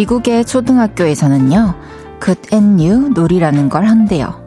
미국의 0.00 0.46
초등학교에서는요, 0.46 1.74
new 2.54 3.10
놀이라는 3.10 3.68
걸 3.68 3.84
한대요. 3.84 4.42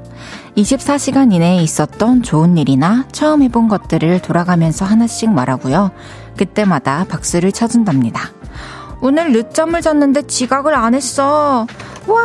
24시간 0.58 1.32
이내에 1.32 1.58
있었던 1.58 2.24
좋은 2.24 2.58
일이나 2.58 3.06
처음 3.12 3.44
해본 3.44 3.68
것들을 3.68 4.20
돌아가면서 4.24 4.84
하나씩 4.84 5.30
말하고요. 5.30 5.91
그때마다 6.38 7.05
박수를 7.08 7.52
쳐준답니다. 7.52 8.32
오늘 9.00 9.32
늦잠을 9.32 9.82
잤는데 9.82 10.24
지각을 10.24 10.74
안 10.74 10.96
했어. 10.96 11.68
와! 12.08 12.24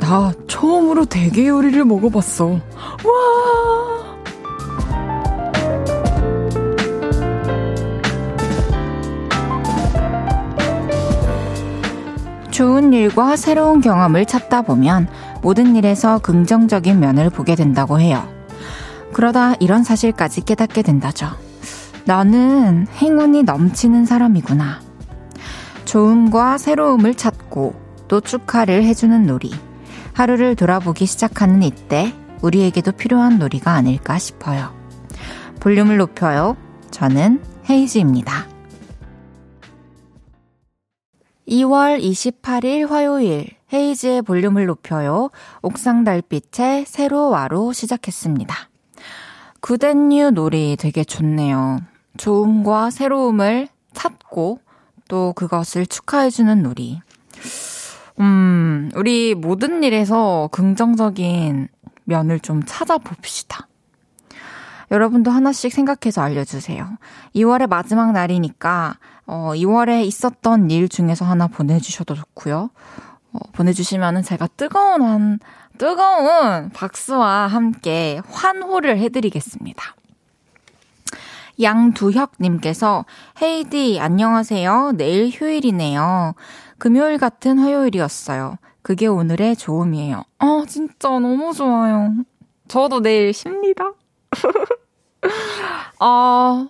나 0.00 0.32
처음으로 0.48 1.04
대게 1.04 1.46
요리를 1.46 1.84
먹어봤어. 1.84 2.46
와! 3.04 4.07
좋은 12.58 12.92
일과 12.92 13.36
새로운 13.36 13.80
경험을 13.80 14.26
찾다 14.26 14.62
보면 14.62 15.06
모든 15.42 15.76
일에서 15.76 16.18
긍정적인 16.18 16.98
면을 16.98 17.30
보게 17.30 17.54
된다고 17.54 18.00
해요. 18.00 18.28
그러다 19.12 19.54
이런 19.60 19.84
사실까지 19.84 20.40
깨닫게 20.40 20.82
된다죠. 20.82 21.28
나는 22.04 22.88
행운이 22.96 23.44
넘치는 23.44 24.06
사람이구나. 24.06 24.80
좋음과 25.84 26.58
새로움을 26.58 27.14
찾고 27.14 27.80
또 28.08 28.20
축하를 28.20 28.82
해주는 28.82 29.24
놀이. 29.24 29.52
하루를 30.14 30.56
돌아보기 30.56 31.06
시작하는 31.06 31.62
이때 31.62 32.12
우리에게도 32.42 32.90
필요한 32.90 33.38
놀이가 33.38 33.70
아닐까 33.70 34.18
싶어요. 34.18 34.74
볼륨을 35.60 35.96
높여요. 35.96 36.56
저는 36.90 37.40
헤이즈입니다. 37.70 38.57
2월 41.48 42.00
28일 42.02 42.86
화요일 42.88 43.48
헤이즈의 43.72 44.22
볼륨을 44.22 44.66
높여요. 44.66 45.30
옥상 45.62 46.04
달빛의 46.04 46.84
세로와로 46.86 47.72
시작했습니다. 47.72 48.54
구덴뉴 49.60 50.30
놀이 50.30 50.76
되게 50.78 51.04
좋네요. 51.04 51.80
좋음과 52.18 52.90
새로움을 52.90 53.68
찾고 53.92 54.60
또 55.08 55.32
그것을 55.34 55.86
축하해주는 55.86 56.62
놀이. 56.62 57.00
음, 58.20 58.90
우리 58.94 59.34
모든 59.34 59.82
일에서 59.82 60.48
긍정적인 60.52 61.68
면을 62.04 62.40
좀 62.40 62.62
찾아봅시다. 62.64 63.68
여러분도 64.90 65.30
하나씩 65.30 65.72
생각해서 65.72 66.22
알려주세요. 66.22 66.98
2월의 67.34 67.68
마지막 67.68 68.12
날이니까 68.12 68.96
어, 69.28 69.52
2월에 69.54 70.04
있었던 70.06 70.70
일 70.70 70.88
중에서 70.88 71.26
하나 71.26 71.46
보내주셔도 71.46 72.14
좋고요. 72.14 72.70
어, 73.32 73.38
보내주시면은 73.52 74.22
제가 74.22 74.48
뜨거운 74.56 75.02
한, 75.02 75.38
뜨거운 75.76 76.70
박수와 76.70 77.46
함께 77.46 78.22
환호를 78.26 78.98
해드리겠습니다. 78.98 79.94
양두혁님께서 81.60 83.04
헤이디 83.42 84.00
안녕하세요. 84.00 84.92
내일 84.96 85.28
휴일이네요. 85.28 86.34
금요일 86.78 87.18
같은 87.18 87.58
화요일이었어요. 87.58 88.56
그게 88.80 89.06
오늘의 89.06 89.56
좋음이에요. 89.56 90.22
아 90.38 90.64
진짜 90.66 91.08
너무 91.10 91.52
좋아요. 91.52 92.14
저도 92.68 93.00
내일 93.00 93.34
쉽니다. 93.34 93.92
아 95.98 96.68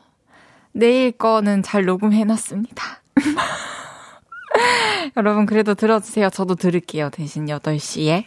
내일 0.79 1.11
거는 1.11 1.65
잘 1.65 1.85
녹음해놨습니다. 1.85 2.85
여러분, 5.17 5.45
그래도 5.45 5.75
들어주세요. 5.75 6.31
저도 6.31 6.55
들을게요. 6.55 7.11
대신 7.11 7.47
8시에. 7.47 8.27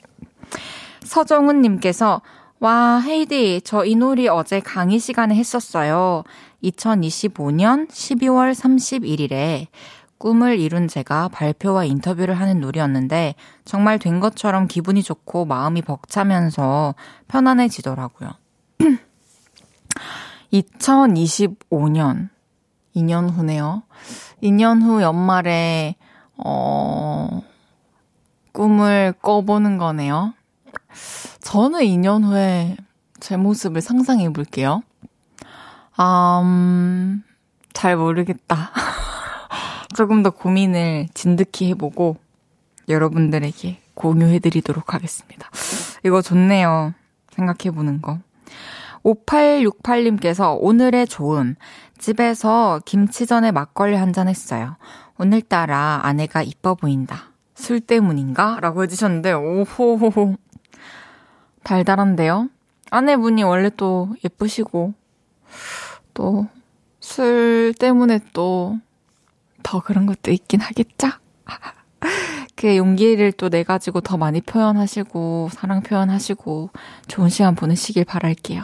서정훈님께서, 1.03 2.22
와, 2.59 3.00
헤이디, 3.00 3.62
저 3.62 3.85
이 3.85 3.95
놀이 3.95 4.28
어제 4.28 4.59
강의 4.59 5.00
시간에 5.00 5.34
했었어요. 5.35 6.23
2025년 6.62 7.89
12월 7.89 8.53
31일에 8.53 9.68
꿈을 10.18 10.59
이룬 10.59 10.89
제가 10.89 11.29
발표와 11.29 11.85
인터뷰를 11.85 12.38
하는 12.38 12.59
놀이였는데, 12.59 13.35
정말 13.63 13.97
된 13.97 14.19
것처럼 14.19 14.68
기분이 14.68 15.03
좋고 15.03 15.45
마음이 15.45 15.83
벅차면서 15.83 16.95
편안해지더라고요. 17.29 18.31
2025년. 20.51 22.28
2년 22.96 23.31
후네요. 23.31 23.84
2년 24.44 24.81
후 24.81 25.02
연말에, 25.02 25.96
어, 26.38 27.41
꿈을 28.52 29.13
꿔보는 29.22 29.78
거네요. 29.78 30.34
저는 31.41 31.80
2년 31.81 32.24
후에 32.24 32.78
제 33.19 33.38
모습을 33.38 33.81
상상해 33.81 34.31
볼게요. 34.31 34.81
음, 36.00 37.24
잘 37.74 37.96
모르겠다. 37.96 38.72
조금 39.96 40.24
더 40.24 40.31
고민을 40.31 41.07
진득히 41.13 41.69
해보고 41.69 42.18
여러분들에게 42.90 43.80
공유해 43.94 44.40
드리도록 44.40 44.94
하겠습니다. 44.94 45.50
이거 46.03 46.22
좋네요. 46.22 46.94
생각해 47.34 47.75
보는 47.75 48.01
거. 48.01 48.19
5868님께서 49.03 50.57
오늘의 50.59 51.07
좋음. 51.07 51.56
집에서 52.01 52.81
김치전에 52.84 53.51
막걸리 53.51 53.95
한 53.95 54.12
잔 54.12 54.28
했어요. 54.28 54.75
오늘따라 55.19 56.01
아내가 56.03 56.41
이뻐 56.41 56.73
보인다. 56.73 57.31
술 57.53 57.79
때문인가? 57.79 58.57
라고 58.59 58.81
해주셨는데, 58.84 59.34
오호호호. 59.34 60.35
달달한데요? 61.63 62.50
아내분이 62.89 63.44
원래 63.44 63.69
또 63.78 64.16
예쁘시고, 64.25 64.94
또, 66.16 66.47
술 67.00 67.73
때문에 67.79 68.19
또, 68.33 68.79
더 69.62 69.79
그런 69.79 70.07
것도 70.07 70.31
있긴 70.31 70.59
하겠죠? 70.59 71.07
그 72.57 72.75
용기를 72.75 73.31
또 73.33 73.47
내가지고 73.50 74.01
더 74.01 74.18
많이 74.18 74.41
표현하시고, 74.41 75.50
사랑 75.51 75.83
표현하시고, 75.83 76.72
좋은 77.07 77.29
시간 77.29 77.53
보내시길 77.53 78.06
바랄게요. 78.06 78.63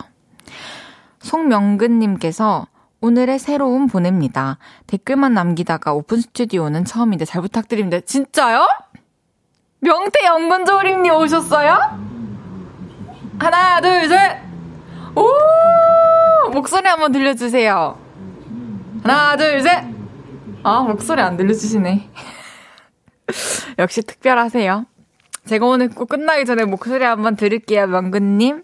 송명근님께서 1.20 2.68
오늘의 3.00 3.40
새로운 3.40 3.88
보냅니다. 3.88 4.58
댓글만 4.88 5.34
남기다가 5.34 5.94
오픈 5.94 6.20
스튜디오는 6.20 6.84
처음인데 6.86 7.26
잘 7.26 7.42
부탁드립니다. 7.42 8.00
진짜요? 8.00 8.68
명태 9.80 10.26
연근조림님 10.26 11.14
오셨어요? 11.14 12.08
하나, 13.40 13.82
둘, 13.82 14.10
셋! 14.10 14.40
오! 15.16 16.50
목소리 16.52 16.88
한번 16.88 17.12
들려주세요. 17.12 18.00
하나, 19.04 19.38
둘, 19.38 19.62
셋! 19.62 19.86
아, 20.64 20.82
목소리 20.82 21.22
안 21.22 21.38
들려주시네. 21.38 22.10
역시 23.78 24.02
특별하세요. 24.02 24.86
제가 25.46 25.66
오늘 25.68 25.90
꼭 25.90 26.10
끝나기 26.10 26.46
전에 26.46 26.66
목소리 26.66 27.04
한번 27.06 27.36
들을게요, 27.36 27.86
명근님. 27.88 28.64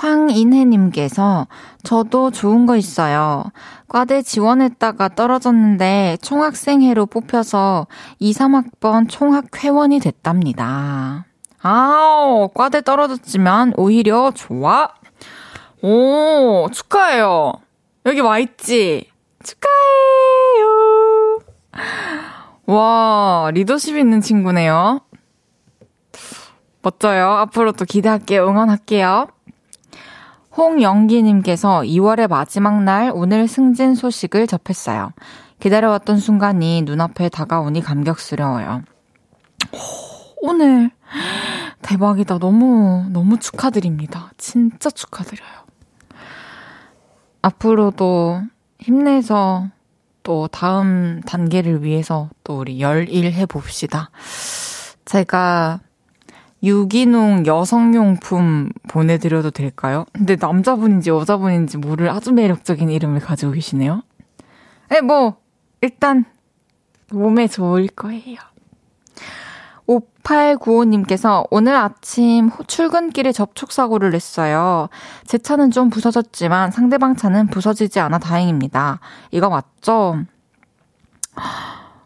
황인혜님께서 0.00 1.46
저도 1.82 2.30
좋은 2.30 2.64
거 2.64 2.76
있어요. 2.76 3.44
과대 3.86 4.22
지원했다가 4.22 5.10
떨어졌는데 5.10 6.16
총학생회로 6.22 7.06
뽑혀서 7.06 7.86
2, 8.18 8.32
3학번 8.32 9.08
총학회원이 9.10 10.00
됐답니다. 10.00 11.26
아우, 11.62 12.48
과대 12.54 12.80
떨어졌지만 12.80 13.74
오히려 13.76 14.30
좋아. 14.34 14.88
오, 15.82 16.68
축하해요. 16.72 17.52
여기 18.06 18.20
와 18.20 18.38
있지? 18.38 19.10
축하해요. 19.42 20.70
와, 22.66 23.50
리더십 23.52 23.98
있는 23.98 24.22
친구네요. 24.22 25.00
멋져요. 26.82 27.32
앞으로 27.32 27.72
또 27.72 27.84
기대할게요. 27.84 28.48
응원할게요. 28.48 29.26
홍영기님께서 30.56 31.80
2월의 31.80 32.28
마지막 32.28 32.82
날 32.82 33.12
오늘 33.14 33.46
승진 33.46 33.94
소식을 33.94 34.46
접했어요. 34.46 35.12
기다려왔던 35.60 36.18
순간이 36.18 36.82
눈앞에 36.82 37.28
다가오니 37.28 37.82
감격스러워요. 37.82 38.82
오늘 40.42 40.90
대박이다. 41.82 42.38
너무 42.38 43.06
너무 43.10 43.38
축하드립니다. 43.38 44.32
진짜 44.38 44.90
축하드려요. 44.90 45.50
앞으로도 47.42 48.42
힘내서 48.80 49.68
또 50.22 50.48
다음 50.48 51.20
단계를 51.26 51.82
위해서 51.82 52.28
또 52.44 52.58
우리 52.58 52.80
열일 52.80 53.32
해 53.32 53.46
봅시다. 53.46 54.10
제가 55.04 55.80
유기농 56.62 57.46
여성용품 57.46 58.70
보내드려도 58.88 59.50
될까요? 59.50 60.04
근데 60.12 60.36
남자분인지 60.38 61.10
여자분인지 61.10 61.78
모를 61.78 62.10
아주 62.10 62.32
매력적인 62.32 62.90
이름을 62.90 63.20
가지고 63.20 63.52
계시네요. 63.52 64.02
네, 64.90 65.00
뭐, 65.00 65.36
일단, 65.80 66.24
몸에 67.10 67.46
좋을 67.46 67.88
거예요. 67.88 68.36
5895님께서 69.86 71.46
오늘 71.50 71.74
아침 71.74 72.50
출근길에 72.66 73.32
접촉사고를 73.32 74.10
냈어요. 74.10 74.88
제 75.26 75.38
차는 75.38 75.70
좀 75.70 75.90
부서졌지만 75.90 76.70
상대방 76.70 77.16
차는 77.16 77.48
부서지지 77.48 77.98
않아 78.00 78.18
다행입니다. 78.18 79.00
이거 79.32 79.48
맞죠? 79.48 80.18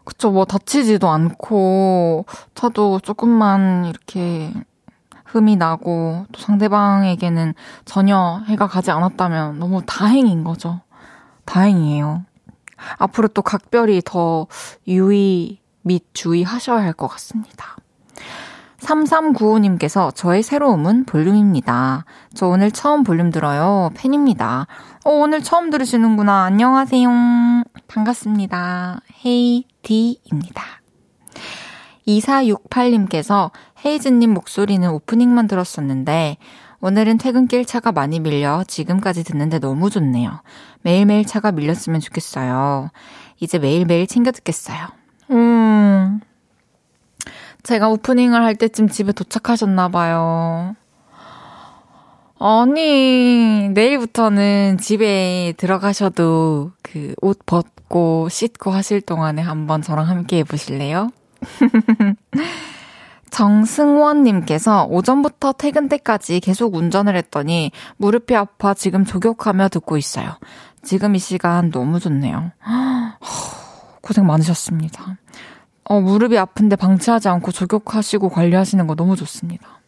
그쵸, 0.05 0.31
뭐 0.31 0.45
다치지도 0.45 1.09
않고, 1.09 2.25
차도 2.53 2.99
조금만 3.01 3.85
이렇게 3.85 4.53
흠이 5.25 5.55
나고, 5.57 6.25
또 6.31 6.39
상대방에게는 6.39 7.53
전혀 7.85 8.41
해가 8.47 8.67
가지 8.67 8.91
않았다면 8.91 9.59
너무 9.59 9.81
다행인 9.85 10.43
거죠. 10.43 10.79
다행이에요. 11.45 12.23
앞으로 12.97 13.27
또 13.29 13.41
각별히 13.41 14.01
더 14.05 14.47
유의 14.87 15.59
및 15.81 16.03
주의하셔야 16.13 16.81
할 16.81 16.93
것 16.93 17.07
같습니다. 17.07 17.75
3395님께서 18.79 20.13
저의 20.13 20.43
새로움은 20.43 21.05
볼륨입니다. 21.05 22.05
저 22.35 22.47
오늘 22.47 22.71
처음 22.71 23.03
볼륨 23.03 23.31
들어요. 23.31 23.89
팬입니다. 23.95 24.67
어, 25.03 25.09
오늘 25.09 25.41
처음 25.41 25.69
들으시는구나. 25.71 26.43
안녕하세요. 26.43 27.09
반갑습니다. 27.87 28.99
헤이 29.25 29.65
디입니다. 29.85 30.63
2468님께서 32.07 33.51
헤이즈님 33.85 34.33
목소리는 34.33 34.89
오프닝만 34.89 35.47
들었었는데 35.47 36.37
오늘은 36.81 37.17
퇴근길 37.17 37.65
차가 37.65 37.91
많이 37.91 38.19
밀려 38.19 38.63
지금까지 38.67 39.23
듣는데 39.23 39.59
너무 39.59 39.89
좋네요. 39.89 40.41
매일매일 40.81 41.25
차가 41.25 41.51
밀렸으면 41.51 41.99
좋겠어요. 42.01 42.89
이제 43.39 43.57
매일매일 43.57 44.07
챙겨 44.07 44.31
듣겠어요. 44.31 44.87
음. 45.31 46.19
제가 47.63 47.89
오프닝을 47.89 48.43
할 48.43 48.55
때쯤 48.55 48.89
집에 48.89 49.11
도착하셨나봐요. 49.11 50.75
아니, 52.39 53.69
내일부터는 53.69 54.77
집에 54.77 55.53
들어가셔도 55.57 56.71
그 56.81 57.13
옷 57.21 57.45
벗고 57.45 58.27
씻고 58.29 58.71
하실 58.71 59.01
동안에 59.01 59.41
한번 59.41 59.81
저랑 59.81 60.07
함께 60.09 60.39
해보실래요? 60.39 61.09
정승원님께서 63.31 64.85
오전부터 64.85 65.53
퇴근 65.53 65.89
때까지 65.89 66.39
계속 66.39 66.75
운전을 66.75 67.15
했더니 67.17 67.71
무릎이 67.97 68.35
아파 68.35 68.73
지금 68.73 69.03
조격하며 69.05 69.69
듣고 69.69 69.97
있어요. 69.97 70.37
지금 70.83 71.15
이 71.15 71.19
시간 71.19 71.69
너무 71.71 71.99
좋네요. 71.99 72.51
고생 74.01 74.25
많으셨습니다. 74.25 75.17
어, 75.83 75.99
무릎이 75.99 76.37
아픈데 76.37 76.75
방치하지 76.77 77.27
않고 77.27 77.51
조격하시고 77.51 78.29
관리하시는 78.29 78.87
거 78.87 78.95
너무 78.95 79.15
좋습니다. 79.15 79.79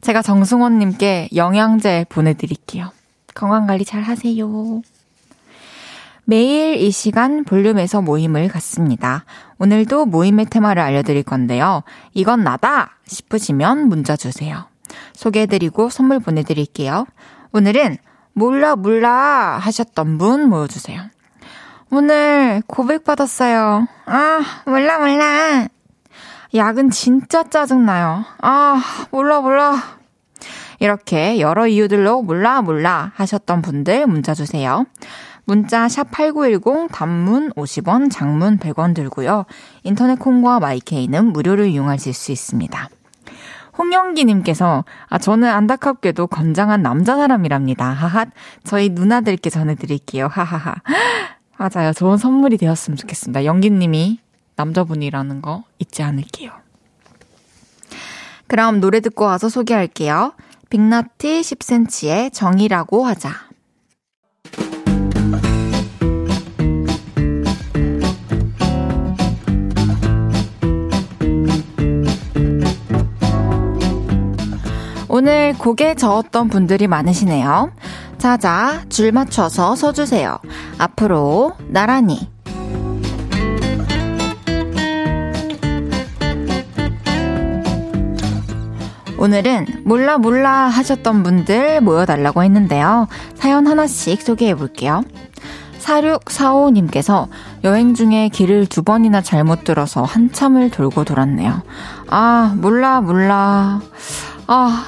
제가 0.00 0.22
정승원님께 0.22 1.30
영양제 1.34 2.06
보내드릴게요. 2.08 2.92
건강관리 3.34 3.84
잘 3.84 4.02
하세요. 4.02 4.82
매일 6.24 6.76
이 6.76 6.90
시간 6.90 7.44
볼륨에서 7.44 8.02
모임을 8.02 8.48
갖습니다. 8.48 9.24
오늘도 9.58 10.06
모임의 10.06 10.46
테마를 10.46 10.82
알려드릴 10.82 11.22
건데요. 11.22 11.82
이건 12.12 12.44
나다 12.44 12.98
싶으시면 13.06 13.88
문자 13.88 14.14
주세요. 14.14 14.66
소개해드리고 15.14 15.88
선물 15.88 16.20
보내드릴게요. 16.20 17.06
오늘은 17.52 17.96
몰라 18.34 18.76
몰라 18.76 19.58
하셨던 19.60 20.18
분 20.18 20.48
모여주세요. 20.48 21.02
오늘 21.90 22.62
고백받았어요. 22.66 23.88
아, 24.04 24.40
몰라, 24.66 24.98
몰라. 24.98 25.68
약은 26.54 26.90
진짜 26.90 27.42
짜증나요. 27.42 28.24
아, 28.40 28.82
몰라, 29.10 29.40
몰라. 29.40 29.98
이렇게 30.80 31.40
여러 31.40 31.66
이유들로 31.66 32.22
몰라, 32.22 32.62
몰라 32.62 33.12
하셨던 33.16 33.62
분들 33.62 34.06
문자 34.06 34.34
주세요. 34.34 34.86
문자 35.44 35.86
샵8910 35.86 36.88
단문 36.92 37.52
50원, 37.52 38.10
장문 38.10 38.58
100원 38.58 38.94
들고요. 38.94 39.44
인터넷 39.82 40.18
콩과 40.18 40.60
마이케이는 40.60 41.32
무료로 41.32 41.64
이용하실 41.64 42.12
수 42.12 42.32
있습니다. 42.32 42.88
홍영기님께서, 43.78 44.84
아, 45.08 45.18
저는 45.18 45.48
안타깝게도 45.48 46.26
건장한 46.26 46.82
남자 46.82 47.16
사람이랍니다. 47.16 47.86
하핫. 47.86 48.28
저희 48.64 48.88
누나들께 48.90 49.50
전해드릴게요. 49.50 50.26
하하하. 50.26 50.74
맞아요. 51.56 51.92
좋은 51.92 52.16
선물이 52.16 52.58
되었으면 52.58 52.96
좋겠습니다. 52.96 53.44
영기님이 53.44 54.20
남자분이라는 54.58 55.40
거 55.40 55.62
잊지 55.78 56.02
않을게요. 56.02 56.50
그럼 58.48 58.80
노래 58.80 59.00
듣고 59.00 59.24
와서 59.24 59.48
소개할게요. 59.48 60.34
빅나티 60.68 61.40
10cm의 61.40 62.32
정이라고 62.32 63.06
하자. 63.06 63.48
오늘 75.08 75.54
곡에 75.58 75.94
저었던 75.94 76.48
분들이 76.48 76.86
많으시네요. 76.86 77.72
자자, 78.18 78.84
줄 78.88 79.12
맞춰서 79.12 79.74
서주세요. 79.74 80.38
앞으로, 80.78 81.56
나란히. 81.68 82.37
오늘은 89.18 89.82
몰라 89.84 90.18
몰라 90.18 90.68
하셨던 90.68 91.22
분들 91.22 91.80
모여달라고 91.80 92.42
했는데요. 92.42 93.08
사연 93.34 93.66
하나씩 93.66 94.22
소개해 94.22 94.54
볼게요. 94.54 95.02
4645님께서 95.80 97.28
여행 97.64 97.94
중에 97.94 98.28
길을 98.28 98.66
두 98.66 98.82
번이나 98.82 99.22
잘못 99.22 99.64
들어서 99.64 100.02
한참을 100.02 100.70
돌고 100.70 101.04
돌았네요. 101.04 101.62
아, 102.08 102.54
몰라, 102.56 103.00
몰라. 103.00 103.80
아, 104.46 104.84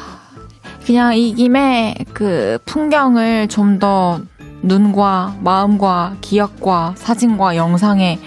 그냥 0.84 1.16
이 1.16 1.34
김에 1.34 1.94
그 2.12 2.58
풍경을 2.66 3.48
좀 3.48 3.78
더 3.78 4.20
눈과 4.62 5.36
마음과 5.40 6.16
기억과 6.20 6.94
사진과 6.96 7.56
영상에 7.56 8.18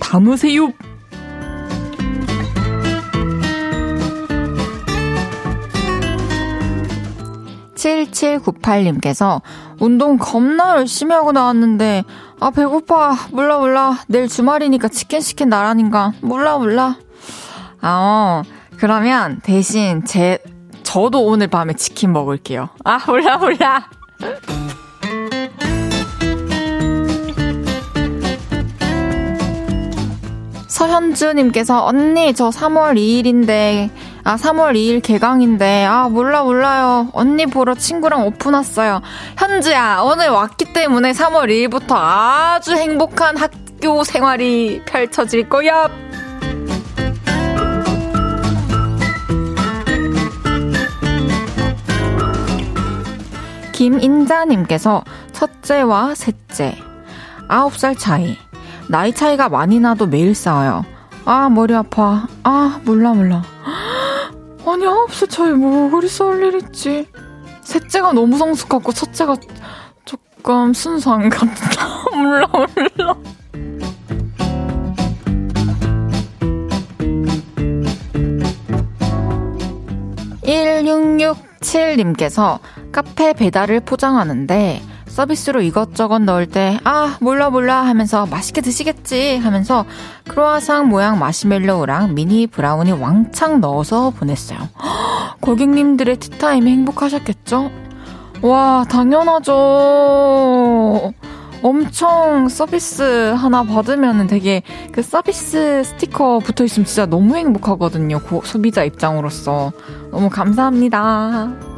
담으세요. 0.00 0.72
7798님께서 7.84 9.42
운동 9.80 10.16
겁나 10.18 10.76
열심히 10.78 11.14
하고 11.14 11.32
나왔는데 11.32 12.04
아 12.40 12.50
배고파 12.50 13.14
몰라 13.30 13.58
몰라 13.58 13.98
내일 14.08 14.28
주말이니까 14.28 14.88
치킨 14.88 15.20
시킨 15.20 15.48
나라니까 15.48 16.12
몰라 16.20 16.58
몰라 16.58 16.96
아 17.80 18.42
어. 18.42 18.64
그러면 18.76 19.40
대신 19.42 20.04
제 20.04 20.38
저도 20.82 21.24
오늘 21.24 21.48
밤에 21.48 21.72
치킨 21.74 22.12
먹을게요. 22.12 22.68
아, 22.84 23.00
몰라, 23.06 23.38
몰라. 23.38 23.88
서현주님께서 30.68 31.84
언니 31.84 32.34
저 32.34 32.50
3월 32.50 32.96
2일인데 32.96 33.90
아 34.24 34.36
3월 34.36 34.74
2일 34.74 35.02
개강인데 35.02 35.84
아 35.84 36.08
몰라 36.08 36.42
몰라요 36.42 37.08
언니 37.12 37.44
보러 37.46 37.74
친구랑 37.74 38.26
오픈 38.26 38.54
왔어요 38.54 39.02
현주야 39.36 40.00
오늘 40.02 40.30
왔기 40.30 40.72
때문에 40.72 41.12
3월 41.12 41.50
2일부터 41.50 41.94
아주 41.94 42.74
행복한 42.74 43.36
학교 43.36 44.02
생활이 44.02 44.82
펼쳐질 44.86 45.48
거야 45.48 45.88
김인자님께서 53.72 55.04
첫째와 55.32 56.14
셋째 56.14 56.78
9살 57.48 57.98
차이 57.98 58.38
나이 58.88 59.12
차이가 59.12 59.48
많이 59.48 59.80
나도 59.80 60.06
매일 60.06 60.34
싸워요. 60.34 60.84
아, 61.24 61.48
머리 61.48 61.74
아파. 61.74 62.26
아, 62.42 62.80
몰라, 62.84 63.14
몰라. 63.14 63.42
아니, 64.66 64.86
아홉 64.86 65.12
살 65.12 65.28
차이 65.28 65.52
뭐, 65.52 65.90
그리 65.90 66.08
싸울 66.08 66.42
일 66.42 66.54
있지. 66.56 67.06
셋째가 67.62 68.12
너무 68.12 68.38
성숙하고, 68.38 68.92
첫째가 68.92 69.36
조금 70.04 70.72
순수한 70.72 71.28
것 71.28 71.40
같다. 71.40 72.04
몰라, 72.16 72.48
몰라. 72.52 73.14
1667님께서 80.44 82.60
카페 82.92 83.32
배달을 83.32 83.80
포장하는데 83.80 84.82
서비스로 85.14 85.62
이것저것 85.62 86.18
넣을 86.18 86.46
때, 86.46 86.80
아, 86.82 87.16
몰라, 87.20 87.48
몰라 87.48 87.82
하면서 87.86 88.26
맛있게 88.26 88.60
드시겠지 88.60 89.36
하면서 89.36 89.84
크로아상 90.26 90.88
모양 90.88 91.20
마시멜로우랑 91.20 92.14
미니 92.14 92.48
브라우니 92.48 92.90
왕창 92.90 93.60
넣어서 93.60 94.10
보냈어요. 94.10 94.58
고객님들의 95.40 96.16
티타임이 96.16 96.68
행복하셨겠죠? 96.68 97.70
와, 98.42 98.84
당연하죠. 98.90 99.52
엄청 101.62 102.48
서비스 102.48 103.34
하나 103.36 103.62
받으면 103.62 104.26
되게 104.26 104.62
그 104.90 105.00
서비스 105.00 105.84
스티커 105.84 106.40
붙어 106.40 106.64
있으면 106.64 106.86
진짜 106.86 107.06
너무 107.06 107.36
행복하거든요. 107.36 108.18
고, 108.18 108.42
소비자 108.44 108.82
입장으로서. 108.82 109.70
너무 110.10 110.28
감사합니다. 110.28 111.73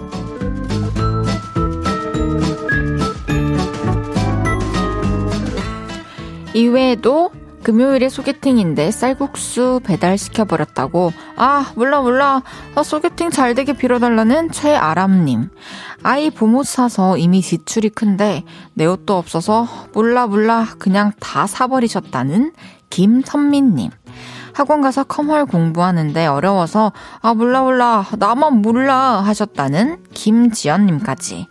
이외에도 6.57 7.31
금요일에 7.63 8.09
소개팅인데 8.09 8.91
쌀국수 8.91 9.81
배달시켜버렸다고. 9.85 11.13
아, 11.37 11.73
몰라, 11.75 12.01
몰라. 12.01 12.43
아, 12.75 12.83
소개팅 12.83 13.29
잘 13.31 13.55
되게 13.55 13.73
빌어달라는 13.75 14.53
최아람님. 14.53 15.51
아이 16.03 16.31
봄옷 16.31 16.67
사서 16.67 17.19
이미 17.19 17.43
지출이 17.43 17.91
큰데 17.91 18.45
내 18.73 18.87
옷도 18.87 19.19
없어서 19.19 19.69
몰라, 19.93 20.27
몰라. 20.27 20.67
그냥 20.79 21.13
다 21.21 21.47
사버리셨다는 21.47 22.53
김선민님. 22.89 23.91
학원 24.55 24.81
가서 24.81 25.05
컴활 25.05 25.45
공부하는데 25.45 26.25
어려워서 26.27 26.93
아, 27.21 27.35
몰라, 27.35 27.63
몰라. 27.63 28.07
나만 28.19 28.63
몰라. 28.63 29.21
하셨다는 29.23 30.05
김지연님까지. 30.15 31.49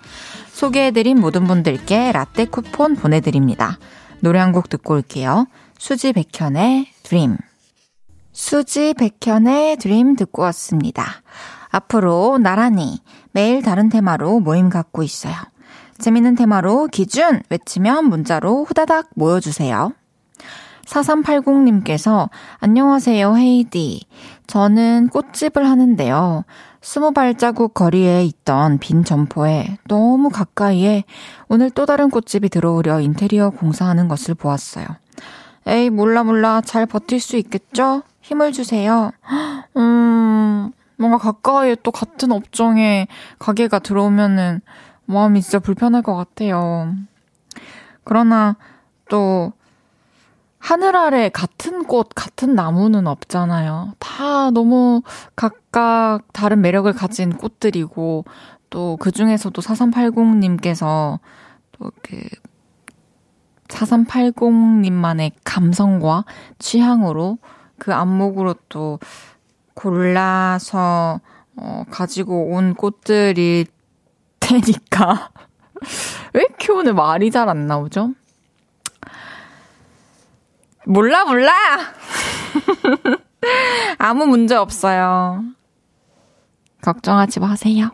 소개해드린 0.48 1.20
모든 1.20 1.44
분들께 1.46 2.12
라떼 2.12 2.46
쿠폰 2.46 2.96
보내드립니다. 2.96 3.78
노래 4.25 4.39
한 4.39 4.51
곡 4.53 4.70
듣고 4.70 4.96
올게요. 4.96 5.46
수지 5.77 6.12
백현의 6.12 6.88
드림. 7.03 7.38
수지 8.34 8.96
백현의 8.96 9.77
드림 9.77 10.15
듣고 10.15 10.41
왔습니다. 10.41 11.05
앞으로 11.70 12.39
나란히 12.39 13.01
매일 13.34 13.62
다른 13.62 13.88
테마로 13.89 14.39
모임 14.39 14.70
갖고 14.70 15.03
있어요. 15.03 15.36
재밌는 16.00 16.34
테마로 16.34 16.88
기준 16.88 17.44
외치면 17.50 18.05
문자로 18.05 18.63
후다닥 18.63 19.10
모여주세요. 19.13 19.94
4380님께서 20.88 22.29
안녕하세요 22.60 23.38
헤이디. 23.38 24.08
저는 24.48 25.10
꽃집을 25.10 25.70
하는데요. 25.70 26.46
스무 26.86 27.13
발자국 27.13 27.74
거리에 27.74 28.24
있던 28.25 28.77
빈 28.77 29.04
점포에 29.04 29.80
너무 29.88 30.30
가까이에 30.30 31.04
오늘 31.48 31.72
또 31.72 31.88
다른 31.88 32.12
꽃집이 32.12 32.50
들어오려 32.50 33.01
인테리어 33.01 33.50
공사하는 33.50 34.08
것을 34.08 34.36
보았어요. 34.36 34.86
에이, 35.65 35.89
몰라, 35.89 36.24
몰라. 36.24 36.62
잘 36.62 36.86
버틸 36.86 37.20
수 37.20 37.38
있겠죠? 37.38 38.04
힘을 38.22 38.51
주세요. 38.51 39.10
음, 39.75 40.72
뭔가 40.98 41.18
가까이에 41.18 41.75
또 41.82 41.89
같은 41.89 42.32
업종에 42.32 43.08
가게가 43.39 43.80
들어오면은 43.80 44.62
마음이 45.06 45.42
진짜 45.42 45.58
불편할 45.58 46.04
것 46.04 46.15
같아요. 46.15 46.94
그러나 48.04 48.58
또 49.10 49.54
하늘 50.65 50.95
아래 50.95 51.29
같은 51.29 51.84
꽃, 51.84 52.10
같은 52.15 52.55
나무는 52.55 53.05
없잖아요. 53.05 53.93
다 54.00 54.50
너무 54.50 55.03
각각 55.36 56.22
다른 56.34 56.62
매력을 56.62 56.91
가진 56.91 57.38
꽃들이고, 57.38 58.25
또 58.72 58.98
그 59.00 59.12
중에서도 59.12 59.62
4380님께서 59.62 61.19
또 61.72 61.91
그, 62.01 62.17
4380님만의 63.67 65.34
감성과 65.43 66.25
취향으로 66.57 67.38
그 67.77 67.93
안목으로 67.93 68.55
또 68.67 68.98
골라서, 69.75 71.19
어, 71.57 71.84
가지고 71.91 72.55
온 72.55 72.74
꽃들이 72.74 73.67
테니까. 74.39 75.29
왜 76.34 76.41
이렇게 76.41 76.72
오늘 76.72 76.95
말이 76.95 77.29
잘 77.29 77.50
안 77.50 77.67
나오죠? 77.67 78.15
몰라, 80.88 81.25
몰라! 81.25 81.51
아무 83.98 84.25
문제 84.25 84.56
없어요. 84.56 85.44
걱정하지 86.82 87.39
마세요. 87.39 87.92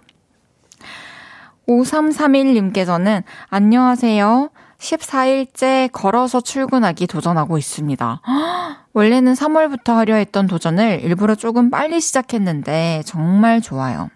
5331님께서는 1.68 3.24
안녕하세요. 3.50 4.50
14일째 4.78 5.90
걸어서 5.92 6.42
출근하기 6.42 7.08
도전하고 7.08 7.58
있습니다. 7.58 8.22
원래는 8.94 9.34
3월부터 9.34 9.96
하려 9.96 10.16
했던 10.16 10.48
도전을 10.48 11.02
일부러 11.04 11.36
조금 11.36 11.70
빨리 11.70 12.02
시작했는데 12.02 13.04
정말 13.06 13.62
좋아요. 13.62 14.10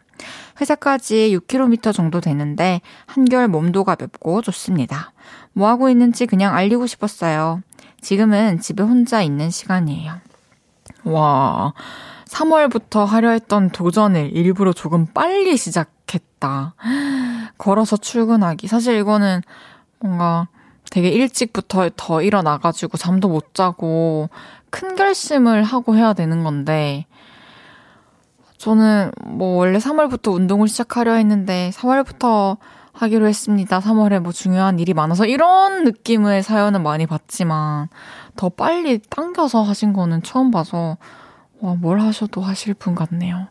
회사까지 0.59 1.37
6km 1.37 1.93
정도 1.93 2.19
되는데 2.19 2.81
한결 3.05 3.47
몸도 3.47 3.83
가볍고 3.83 4.41
좋습니다. 4.41 5.13
뭐 5.53 5.69
하고 5.69 5.89
있는지 5.89 6.25
그냥 6.25 6.55
알리고 6.55 6.87
싶었어요. 6.87 7.61
지금은 8.01 8.59
집에 8.59 8.83
혼자 8.83 9.21
있는 9.21 9.49
시간이에요. 9.49 10.13
와, 11.05 11.73
3월부터 12.25 13.05
하려 13.05 13.31
했던 13.31 13.69
도전을 13.69 14.31
일부러 14.35 14.73
조금 14.73 15.05
빨리 15.07 15.57
시작했다. 15.57 16.75
걸어서 17.57 17.97
출근하기. 17.97 18.67
사실 18.67 18.97
이거는 18.99 19.41
뭔가 19.99 20.47
되게 20.91 21.09
일찍부터 21.09 21.89
더 21.95 22.21
일어나가지고 22.21 22.97
잠도 22.97 23.27
못 23.27 23.53
자고 23.53 24.29
큰 24.69 24.95
결심을 24.95 25.63
하고 25.63 25.95
해야 25.95 26.13
되는 26.13 26.43
건데, 26.43 27.05
저는 28.57 29.11
뭐 29.25 29.57
원래 29.57 29.77
3월부터 29.79 30.33
운동을 30.33 30.67
시작하려 30.67 31.13
했는데 31.13 31.71
4월부터 31.73 32.57
하기로 32.95 33.27
했습니다. 33.27 33.79
3월에 33.79 34.19
뭐 34.19 34.31
중요한 34.31 34.79
일이 34.79 34.93
많아서 34.93 35.25
이런 35.25 35.83
느낌의 35.83 36.43
사연은 36.43 36.81
많이 36.81 37.05
봤지만 37.05 37.89
더 38.35 38.49
빨리 38.49 38.99
당겨서 38.99 39.61
하신 39.63 39.93
거는 39.93 40.23
처음 40.23 40.49
봐서 40.49 40.97
와, 41.59 41.75
뭘 41.75 41.99
하셔도 41.99 42.41
하실 42.41 42.73
분 42.73 42.95
같네요. 42.95 43.47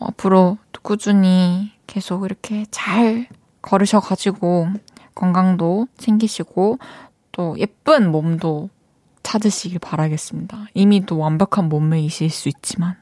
앞으로 0.00 0.58
꾸준히 0.82 1.72
계속 1.86 2.24
이렇게 2.24 2.66
잘 2.70 3.28
걸으셔가지고 3.62 4.68
건강도 5.14 5.86
챙기시고 5.98 6.78
또 7.32 7.56
예쁜 7.58 8.10
몸도 8.10 8.70
찾으시길 9.22 9.78
바라겠습니다. 9.78 10.66
이미 10.74 11.04
또 11.04 11.18
완벽한 11.18 11.68
몸매이실 11.68 12.30
수 12.30 12.48
있지만. 12.48 12.96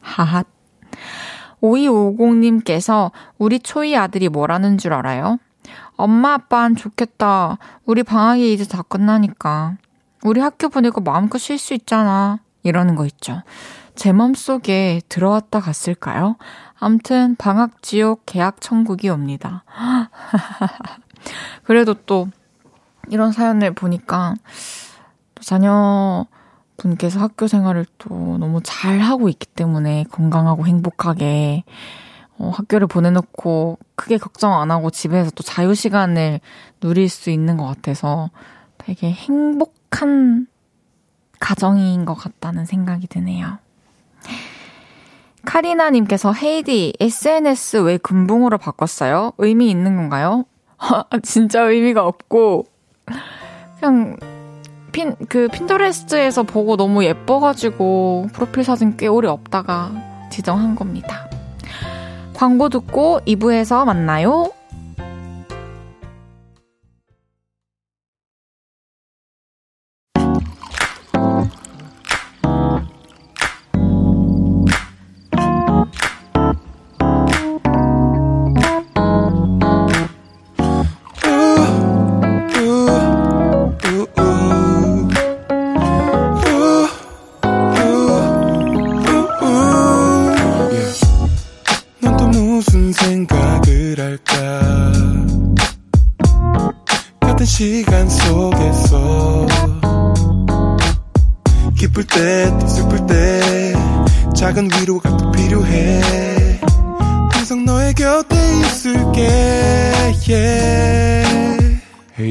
하핫. 0.00 0.46
5250님께서 1.62 3.10
우리 3.38 3.58
초이 3.60 3.96
아들이 3.96 4.28
뭐라는 4.28 4.78
줄 4.78 4.92
알아요? 4.92 5.38
엄마 5.96 6.34
아빠는 6.34 6.76
좋겠다. 6.76 7.58
우리 7.84 8.02
방학이 8.02 8.52
이제 8.52 8.64
다 8.64 8.82
끝나니까. 8.82 9.76
우리 10.22 10.40
학교 10.40 10.68
보내고 10.68 11.00
마음껏 11.00 11.38
쉴 11.38 11.58
수 11.58 11.74
있잖아. 11.74 12.38
이러는 12.62 12.94
거 12.94 13.04
있죠. 13.06 13.42
제 13.94 14.12
맘속에 14.12 15.00
들어왔다 15.08 15.60
갔을까요? 15.60 16.36
암튼 16.78 17.34
방학 17.36 17.82
지옥 17.82 18.22
계약 18.26 18.60
천국이 18.60 19.08
옵니다. 19.08 19.64
그래도 21.64 21.94
또 21.94 22.28
이런 23.08 23.32
사연을 23.32 23.72
보니까 23.72 24.34
또 25.34 25.42
자녀 25.42 26.26
분께서 26.78 27.20
학교 27.20 27.46
생활을 27.46 27.84
또 27.98 28.38
너무 28.38 28.60
잘 28.62 29.00
하고 29.00 29.28
있기 29.28 29.46
때문에 29.46 30.06
건강하고 30.10 30.66
행복하게 30.66 31.64
어, 32.38 32.50
학교를 32.54 32.86
보내놓고 32.86 33.78
크게 33.96 34.16
걱정 34.16 34.58
안 34.58 34.70
하고 34.70 34.90
집에서 34.90 35.30
또 35.32 35.42
자유 35.42 35.74
시간을 35.74 36.40
누릴 36.80 37.08
수 37.08 37.30
있는 37.30 37.56
것 37.56 37.66
같아서 37.66 38.30
되게 38.78 39.10
행복한 39.10 40.46
가정인 41.40 42.04
것 42.04 42.14
같다는 42.14 42.64
생각이 42.64 43.08
드네요. 43.08 43.58
카리나님께서 45.44 46.32
헤이디 46.32 46.94
SNS 47.00 47.78
왜 47.78 47.96
금붕으로 47.96 48.58
바꿨어요? 48.58 49.32
의미 49.38 49.70
있는 49.70 49.96
건가요? 49.96 50.44
진짜 51.22 51.62
의미가 51.62 52.06
없고 52.06 52.66
그냥 53.80 54.16
핀 54.98 55.14
그 55.28 55.46
핀터레스트에서 55.46 56.42
보고 56.42 56.76
너무 56.76 57.04
예뻐가지고 57.04 58.30
프로필 58.32 58.64
사진 58.64 58.96
꽤 58.96 59.06
오래 59.06 59.28
없다가 59.28 59.92
지정한 60.28 60.74
겁니다. 60.74 61.30
광고 62.34 62.68
듣고 62.68 63.20
2부에서 63.24 63.84
만나요. 63.84 64.50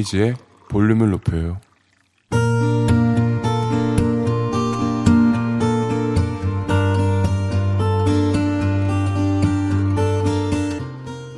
홈페이지에 0.08 0.36
볼륨을 0.70 1.12
높여요. 1.12 1.58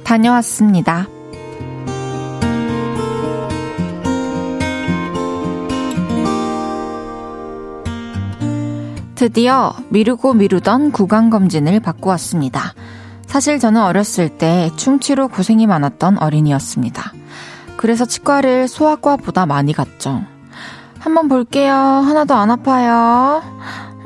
다녀왔습니다. 0.04 1.08
드디어 9.16 9.74
미루고 9.90 10.34
미루던 10.34 10.92
구강검진을 10.92 11.82
받고 11.82 12.10
왔습니다. 12.12 12.74
사실 13.28 13.60
저는 13.60 13.82
어렸을 13.82 14.30
때 14.30 14.72
충치로 14.78 15.28
고생이 15.28 15.68
많았던 15.68 16.18
어린이였습니다. 16.18 17.19
그래서 17.80 18.04
치과를 18.04 18.68
소아과보다 18.68 19.46
많이 19.46 19.72
갔죠. 19.72 20.22
한번 21.00 21.30
볼게요. 21.30 21.74
하나도 21.74 22.34
안 22.34 22.52
아파요. 22.52 23.42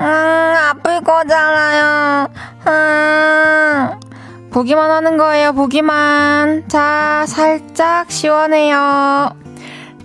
아플 0.00 1.00
거잖아요. 1.00 2.28
음, 2.68 4.50
보기만 4.52 4.92
하는 4.92 5.16
거예요, 5.16 5.52
보기만. 5.54 6.68
자, 6.68 7.24
살짝 7.26 8.12
시원해요. 8.12 9.30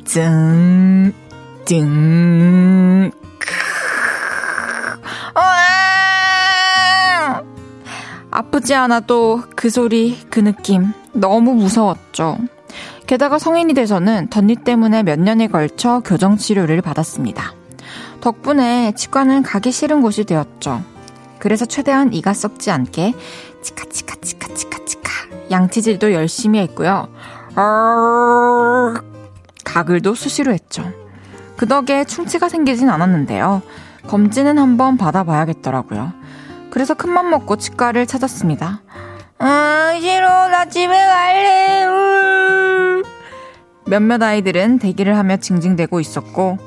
증, 0.03 1.13
증, 1.65 3.11
아프지 8.31 8.73
않아도 8.73 9.43
그 9.55 9.69
소리, 9.69 10.17
그 10.31 10.39
느낌. 10.39 10.91
너무 11.13 11.53
무서웠죠. 11.53 12.39
게다가 13.09 13.39
성인이 13.39 13.73
돼서는 13.73 14.27
덧니 14.27 14.57
때문에 14.57 15.01
몇 15.01 15.19
년에 15.19 15.47
걸쳐 15.47 15.99
교정 16.05 16.37
치료를 16.37 16.79
받았습니다. 16.83 17.55
덕분에 18.21 18.91
치과는 18.91 19.41
가기 19.41 19.71
싫은 19.71 20.03
곳이 20.03 20.25
되었죠. 20.25 20.83
그래서 21.39 21.65
최대한 21.65 22.13
이가 22.13 22.35
썩지 22.35 22.69
않게 22.69 23.15
치카치카 23.63 24.17
치카치카 24.21 24.85
치카 24.85 25.11
양치질도 25.49 26.13
열심히 26.13 26.59
했고요. 26.59 27.07
가글도 29.63 30.13
수시로 30.13 30.53
했죠. 30.53 30.83
그 31.57 31.65
덕에 31.65 32.03
충치가 32.03 32.47
생기진 32.47 32.91
않았는데요. 32.91 33.63
검진은 34.05 34.59
한번 34.59 34.97
받아봐야겠더라고요. 34.97 36.13
그래서 36.69 36.93
큰맘 36.93 37.31
먹고 37.31 37.55
치과를 37.57 38.05
찾았습니다. 38.05 38.83
아, 39.39 39.93
싫어. 39.99 40.49
나 40.49 40.65
집에 40.65 40.87
갈래. 40.87 41.85
음. 41.85 43.03
몇몇 43.85 44.21
아이들은 44.21 44.79
대기를 44.79 45.17
하며 45.17 45.37
징징대고 45.37 45.99
있었고, 46.01 46.57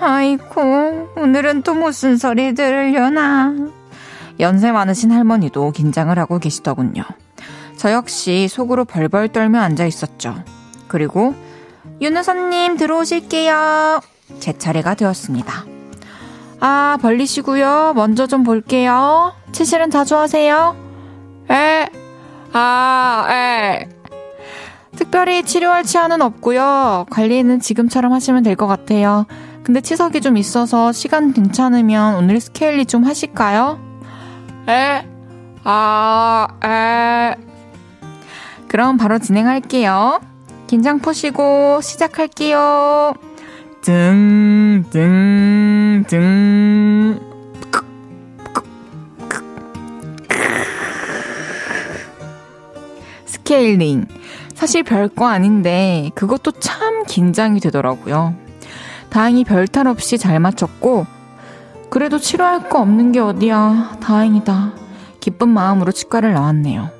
아이고, 0.00 1.08
오늘은 1.16 1.62
또 1.62 1.74
무슨 1.74 2.16
소리 2.16 2.52
들으려나. 2.54 3.54
연세 4.40 4.72
많으신 4.72 5.12
할머니도 5.12 5.70
긴장을 5.70 6.18
하고 6.18 6.38
계시더군요. 6.38 7.04
저 7.76 7.92
역시 7.92 8.48
속으로 8.48 8.84
벌벌 8.84 9.28
떨며 9.28 9.60
앉아 9.60 9.86
있었죠. 9.86 10.42
그리고, 10.88 11.34
윤우선님 12.00 12.76
들어오실게요. 12.76 14.00
제 14.40 14.56
차례가 14.58 14.94
되었습니다. 14.94 15.64
아, 16.60 16.98
벌리시고요. 17.00 17.92
먼저 17.94 18.26
좀 18.26 18.42
볼게요. 18.42 19.32
치실은 19.52 19.90
자주 19.90 20.16
하세요? 20.16 20.76
에, 21.50 21.86
아, 22.52 23.26
에. 23.30 23.88
특별히 24.96 25.42
치료할 25.44 25.84
치아는 25.84 26.20
없고요. 26.22 27.06
관리는 27.10 27.60
지금처럼 27.60 28.12
하시면 28.12 28.42
될 28.42 28.56
것 28.56 28.66
같아요. 28.66 29.26
근데 29.62 29.80
치석이 29.80 30.20
좀 30.20 30.36
있어서 30.36 30.92
시간 30.92 31.32
괜찮으면 31.32 32.16
오늘 32.16 32.40
스케일리 32.40 32.86
좀 32.86 33.04
하실까요? 33.04 33.78
에, 34.68 35.06
아, 35.64 36.48
에. 36.64 37.34
그럼 38.68 38.96
바로 38.96 39.18
진행할게요. 39.18 40.20
긴장 40.66 40.98
푸시고 41.00 41.80
시작할게요. 41.82 43.14
등, 43.82 44.84
등, 44.90 46.04
등. 46.08 47.29
스케일링. 53.50 54.06
사실 54.54 54.84
별거 54.84 55.26
아닌데 55.26 56.10
그것도 56.14 56.52
참 56.60 57.02
긴장이 57.04 57.58
되더라고요. 57.58 58.34
다행히 59.08 59.42
별 59.42 59.66
탈 59.66 59.88
없이 59.88 60.18
잘 60.18 60.38
맞췄고 60.38 61.04
그래도 61.90 62.18
치료할 62.20 62.68
거 62.68 62.80
없는 62.80 63.10
게 63.10 63.18
어디야. 63.18 63.96
다행이다. 64.00 64.72
기쁜 65.18 65.48
마음으로 65.48 65.90
치과를 65.90 66.32
나왔네요. 66.32 66.90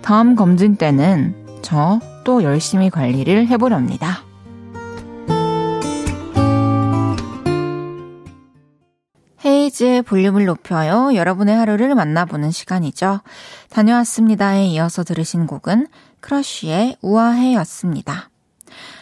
다음 0.00 0.34
검진 0.36 0.76
때는 0.76 1.34
저 1.60 2.00
또 2.24 2.42
열심히 2.42 2.88
관리를 2.88 3.48
해보렵니다. 3.48 4.22
헤이즈의 9.64 10.02
볼륨을 10.02 10.44
높여요. 10.44 11.14
여러분의 11.14 11.56
하루를 11.56 11.94
만나보는 11.94 12.50
시간이죠. 12.50 13.20
다녀왔습니다에 13.70 14.66
이어서 14.66 15.04
들으신 15.04 15.46
곡은 15.46 15.86
크러쉬의 16.20 16.96
우아해였습니다. 17.00 18.30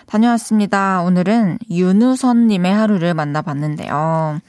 다녀왔습니다. 0.06 1.02
오늘은 1.02 1.58
윤우선님의 1.70 2.72
하루를 2.72 3.14
만나봤는데요. 3.14 4.40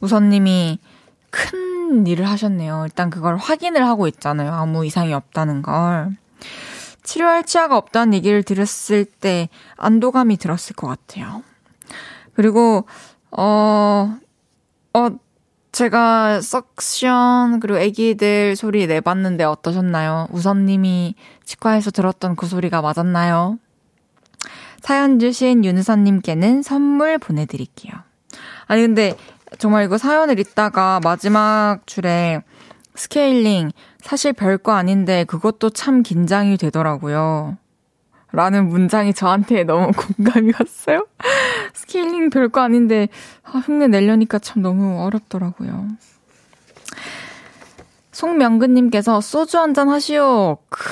우선님이 0.00 0.78
큰 1.30 2.06
일을 2.06 2.28
하셨네요. 2.28 2.84
일단 2.84 3.10
그걸 3.10 3.36
확인을 3.36 3.86
하고 3.86 4.06
있잖아요. 4.08 4.52
아무 4.52 4.84
이상이 4.86 5.12
없다는 5.12 5.62
걸. 5.62 6.16
치료할 7.02 7.44
치아가 7.44 7.76
없다는 7.76 8.14
얘기를 8.14 8.42
들었을 8.42 9.04
때 9.04 9.48
안도감이 9.76 10.36
들었을 10.36 10.76
것 10.76 10.86
같아요. 10.86 11.42
그리고, 12.34 12.84
어, 13.32 14.16
어, 14.94 15.08
제가 15.72 16.40
석션 16.40 17.60
그리고 17.60 17.78
애기들 17.78 18.56
소리 18.56 18.86
내봤는데 18.86 19.44
어떠셨나요? 19.44 20.26
우선님이 20.30 21.14
치과에서 21.44 21.90
들었던 21.90 22.36
그 22.36 22.46
소리가 22.46 22.82
맞았나요? 22.82 23.58
사연 24.80 25.18
주신 25.18 25.64
윤우선님께는 25.64 26.62
선물 26.62 27.18
보내드릴게요. 27.18 27.92
아니 28.66 28.82
근데 28.82 29.14
정말 29.58 29.84
이거 29.84 29.98
사연을 29.98 30.38
읽다가 30.38 31.00
마지막 31.02 31.80
줄에 31.86 32.42
스케일링 32.94 33.70
사실 34.00 34.32
별거 34.32 34.72
아닌데 34.72 35.24
그것도 35.24 35.70
참 35.70 36.02
긴장이 36.02 36.56
되더라고요. 36.56 37.56
라는 38.32 38.68
문장이 38.68 39.12
저한테 39.14 39.64
너무 39.64 39.90
공감이 40.16 40.52
갔어요. 40.52 41.06
스케일링 41.74 42.30
별거 42.30 42.60
아닌데 42.60 43.08
아, 43.44 43.58
흉내 43.58 43.88
내려니까 43.88 44.38
참 44.38 44.62
너무 44.62 45.02
어렵더라고요. 45.04 45.88
송명근님께서 48.12 49.20
소주 49.20 49.58
한잔 49.58 49.88
하시오. 49.88 50.58
크 50.68 50.84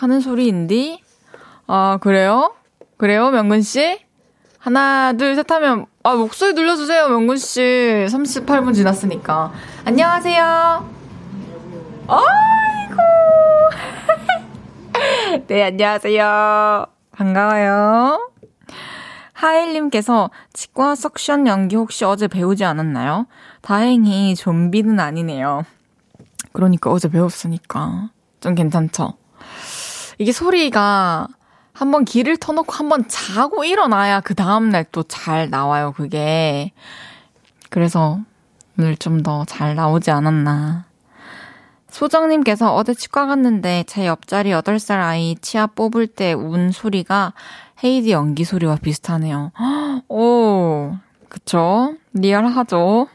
하는 0.00 0.20
소리인디? 0.20 1.02
아 1.66 1.98
그래요? 2.00 2.54
그래요 2.96 3.30
명근 3.30 3.62
씨? 3.62 4.00
하나 4.58 5.12
둘 5.14 5.34
셋 5.36 5.50
하면 5.52 5.86
아 6.02 6.14
목소리 6.14 6.52
눌러주세요 6.54 7.08
명근 7.08 7.36
씨 7.36 7.60
38분 8.08 8.74
지났으니까 8.74 9.52
안녕하세요 9.84 10.90
아이고 12.08 12.96
네, 15.46 15.62
안녕하세요. 15.64 16.86
반가워요. 17.12 18.30
하일님께서 19.32 20.30
치과 20.52 20.94
석션 20.94 21.46
연기 21.46 21.76
혹시 21.76 22.04
어제 22.04 22.26
배우지 22.28 22.64
않았나요? 22.64 23.26
다행히 23.62 24.34
좀비는 24.34 24.98
아니네요. 25.00 25.64
그러니까 26.52 26.90
어제 26.90 27.08
배웠으니까. 27.08 28.10
좀 28.40 28.54
괜찮죠? 28.54 29.14
이게 30.18 30.32
소리가 30.32 31.28
한번 31.72 32.04
길을 32.04 32.36
터놓고 32.36 32.72
한번 32.72 33.04
자고 33.08 33.64
일어나야 33.64 34.20
그 34.20 34.34
다음날 34.34 34.84
또 34.92 35.02
잘 35.04 35.48
나와요, 35.48 35.92
그게. 35.96 36.72
그래서 37.70 38.18
오늘 38.78 38.96
좀 38.96 39.22
더 39.22 39.44
잘 39.46 39.74
나오지 39.74 40.10
않았나. 40.10 40.86
소정님께서 41.90 42.74
어제 42.74 42.94
치과 42.94 43.26
갔는데 43.26 43.84
제 43.86 44.06
옆자리 44.06 44.50
8살 44.50 45.00
아이 45.00 45.36
치아 45.40 45.66
뽑을 45.66 46.06
때 46.06 46.32
운 46.32 46.70
소리가 46.70 47.32
헤이디 47.82 48.10
연기 48.12 48.44
소리와 48.44 48.76
비슷하네요. 48.76 49.52
오, 50.08 50.96
그쵸? 51.28 51.94
리얼하죠? 52.12 53.08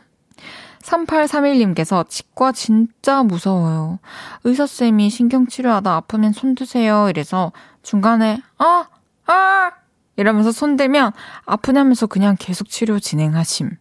3831님께서 0.82 2.08
치과 2.08 2.52
진짜 2.52 3.24
무서워요. 3.24 4.00
의사쌤이 4.44 5.10
신경치료하다 5.10 5.96
아프면 5.96 6.32
손 6.32 6.54
드세요. 6.56 7.10
이래서 7.10 7.52
중간에, 7.82 8.42
아! 8.58 8.88
아! 9.26 9.72
이러면서 10.16 10.52
손 10.52 10.78
대면 10.78 11.12
아프냐면서 11.46 12.08
그냥 12.08 12.36
계속 12.40 12.70
치료 12.70 13.00
진행하심. 13.00 13.72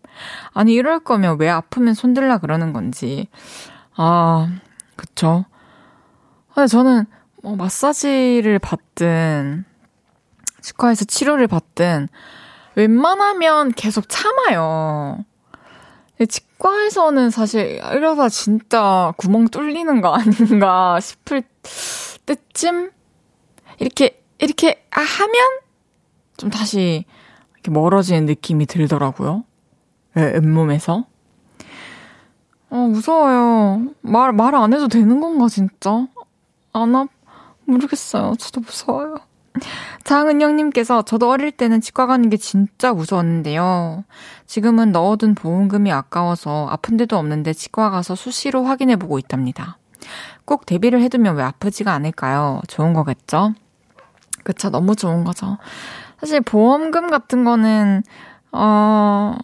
아니, 0.52 0.72
이럴 0.72 0.98
거면 1.00 1.38
왜 1.38 1.48
아프면 1.48 1.94
손 1.94 2.14
들라 2.14 2.38
그러는 2.38 2.72
건지. 2.72 3.28
아, 3.96 4.48
그쵸? 4.96 5.44
근데 6.54 6.66
저는 6.66 7.06
뭐 7.42 7.56
마사지를 7.56 8.58
받든 8.58 9.64
치과에서 10.60 11.04
치료를 11.04 11.46
받든 11.46 12.08
웬만하면 12.76 13.72
계속 13.72 14.08
참아요. 14.08 15.24
치과에서는 16.28 17.30
사실 17.30 17.80
이러다 17.92 18.28
진짜 18.28 19.12
구멍 19.16 19.48
뚫리는 19.48 20.00
거 20.00 20.14
아닌가 20.14 20.98
싶을 21.00 21.42
때쯤 22.24 22.90
이렇게 23.78 24.22
이렇게 24.38 24.86
하면 24.90 25.60
좀 26.36 26.50
다시 26.50 27.04
이렇게 27.54 27.70
멀어지는 27.70 28.26
느낌이 28.26 28.66
들더라고요. 28.66 29.44
잇몸에서. 30.16 31.06
어, 32.74 32.88
무서워요. 32.88 33.86
말, 34.00 34.32
말 34.32 34.54
안 34.56 34.72
해도 34.72 34.88
되는 34.88 35.20
건가, 35.20 35.46
진짜? 35.48 36.08
안 36.72 36.96
아, 36.96 37.06
모르겠어요. 37.66 38.34
저도 38.36 38.62
무서워요. 38.62 39.14
장은영님께서 40.02 41.02
저도 41.02 41.30
어릴 41.30 41.52
때는 41.52 41.80
치과 41.80 42.06
가는 42.06 42.28
게 42.28 42.36
진짜 42.36 42.92
무서웠는데요. 42.92 44.02
지금은 44.46 44.90
넣어둔 44.90 45.36
보험금이 45.36 45.92
아까워서 45.92 46.66
아픈 46.68 46.96
데도 46.96 47.16
없는데 47.16 47.52
치과 47.52 47.90
가서 47.90 48.16
수시로 48.16 48.64
확인해보고 48.64 49.20
있답니다. 49.20 49.78
꼭 50.44 50.66
대비를 50.66 51.00
해두면 51.02 51.36
왜 51.36 51.44
아프지가 51.44 51.92
않을까요? 51.92 52.60
좋은 52.66 52.92
거겠죠? 52.92 53.54
그쵸, 54.42 54.70
너무 54.70 54.96
좋은 54.96 55.22
거죠. 55.22 55.58
사실 56.18 56.40
보험금 56.40 57.08
같은 57.08 57.44
거는, 57.44 58.02
어, 58.50 59.36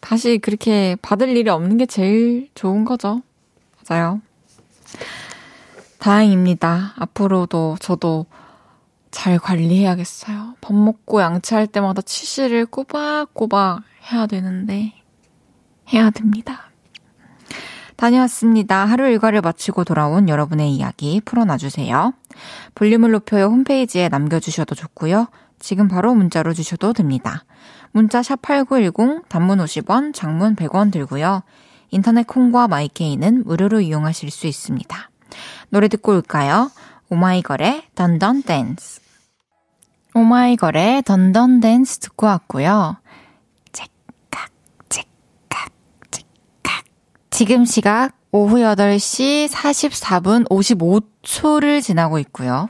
다시 0.00 0.38
그렇게 0.38 0.96
받을 1.02 1.28
일이 1.36 1.48
없는 1.50 1.76
게 1.76 1.86
제일 1.86 2.48
좋은 2.54 2.84
거죠. 2.84 3.22
맞아요. 3.88 4.20
다행입니다. 5.98 6.94
앞으로도 6.96 7.76
저도 7.80 8.26
잘 9.10 9.38
관리해야겠어요. 9.38 10.54
밥 10.60 10.74
먹고 10.74 11.20
양치할 11.20 11.66
때마다 11.66 12.00
치실을 12.00 12.66
꼬박꼬박 12.66 13.82
해야 14.10 14.26
되는데, 14.26 14.94
해야 15.92 16.10
됩니다. 16.10 16.70
다녀왔습니다. 17.96 18.86
하루 18.86 19.06
일과를 19.08 19.42
마치고 19.42 19.84
돌아온 19.84 20.30
여러분의 20.30 20.72
이야기 20.72 21.20
풀어놔주세요. 21.22 22.14
볼륨을 22.74 23.10
높여요 23.10 23.46
홈페이지에 23.46 24.08
남겨주셔도 24.08 24.74
좋고요. 24.74 25.26
지금 25.58 25.86
바로 25.86 26.14
문자로 26.14 26.54
주셔도 26.54 26.94
됩니다. 26.94 27.44
문자 27.92 28.22
샵 28.22 28.40
8910 28.42 29.28
단문 29.28 29.58
50원, 29.58 30.14
장문 30.14 30.54
100원 30.56 30.92
들고요. 30.92 31.42
인터넷 31.90 32.26
콩과 32.26 32.68
마이케이는 32.68 33.44
무료로 33.44 33.80
이용하실 33.80 34.30
수 34.30 34.46
있습니다. 34.46 35.10
노래 35.70 35.88
듣고 35.88 36.12
올까요? 36.12 36.70
오마이걸의 37.08 37.88
Dun 37.94 38.18
Dun 38.18 38.42
Dance. 38.42 39.00
오마이걸의 40.14 41.02
Dun 41.02 41.31
Dun 41.31 41.60
Dance 41.60 41.98
듣고 41.98 42.26
왔고요. 42.26 42.96
째깍, 43.72 44.50
째깍, 44.88 45.08
째깍. 46.10 46.84
지금 47.30 47.64
시각 47.64 48.12
오후 48.32 48.58
8시 48.58 49.48
44분 49.48 50.48
55초를 50.48 51.82
지나고 51.82 52.20
있고요. 52.20 52.68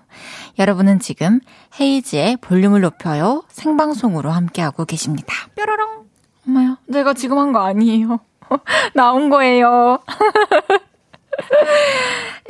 여러분은 0.59 0.99
지금 1.01 1.41
헤이지의 1.79 2.39
볼륨을 2.39 2.81
높여요 2.81 3.45
생방송으로 3.49 4.31
함께하고 4.31 4.85
계십니다. 4.85 5.35
뾰로롱. 5.55 6.07
엄마야, 6.49 6.79
내가 6.87 7.15
지금 7.15 7.39
한 7.39 7.53
거 7.53 7.61
아니에요. 7.61 8.19
나온 8.95 9.29
거예요. 9.31 10.01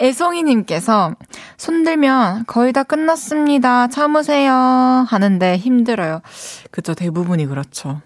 애송이님께서 0.00 1.14
손들면 1.56 2.44
거의 2.46 2.72
다 2.72 2.82
끝났습니다. 2.82 3.88
참으세요. 3.88 4.52
하는데 4.52 5.56
힘들어요. 5.56 6.22
그죠. 6.70 6.94
대부분이 6.94 7.46
그렇죠. 7.46 8.00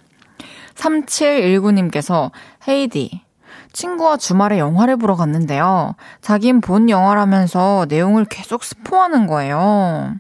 3719님께서 0.75 2.31
헤이디, 2.67 3.23
친구와 3.75 4.17
주말에 4.17 4.59
영화를 4.59 4.97
보러 4.97 5.17
갔는데요. 5.17 5.97
자긴 6.23 6.61
본 6.63 6.89
영화라면서 6.89 7.87
내용을 7.89 8.25
계속 8.25 8.65
스포하는 8.65 9.27
거예요. 9.27 10.15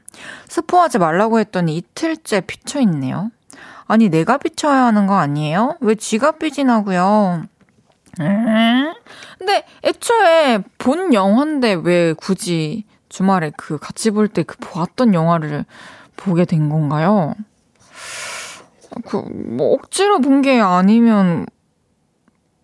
스포하지 0.48 0.98
말라고 0.98 1.38
했더니 1.38 1.76
이틀째 1.76 2.42
비쳐있네요. 2.42 3.30
아니, 3.86 4.08
내가 4.08 4.38
비쳐야 4.38 4.84
하는 4.86 5.06
거 5.06 5.14
아니에요? 5.14 5.76
왜 5.80 5.94
지가 5.94 6.32
삐지나고요? 6.32 7.44
근데 9.38 9.64
애초에 9.84 10.58
본 10.78 11.14
영화인데 11.14 11.78
왜 11.82 12.12
굳이 12.12 12.84
주말에 13.08 13.52
그 13.56 13.78
같이 13.78 14.10
볼 14.10 14.28
때 14.28 14.42
그 14.42 14.56
보았던 14.58 15.14
영화를 15.14 15.64
보게 16.16 16.44
된 16.44 16.68
건가요? 16.68 17.34
그, 19.06 19.16
뭐, 19.16 19.74
억지로 19.74 20.20
본 20.20 20.42
게 20.42 20.60
아니면 20.60 21.46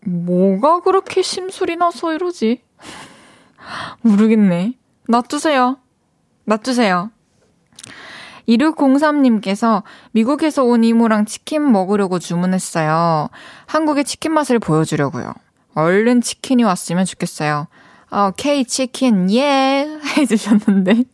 뭐가 0.04 0.80
그렇게 0.80 1.22
심술이 1.22 1.76
나서 1.76 2.12
이러지? 2.12 2.62
모르겠네. 4.02 4.74
놔두세요. 5.08 5.78
놔두세요. 6.44 7.10
2603님께서 8.48 9.82
미국에서 10.12 10.64
온 10.64 10.82
이모랑 10.82 11.24
치킨 11.24 11.70
먹으려고 11.70 12.18
주문했어요. 12.18 13.28
한국의 13.66 14.04
치킨 14.04 14.32
맛을 14.32 14.58
보여주려고요. 14.58 15.32
얼른 15.74 16.20
치킨이 16.20 16.64
왔으면 16.64 17.04
좋겠어요. 17.04 17.68
어, 18.10 18.32
K 18.36 18.64
치킨, 18.64 19.30
예! 19.30 19.86
해주셨는데. 20.18 21.04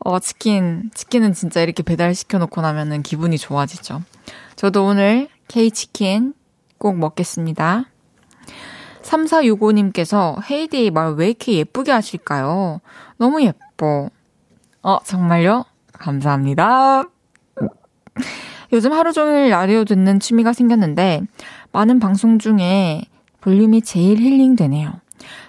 어, 0.00 0.18
치킨, 0.18 0.90
치킨은 0.92 1.34
진짜 1.34 1.60
이렇게 1.60 1.84
배달 1.84 2.16
시켜놓고 2.16 2.60
나면은 2.60 3.04
기분이 3.04 3.38
좋아지죠. 3.38 4.02
저도 4.56 4.86
오늘 4.86 5.28
K 5.46 5.70
치킨 5.70 6.34
꼭 6.78 6.98
먹겠습니다. 6.98 7.84
3465님께서 9.06 10.38
헤이디 10.50 10.90
말 10.90 11.14
왜 11.14 11.28
이렇게 11.28 11.54
예쁘게 11.54 11.92
하실까요? 11.92 12.80
너무 13.16 13.42
예뻐. 13.42 14.10
어, 14.82 14.98
정말요? 15.04 15.64
감사합니다. 15.92 17.04
요즘 18.72 18.92
하루 18.92 19.12
종일 19.12 19.50
라디오 19.50 19.84
듣는 19.84 20.20
취미가 20.20 20.52
생겼는데 20.52 21.22
많은 21.72 22.00
방송 22.00 22.38
중에 22.38 23.02
볼륨이 23.40 23.82
제일 23.82 24.18
힐링되네요. 24.18 24.92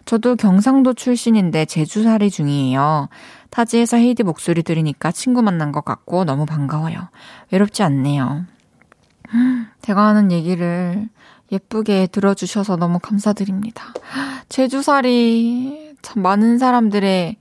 저도 0.05 0.35
경상도 0.35 0.93
출신인데 0.93 1.65
제주살이 1.65 2.29
중이에요. 2.29 3.09
타지에서 3.49 3.97
헤이디 3.97 4.23
목소리 4.23 4.63
들으니까 4.63 5.11
친구 5.11 5.41
만난 5.41 5.71
것 5.71 5.83
같고 5.83 6.23
너무 6.25 6.45
반가워요. 6.45 7.09
외롭지 7.51 7.83
않네요. 7.83 8.45
제가 9.81 10.05
하는 10.05 10.31
얘기를 10.31 11.09
예쁘게 11.51 12.07
들어주셔서 12.07 12.75
너무 12.77 12.99
감사드립니다. 12.99 13.93
제주살이 14.49 15.95
참 16.01 16.21
많은 16.21 16.57
사람들의 16.57 17.37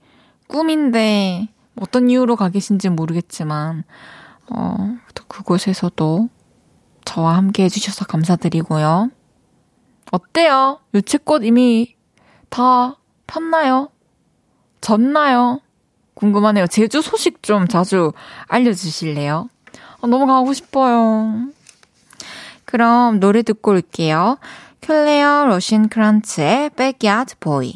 꿈인데 0.47 1.49
어떤 1.79 2.09
이유로 2.09 2.35
가 2.35 2.49
계신지 2.49 2.89
모르겠지만 2.89 3.83
어, 4.49 4.97
또 5.13 5.23
그곳에서도 5.27 6.29
저와 7.05 7.35
함께 7.35 7.63
해주셔서 7.63 8.05
감사드리고요. 8.05 9.11
어때요? 10.11 10.79
유채꽃 10.93 11.43
이미 11.43 11.95
다 12.49 12.97
폈나요? 13.27 13.89
졌나요? 14.81 15.61
궁금하네요. 16.13 16.67
제주 16.67 17.01
소식 17.01 17.43
좀 17.43 17.67
자주 17.67 18.13
알려주실래요? 18.47 19.49
아, 20.01 20.07
너무 20.07 20.25
가고 20.25 20.53
싶어요. 20.53 21.49
그럼 22.67 23.21
노래 23.21 23.43
듣고 23.43 23.71
올게요. 23.71 24.37
클레어 24.81 25.45
로신 25.45 25.87
크런츠의 25.87 26.71
Backyard 26.71 27.35
Boy. 27.39 27.73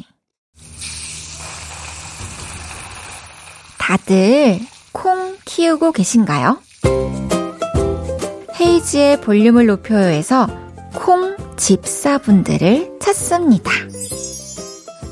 다들 3.78 4.60
콩 4.92 5.36
키우고 5.44 5.92
계신가요? 5.92 6.60
헤이지의 8.60 9.22
볼륨을 9.22 9.66
높여요에서 9.66 10.46
콩 10.94 11.36
집사분들을 11.56 12.98
찾습니다. 13.00 13.70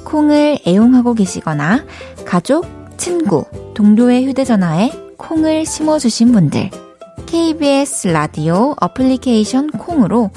콩을 0.05 0.59
애용하고 0.67 1.15
계시거나 1.15 1.85
가족, 2.27 2.67
친구, 2.99 3.47
동료의 3.75 4.27
휴대전화에 4.27 5.15
콩을 5.17 5.65
심어주신 5.65 6.33
분들, 6.33 6.71
KBS 7.27 8.09
라디오 8.09 8.75
어플리케이션 8.81 9.71
콩으로 9.71 10.31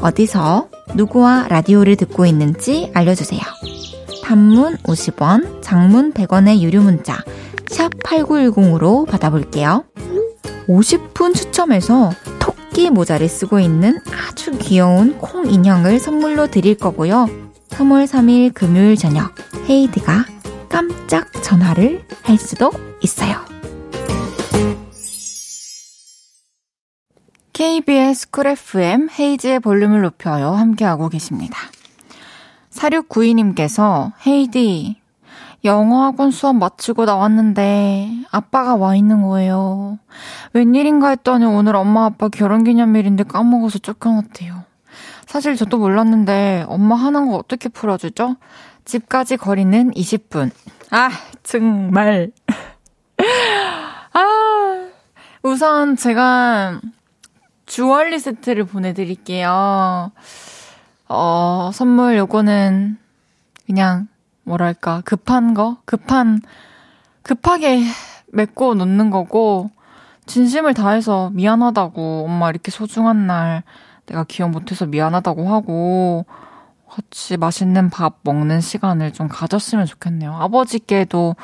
어디서 0.00 0.68
누구와 0.94 1.46
라디오를 1.48 1.96
듣고 1.96 2.26
있는지 2.26 2.90
알려주세요. 2.94 3.40
단문 4.22 4.76
50원, 4.78 5.62
장문 5.62 6.12
100원의 6.12 6.60
유료 6.60 6.82
문자 6.82 7.22
샵 7.68 7.90
8910으로 8.04 9.06
받아볼게요. 9.06 9.84
50분 10.68 11.34
추첨해서 11.34 12.10
토끼 12.38 12.90
모자를 12.90 13.28
쓰고 13.28 13.58
있는 13.58 13.98
아주 14.28 14.52
귀여운 14.58 15.18
콩 15.18 15.50
인형을 15.50 15.98
선물로 15.98 16.48
드릴 16.48 16.76
거고요. 16.76 17.26
3월 17.70 18.06
3일 18.06 18.52
금요일 18.52 18.96
저녁 18.96 19.34
헤이디가 19.68 20.26
깜짝 20.68 21.32
전화를 21.42 22.04
할 22.22 22.36
수도 22.36 22.70
있어요. 23.00 23.47
KBS 27.58 28.30
쿨 28.30 28.46
FM 28.46 29.08
헤이즈의 29.18 29.58
볼륨을 29.58 30.02
높여요. 30.02 30.52
함께하고 30.52 31.08
계십니다. 31.08 31.58
4692님께서 32.70 34.12
헤이디 34.24 34.94
영어학원 35.64 36.30
수업 36.30 36.54
마치고 36.54 37.04
나왔는데 37.04 38.10
아빠가 38.30 38.76
와 38.76 38.94
있는 38.94 39.22
거예요. 39.22 39.98
웬일인가 40.52 41.08
했더니 41.08 41.46
오늘 41.46 41.74
엄마 41.74 42.04
아빠 42.04 42.28
결혼기념일인데 42.28 43.24
까먹어서 43.24 43.80
쫓겨났대요. 43.80 44.62
사실 45.26 45.56
저도 45.56 45.78
몰랐는데 45.78 46.64
엄마 46.68 46.94
하는 46.94 47.28
거 47.28 47.34
어떻게 47.34 47.68
풀어주죠? 47.68 48.36
집까지 48.84 49.36
거리는 49.36 49.90
20분. 49.90 50.52
아, 50.92 51.10
정말. 51.42 52.30
아, 54.14 54.88
우선 55.42 55.96
제가 55.96 56.80
주얼리 57.68 58.18
세트를 58.18 58.64
보내드릴게요. 58.64 60.10
어, 61.08 61.70
선물 61.72 62.16
요거는 62.16 62.98
그냥 63.66 64.08
뭐랄까, 64.42 65.02
급한 65.04 65.52
거? 65.52 65.76
급한, 65.84 66.40
급하게 67.22 67.82
맺고 68.32 68.74
놓는 68.74 69.10
거고, 69.10 69.70
진심을 70.26 70.72
다해서 70.74 71.30
미안하다고, 71.34 72.24
엄마 72.26 72.48
이렇게 72.48 72.70
소중한 72.70 73.26
날 73.26 73.62
내가 74.06 74.24
기억 74.24 74.50
못해서 74.50 74.86
미안하다고 74.86 75.48
하고, 75.52 76.24
같이 76.88 77.36
맛있는 77.36 77.90
밥 77.90 78.16
먹는 78.22 78.62
시간을 78.62 79.12
좀 79.12 79.28
가졌으면 79.28 79.84
좋겠네요. 79.84 80.32
아버지께도, 80.34 81.36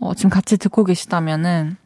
어, 0.00 0.14
지금 0.14 0.30
같이 0.30 0.56
듣고 0.56 0.82
계시다면은, 0.82 1.76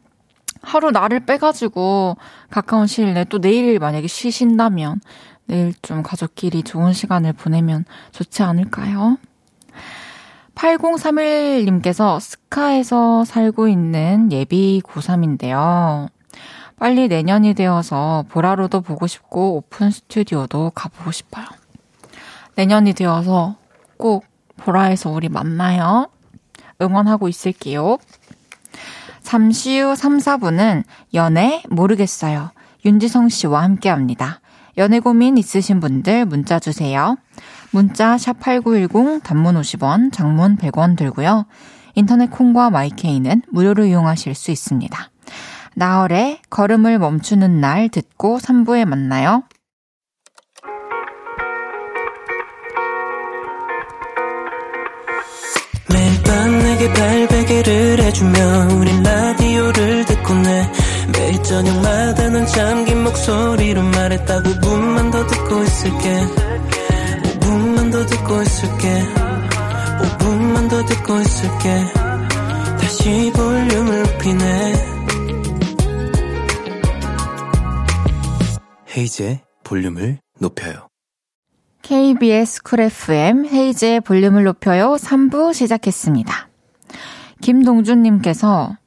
하루 0.65 0.91
나를 0.91 1.21
빼가지고 1.21 2.17
가까운 2.49 2.87
시일 2.87 3.13
내에 3.13 3.23
또 3.25 3.39
내일 3.39 3.79
만약에 3.79 4.07
쉬신다면 4.07 4.99
내일 5.45 5.73
좀 5.81 6.01
가족끼리 6.01 6.63
좋은 6.63 6.91
시간을 6.91 7.33
보내면 7.33 7.85
좋지 8.11 8.41
않을까요? 8.43 9.17
8031님께서 10.55 12.19
스카에서 12.19 13.25
살고 13.25 13.67
있는 13.67 14.31
예비 14.31 14.81
고3인데요. 14.83 16.09
빨리 16.77 17.07
내년이 17.07 17.53
되어서 17.53 18.25
보라로도 18.29 18.81
보고 18.81 19.05
싶고 19.05 19.57
오픈 19.57 19.91
스튜디오도 19.91 20.71
가보고 20.73 21.11
싶어요. 21.11 21.45
내년이 22.55 22.93
되어서 22.93 23.55
꼭 23.97 24.25
보라에서 24.57 25.11
우리 25.11 25.29
만나요. 25.29 26.07
응원하고 26.81 27.27
있을게요. 27.27 27.97
잠시 29.25 29.79
후 29.79 29.95
3, 29.95 30.19
4분은 30.19 30.83
연애 31.15 31.63
모르겠어요. 31.69 32.51
윤지성 32.85 33.29
씨와 33.29 33.63
함께 33.63 33.89
합니다. 33.89 34.39
연애 34.77 34.99
고민 34.99 35.37
있으신 35.37 35.79
분들 35.79 36.25
문자 36.25 36.59
주세요. 36.59 37.17
문자 37.71 38.15
샵8910 38.17 39.23
단문 39.23 39.59
50원, 39.59 40.13
장문 40.13 40.57
100원 40.57 40.95
들고요. 40.95 41.45
인터넷 41.95 42.29
콩과 42.29 42.69
마이케이는 42.69 43.41
무료로 43.51 43.85
이용하실 43.85 44.35
수 44.35 44.51
있습니다. 44.51 45.09
나얼의 45.73 46.39
걸음을 46.49 46.99
멈추는 46.99 47.59
날 47.59 47.89
듣고 47.89 48.37
3부에 48.37 48.85
만나요. 48.85 49.43
매일 55.91 56.23
밤 56.23 56.59
내게 56.59 56.93
발베개를 56.93 58.03
해주며 58.03 58.75
우린 58.75 58.94
저녁마다 61.47 62.29
넌 62.29 62.45
잠긴 62.47 63.03
목소리로 63.03 63.83
말했다 63.83 64.41
5분만 64.41 65.11
더 65.11 65.27
듣고 65.27 65.63
있을게. 65.63 66.19
5분만 67.39 67.91
더 67.91 68.05
듣고 68.05 68.41
있을게. 68.41 69.03
5분만 70.01 70.69
더 70.69 70.85
듣고 70.85 71.19
있을게. 71.21 71.85
다시 72.79 73.31
볼륨을 73.35 74.03
높이네. 74.03 74.73
헤이즈의 78.97 79.41
볼륨을 79.63 80.19
높여요. 80.39 80.87
KBS 81.83 82.63
쿨 82.63 82.79
FM 82.79 83.45
헤이즈의 83.45 84.01
볼륨을 84.01 84.43
높여요 84.45 84.95
3부 84.95 85.53
시작했습니다. 85.53 86.49
김동준님께서 87.41 88.77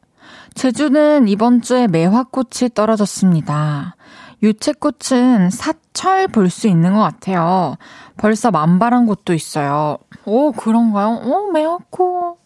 제주는 0.59 1.29
이번 1.29 1.63
주에 1.63 1.87
매화꽃이 1.87 2.71
떨어졌습니다. 2.75 3.95
유채꽃은 4.43 5.51
사철 5.51 6.27
볼 6.27 6.51
수 6.51 6.67
있는 6.67 6.95
것 6.95 6.99
같아요. 7.01 7.77
벌써 8.17 8.51
만발한 8.51 9.07
곳도 9.07 9.35
있어요. 9.35 9.99
오, 10.25 10.51
그런가요? 10.51 11.21
오, 11.25 11.53
매화꽃. 11.53 12.39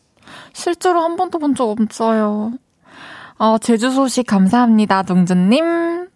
실제로 0.53 1.01
한 1.01 1.17
번도 1.17 1.39
본 1.39 1.55
적 1.55 1.71
없어요. 1.71 2.53
어, 3.39 3.57
제주 3.59 3.91
소식 3.91 4.27
감사합니다, 4.27 5.05
동준님. 5.05 6.09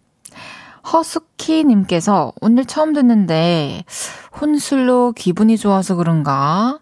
허수키님께서 0.93 2.31
오늘 2.41 2.63
처음 2.65 2.93
듣는데 2.93 3.83
혼술로 4.39 5.13
기분이 5.13 5.57
좋아서 5.57 5.95
그런가 5.95 6.77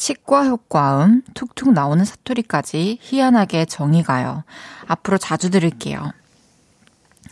치과 0.00 0.46
효과음 0.46 1.20
툭툭 1.34 1.74
나오는 1.74 2.02
사투리까지 2.02 3.00
희한하게 3.02 3.66
정이 3.66 4.02
가요. 4.02 4.44
앞으로 4.86 5.18
자주 5.18 5.50
들을게요. 5.50 6.12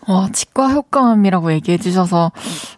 와, 0.06 0.28
치과 0.34 0.68
효과음이라고 0.68 1.54
얘기해 1.54 1.78
주셔서 1.78 2.30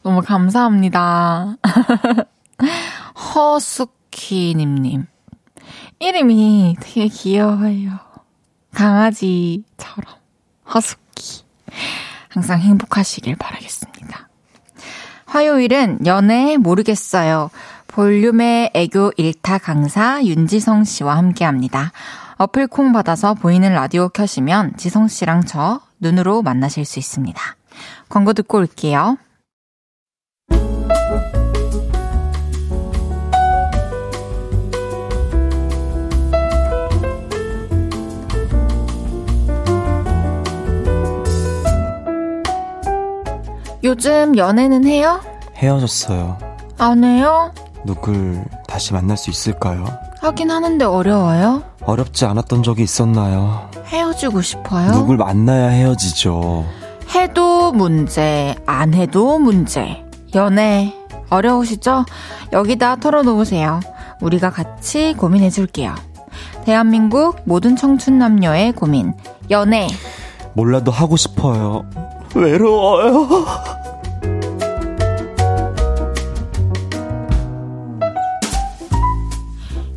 너무 0.05 0.23
감사합니다. 0.23 1.57
허수키님님. 3.35 5.07
이름이 5.99 6.77
되게 6.81 7.09
귀여워요. 7.09 7.99
강아지처럼. 8.73 10.15
허수키. 10.73 11.43
항상 12.29 12.61
행복하시길 12.61 13.35
바라겠습니다. 13.35 14.29
화요일은 15.27 16.07
연애 16.07 16.57
모르겠어요. 16.57 17.51
볼륨의 17.91 18.71
애교 18.73 19.13
일타 19.17 19.59
강사 19.59 20.23
윤지성 20.23 20.85
씨와 20.85 21.17
함께 21.17 21.45
합니다. 21.45 21.91
어플 22.39 22.69
콩 22.69 22.93
받아서 22.93 23.35
보이는 23.35 23.73
라디오 23.73 24.09
켜시면 24.09 24.77
지성 24.77 25.09
씨랑 25.09 25.45
저 25.45 25.81
눈으로 25.99 26.43
만나실 26.43 26.85
수 26.85 26.99
있습니다. 27.01 27.41
광고 28.09 28.33
듣고 28.33 28.59
올게요. 28.59 29.19
요즘 43.83 44.37
연애는 44.37 44.85
해요? 44.87 45.21
헤어졌어요. 45.57 46.39
안 46.79 47.03
해요? 47.03 47.53
누굴 47.85 48.45
다시 48.67 48.93
만날 48.93 49.17
수 49.17 49.31
있을까요? 49.31 49.85
하긴 50.21 50.51
하는데 50.51 50.85
어려워요? 50.85 51.63
어렵지 51.83 52.25
않았던 52.27 52.63
적이 52.63 52.83
있었나요? 52.83 53.71
헤어지고 53.87 54.43
싶어요? 54.43 54.93
누굴 54.93 55.17
만나야 55.17 55.69
헤어지죠. 55.69 56.65
해도 57.15 57.73
문제, 57.73 58.55
안 58.67 58.95
해도 58.95 59.39
문제. 59.39 60.05
연애, 60.35 60.95
어려우시죠? 61.31 62.05
여기다 62.53 62.97
털어놓으세요. 62.97 63.81
우리가 64.21 64.51
같이 64.51 65.15
고민해줄게요. 65.17 65.95
대한민국 66.65 67.37
모든 67.45 67.75
청춘 67.75 68.19
남녀의 68.19 68.73
고민. 68.73 69.15
연애. 69.51 69.89
몰라도 70.53 70.93
하고 70.93 71.17
싶어요. 71.17 71.85
외로워요. 72.35 73.80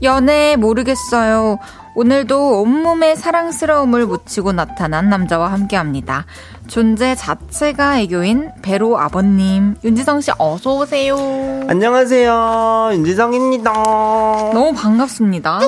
연애 0.04 0.56
모르겠어요. 0.58 1.60
오늘도 1.96 2.62
온몸에 2.62 3.16
사랑스러움을 3.16 4.06
묻히고 4.06 4.52
나타난 4.52 5.10
남자와 5.10 5.52
함께 5.52 5.78
합니다. 5.78 6.26
존재 6.68 7.16
자체가 7.16 8.00
애교인 8.00 8.52
배로 8.62 9.00
아버님, 9.00 9.76
윤지성 9.84 10.22
씨 10.22 10.32
어서 10.38 10.76
오세요. 10.76 11.16
안녕하세요. 11.68 12.90
윤지성입니다. 12.94 13.72
너무 13.72 14.74
반갑습니다. 14.74 15.60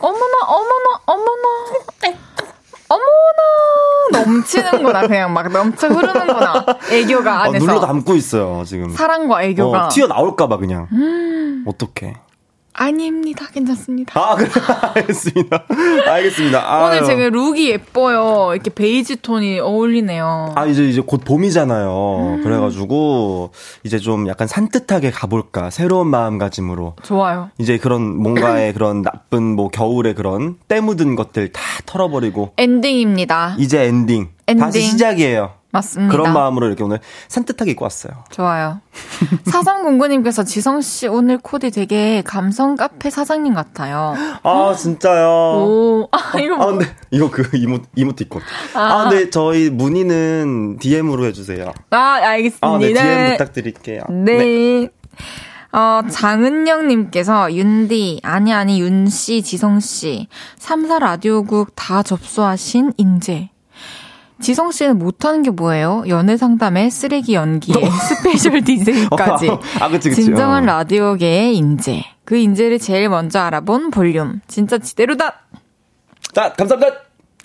어머나, 0.00 0.36
어머나, 0.46 1.00
어머나. 1.06 1.48
어머나 2.90 4.24
넘치는구나 4.24 5.06
그냥 5.06 5.34
막 5.34 5.52
넘쳐 5.52 5.88
흐르는구나 5.88 6.64
애교가 6.90 7.42
안에서 7.42 7.64
어, 7.64 7.68
눌러 7.68 7.80
담고 7.80 8.14
있어요 8.14 8.62
지금 8.64 8.88
사랑과 8.90 9.42
애교가 9.42 9.86
어, 9.86 9.88
튀어 9.90 10.06
나올까봐 10.06 10.56
그냥 10.56 10.88
음. 10.92 11.64
어떡해 11.66 12.14
아닙니다. 12.80 13.46
괜찮습니다. 13.52 14.18
아, 14.18 14.36
그래. 14.36 14.48
알겠습니다. 14.94 15.64
알겠습니다. 16.06 16.62
아유. 16.64 16.86
오늘 16.86 17.04
제가 17.04 17.28
look이 17.30 17.70
예뻐요. 17.70 18.54
이렇게 18.54 18.70
베이지 18.70 19.16
톤이 19.16 19.58
어울리네요. 19.58 20.52
아, 20.54 20.64
이제, 20.66 20.88
이제 20.88 21.02
곧 21.04 21.24
봄이잖아요. 21.24 22.36
음. 22.38 22.42
그래 22.44 22.56
가지고, 22.56 23.50
이제 23.82 23.98
좀 23.98 24.28
약간 24.28 24.46
산뜻하게 24.46 25.10
가 25.10 25.26
볼까. 25.26 25.70
새로운 25.70 26.06
마음가짐으로. 26.06 26.94
좋아요. 27.02 27.50
이제 27.58 27.78
그런 27.78 28.16
뭔가의 28.16 28.72
그런 28.78 29.02
나쁜 29.02 29.42
뭐 29.56 29.68
겨울의 29.70 30.14
그런 30.14 30.56
때 30.68 30.80
묻은 30.80 31.16
것들 31.16 31.52
다 31.52 31.60
털어버리고. 31.84 32.52
엔딩입니다. 32.56 33.56
이제 33.58 33.86
엔딩. 33.86 34.28
엔딩. 34.46 34.64
다시 34.64 34.82
시작이에요. 34.82 35.57
맞습니다. 35.70 36.10
그런 36.10 36.32
마음으로 36.32 36.66
이렇게 36.66 36.82
오늘 36.82 36.98
산뜻하게 37.28 37.72
입고 37.72 37.84
왔어요. 37.84 38.24
좋아요. 38.30 38.80
사삼공구님께서 39.44 40.44
지성 40.44 40.80
씨 40.80 41.06
오늘 41.06 41.38
코디 41.38 41.70
되게 41.70 42.22
감성 42.24 42.74
카페 42.74 43.10
사장님 43.10 43.52
같아요. 43.52 44.14
아, 44.42 44.74
진짜요? 44.74 45.28
오, 45.28 46.08
아, 46.12 46.38
이거. 46.38 46.54
아, 46.54 46.66
근데 46.66 46.86
이거 47.10 47.30
그 47.30 47.48
이모, 47.54 47.80
이모티콘. 47.94 48.40
아, 48.74 48.80
아 48.80 49.08
근데 49.08 49.28
저희 49.28 49.68
문의는 49.68 50.78
DM으로 50.78 51.26
해주세요. 51.26 51.72
아, 51.90 51.98
알겠습니다. 52.22 52.66
아, 52.66 52.78
네, 52.78 52.92
DM 52.94 53.30
부탁드릴게요. 53.32 54.02
네. 54.08 54.38
네. 54.38 54.88
어, 55.70 56.00
장은영님께서, 56.08 57.52
윤디, 57.52 58.20
아니, 58.22 58.54
아니, 58.54 58.80
윤씨, 58.80 59.42
지성씨, 59.42 60.28
3사 60.58 60.98
라디오국 60.98 61.72
다 61.74 62.02
접수하신 62.02 62.94
인재. 62.96 63.50
지성 64.40 64.70
씨는 64.70 64.98
못하는 64.98 65.42
게 65.42 65.50
뭐예요? 65.50 66.04
연애 66.08 66.36
상담에 66.36 66.90
쓰레기 66.90 67.34
연기에 67.34 67.74
special 68.08 68.62
DJ까지. 68.62 69.48
아, 69.80 69.88
그치, 69.88 70.10
그치. 70.10 70.22
진정한 70.24 70.64
어. 70.64 70.66
라디오계의 70.66 71.56
인재. 71.56 72.04
그 72.24 72.36
인재를 72.36 72.78
제일 72.78 73.08
먼저 73.08 73.40
알아본 73.40 73.90
볼륨. 73.90 74.40
진짜 74.46 74.78
지대로다! 74.78 75.40
자, 76.32 76.52
감사합니다! 76.52 76.96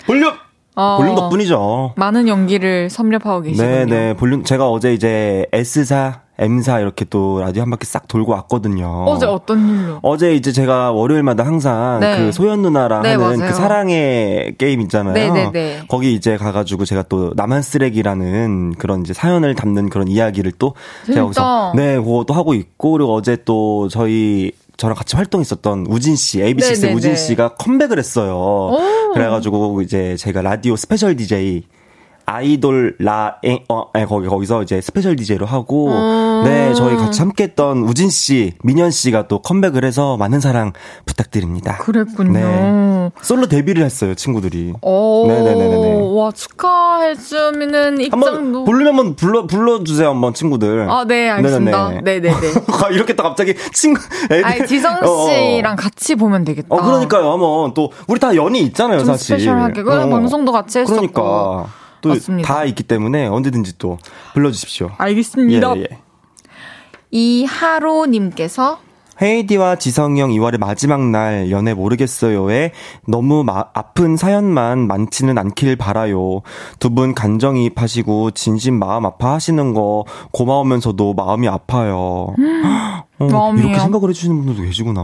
볼륨! 0.06 0.34
어, 0.76 0.98
볼륨 0.98 1.16
덕분이죠. 1.16 1.94
많은 1.96 2.28
연기를 2.28 2.90
섭렵하고 2.90 3.42
계시군요. 3.42 3.70
네, 3.70 3.86
네. 3.86 4.14
볼륨 4.16 4.44
제가 4.44 4.70
어제 4.70 4.94
이제 4.94 5.46
S사 5.52 6.22
M사 6.40 6.80
이렇게 6.80 7.06
또 7.06 7.40
라디오 7.40 7.62
한 7.62 7.70
바퀴 7.70 7.86
싹 7.86 8.08
돌고 8.08 8.32
왔거든요. 8.32 9.06
어제 9.06 9.26
어떤 9.28 9.70
일로? 9.70 10.00
어제 10.02 10.34
이제 10.34 10.52
제가 10.52 10.92
월요일마다 10.92 11.46
항상 11.46 12.00
네. 12.00 12.18
그 12.18 12.32
소연 12.32 12.64
누나랑 12.64 13.04
네, 13.04 13.12
하는 13.12 13.38
맞아요. 13.38 13.52
그 13.52 13.54
사랑의 13.54 14.56
게임 14.58 14.82
있잖아요. 14.82 15.14
네, 15.14 15.30
네, 15.30 15.52
네, 15.52 15.82
거기 15.88 16.14
이제 16.14 16.36
가가지고 16.38 16.86
제가 16.86 17.04
또 17.04 17.34
나만 17.36 17.62
쓰레기라는 17.62 18.76
그런 18.80 19.02
이제 19.02 19.14
사연을 19.14 19.54
담는 19.54 19.90
그런 19.90 20.08
이야기를 20.08 20.54
또 20.58 20.74
제가 21.06 21.22
거기서 21.22 21.74
네, 21.76 21.98
그것도 21.98 22.34
하고 22.34 22.56
있고 22.56 22.94
그리고 22.94 23.14
어제 23.14 23.38
또 23.46 23.88
저희 23.90 24.52
저랑 24.78 24.96
같이 24.96 25.16
활동했었던 25.16 25.86
우진 25.88 26.16
씨, 26.16 26.40
AB6IX 26.40 26.96
우진 26.96 27.16
씨가 27.16 27.56
컴백을 27.56 28.00
했어요. 28.00 28.36
오. 28.36 29.14
그래가지고 29.14 29.82
이제 29.82 30.16
제가 30.18 30.42
라디오 30.42 30.76
스페셜 30.76 31.16
DJ 31.16 31.64
아이돌 32.26 32.96
라 33.00 33.38
에 33.44 33.64
어 33.70 33.88
에, 33.96 34.06
거기 34.06 34.28
거기서 34.28 34.64
이제 34.64 34.80
스페셜 34.82 35.16
DJ로 35.16 35.46
하고 35.46 35.90
음~ 35.90 36.44
네 36.46 36.74
저희 36.74 36.96
같이 36.96 37.20
함께 37.22 37.44
했던 37.46 37.80
우진 37.84 38.10
씨, 38.10 38.54
민현 38.64 38.92
씨가 38.92 39.28
또 39.28 39.40
컴백을 39.42 39.84
해서 39.86 40.18
많은 40.18 40.40
사랑 40.40 40.74
부탁드립니다. 41.06 41.78
그랬군요. 41.78 42.32
네. 42.34 43.10
솔로 43.22 43.48
데뷔를 43.48 43.84
했어요 43.84 44.16
친구들이. 44.16 44.74
네네네네. 44.82 46.02
와 46.14 46.32
축하해주면은 46.32 48.02
입장도 48.02 48.64
부르면 48.66 48.88
한번 48.88 49.16
불러 49.16 49.48
불러주세요 49.48 50.10
한번 50.10 50.34
친구들. 50.34 50.90
아 50.90 51.04
네 51.06 51.30
알겠습니다. 51.30 52.02
네네네. 52.02 52.32
이렇게 52.94 53.16
또 53.16 53.24
갑자기 53.24 53.56
친구 53.74 54.00
애들. 54.26 54.46
아니 54.46 54.66
지성 54.68 54.96
어, 55.04 55.06
어. 55.08 55.28
씨랑 55.28 55.76
같이 55.76 56.16
보면 56.16 56.44
되겠다. 56.46 56.68
어 56.70 56.82
그러니까요 56.82 57.32
한번 57.32 57.74
또 57.74 57.92
우리 58.08 58.20
다 58.20 58.36
연이 58.36 58.62
있잖아요 58.62 59.04
사실. 59.04 59.38
스페셜하게 59.38 59.84
그런 59.84 60.04
어. 60.08 60.10
방송도 60.10 60.52
같이 60.52 60.80
했었고. 60.80 60.96
그러니까. 61.12 61.66
또 62.04 62.14
다 62.44 62.64
있기 62.66 62.84
때문에 62.84 63.26
언제든지 63.26 63.80
또 63.80 63.98
불러주십시오. 64.34 64.92
알겠습니다. 65.00 65.76
예, 65.78 65.82
예. 65.82 65.88
이하로님께서 67.10 68.80
헤이디와 69.22 69.76
지성형 69.76 70.32
2월의 70.32 70.58
마지막 70.58 71.00
날 71.12 71.52
연애 71.52 71.74
모르겠어요에 71.76 72.72
너무 73.08 73.44
마, 73.44 73.66
아픈 73.74 74.18
사연만 74.18 74.88
많지는 74.88 75.38
않길 75.38 75.76
바라요. 75.76 76.42
두 76.80 76.90
분 76.90 77.14
간정이입하시고 77.14 78.32
진심 78.32 78.80
마음 78.80 79.06
아파하시는 79.06 79.74
거 79.76 80.06
고마우면서도 80.32 81.14
마음이 81.14 81.48
아파요. 81.48 82.34
어, 83.26 83.28
마음이 83.28 83.62
이렇게 83.62 83.80
생각을 83.80 84.10
해주시는 84.10 84.36
분들도 84.38 84.64
계시구나. 84.64 85.02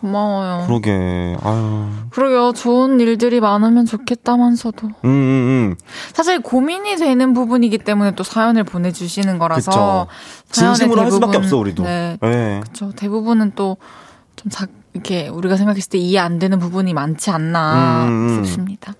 고마워요. 0.00 0.64
그러게. 0.66 1.36
아유. 1.42 1.86
그러게요. 2.10 2.52
좋은 2.52 3.00
일들이 3.00 3.40
많으면 3.40 3.86
좋겠다면서도. 3.86 4.86
음, 4.86 4.92
음, 5.04 5.10
음. 5.10 5.76
사실 6.12 6.40
고민이 6.40 6.96
되는 6.96 7.32
부분이기 7.32 7.78
때문에 7.78 8.12
또 8.12 8.24
사연을 8.24 8.64
보내주시는 8.64 9.38
거라서. 9.38 10.06
진심으로 10.50 11.02
할 11.02 11.10
수밖에 11.10 11.36
없어 11.36 11.58
우리도. 11.58 11.82
네. 11.84 12.18
네. 12.20 12.60
그렇죠. 12.60 12.92
대부분은 12.92 13.52
또좀 13.54 14.50
자, 14.50 14.66
이렇게 14.94 15.28
우리가 15.28 15.56
생각했을 15.56 15.90
때 15.90 15.98
이해 15.98 16.18
안 16.18 16.38
되는 16.38 16.58
부분이 16.58 16.94
많지 16.94 17.30
않나 17.30 18.04
음, 18.04 18.08
음, 18.08 18.28
음. 18.38 18.44
싶습니다. 18.44 18.94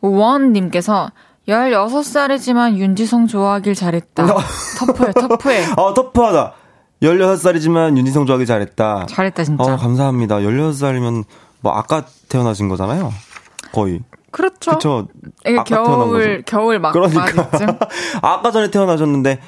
원님께서 0.00 1.10
16살이지만 1.48 2.76
윤지성 2.76 3.26
좋아하길 3.26 3.74
잘했다. 3.74 4.26
터프해, 4.78 5.12
터프해. 5.12 5.64
어, 5.76 5.94
터프하다. 5.94 6.54
16살이지만 7.02 7.96
윤지성 7.96 8.26
좋아하길 8.26 8.46
잘했다. 8.46 9.06
잘했다, 9.08 9.44
진짜. 9.44 9.64
어, 9.64 9.76
감사합니다. 9.76 10.36
16살이면 10.38 11.24
뭐 11.60 11.72
아까 11.72 12.04
태어나신 12.28 12.68
거잖아요. 12.68 13.12
거의. 13.72 14.00
그렇죠. 14.30 14.72
그쵸. 14.72 15.08
아까 15.44 15.64
겨울, 15.64 16.42
겨울 16.46 16.78
막. 16.78 16.92
그러니까. 16.92 17.48
아까 18.22 18.50
전에 18.50 18.70
태어나셨는데, 18.70 19.40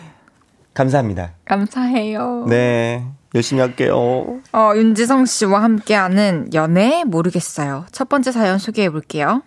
감사합니다. 0.74 1.32
감사해요. 1.44 2.44
네. 2.48 3.06
열심히 3.34 3.60
할게요. 3.60 4.40
어, 4.52 4.72
윤지성 4.76 5.24
씨와 5.26 5.62
함께하는 5.62 6.50
연애 6.54 7.02
모르겠어요. 7.04 7.86
첫 7.90 8.08
번째 8.08 8.30
사연 8.30 8.58
소개해 8.58 8.90
볼게요. 8.90 9.42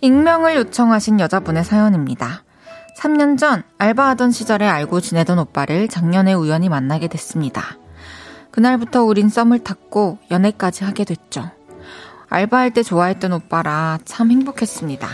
익명을 0.00 0.56
요청하신 0.56 1.20
여자분의 1.20 1.64
사연입니다. 1.64 2.44
3년 2.98 3.38
전 3.38 3.62
알바하던 3.78 4.30
시절에 4.30 4.66
알고 4.66 5.00
지내던 5.00 5.38
오빠를 5.38 5.88
작년에 5.88 6.34
우연히 6.34 6.68
만나게 6.68 7.08
됐습니다. 7.08 7.62
그날부터 8.50 9.04
우린 9.04 9.28
썸을 9.28 9.60
탔고 9.60 10.18
연애까지 10.30 10.84
하게 10.84 11.04
됐죠. 11.04 11.50
알바할 12.28 12.72
때 12.72 12.82
좋아했던 12.82 13.32
오빠라 13.32 13.98
참 14.04 14.30
행복했습니다. 14.30 15.08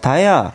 다혜야. 0.00 0.52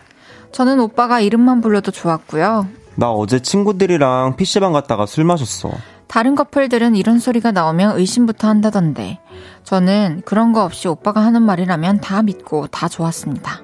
저는 0.51 0.79
오빠가 0.79 1.19
이름만 1.19 1.61
불러도 1.61 1.91
좋았고요. 1.91 2.67
나 2.95 3.11
어제 3.11 3.39
친구들이랑 3.39 4.35
PC방 4.37 4.71
갔다가 4.71 5.05
술 5.05 5.23
마셨어. 5.25 5.71
다른 6.15 6.33
커플들은 6.33 6.95
이런 6.95 7.19
소리가 7.19 7.51
나오면 7.51 7.99
의심부터 7.99 8.47
한다던데 8.47 9.19
저는 9.65 10.21
그런 10.23 10.53
거 10.53 10.63
없이 10.63 10.87
오빠가 10.87 11.19
하는 11.19 11.41
말이라면 11.41 11.99
다 11.99 12.21
믿고 12.21 12.67
다 12.67 12.87
좋았습니다. 12.87 13.63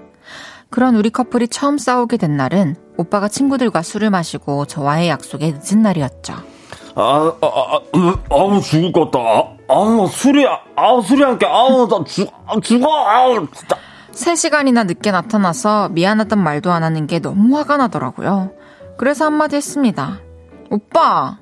그런 0.70 0.98
우리 0.98 1.12
커플이 1.12 1.48
처음 1.48 1.78
싸우게 1.78 2.18
된 2.18 2.36
날은 2.36 2.76
오빠가 2.98 3.30
친구들과 3.30 3.84
술을 3.84 4.10
마시고 4.10 4.66
저와의 4.66 5.08
약속에 5.08 5.54
늦은 5.64 5.82
날이었죠. 5.82 6.34
아, 6.96 7.34
아, 7.42 7.48
아, 7.48 7.80
아우 8.30 8.60
죽을 8.60 8.92
것 8.92 9.10
같다. 9.12 9.24
아, 9.70 9.74
우 9.74 10.06
술이, 10.10 10.46
아우 10.76 11.02
술이 11.02 11.24
한게 11.24 11.46
아우 11.46 11.88
나 11.88 12.04
죽, 12.04 12.30
죽어, 12.62 13.08
아우 13.08 13.48
진짜. 13.54 13.78
3시간이나 14.12 14.86
늦게 14.88 15.12
나타나서 15.12 15.88
미안하단 15.88 16.38
말도 16.38 16.70
안 16.70 16.84
하는 16.84 17.08
게 17.08 17.20
너무 17.20 17.58
화가 17.58 17.78
나더라고요. 17.78 18.52
그래서 18.98 19.24
한마디 19.24 19.56
했습니다. 19.56 20.20
오빠, 20.70 21.38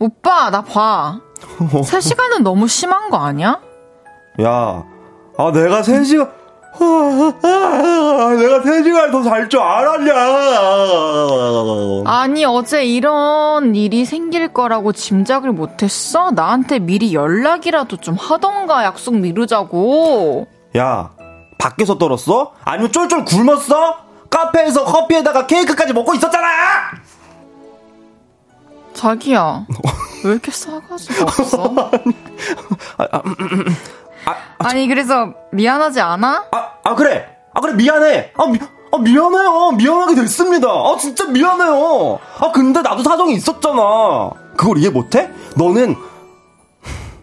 오빠, 0.00 0.50
나 0.50 0.62
봐. 0.62 1.20
3시간은 1.58 2.42
너무 2.42 2.68
심한 2.68 3.10
거 3.10 3.16
아니야? 3.18 3.60
야, 4.42 4.84
아, 5.36 5.52
내가 5.52 5.82
3시간, 5.82 6.28
내가 8.38 8.60
3시간 8.62 9.10
더 9.10 9.22
잘 9.22 9.48
줄 9.48 9.60
알았냐. 9.60 10.12
아니, 12.06 12.44
어제 12.44 12.84
이런 12.84 13.74
일이 13.74 14.04
생길 14.04 14.52
거라고 14.52 14.92
짐작을 14.92 15.50
못했어? 15.52 16.30
나한테 16.30 16.78
미리 16.78 17.12
연락이라도 17.14 17.96
좀 17.96 18.14
하던가 18.14 18.84
약속 18.84 19.16
미루자고. 19.16 20.46
야, 20.76 21.10
밖에서 21.58 21.98
떨었어? 21.98 22.52
아니면 22.64 22.92
쫄쫄 22.92 23.24
굶었어? 23.24 23.96
카페에서 24.30 24.84
커피에다가 24.84 25.46
케이크까지 25.46 25.92
먹고 25.94 26.14
있었잖아! 26.14 26.46
자기야, 28.98 29.64
왜 30.24 30.32
이렇게 30.32 30.50
싸가지가 30.50 31.22
없어? 31.22 31.90
아니, 34.58 34.88
그래서 34.88 35.34
미안하지 35.52 36.00
않아? 36.00 36.46
아, 36.50 36.72
아, 36.82 36.94
그래! 36.96 37.28
아, 37.54 37.60
그래, 37.60 37.74
미안해! 37.74 38.32
아, 38.36 38.46
미, 38.46 38.58
아, 38.60 38.98
미안해요! 38.98 39.70
미안하게 39.76 40.16
됐습니다! 40.16 40.66
아, 40.68 40.96
진짜 40.98 41.26
미안해요! 41.26 42.18
아, 42.40 42.50
근데 42.50 42.82
나도 42.82 43.04
사정이 43.04 43.34
있었잖아! 43.34 44.30
그걸 44.56 44.78
이해 44.78 44.90
못해? 44.90 45.30
너는, 45.56 45.94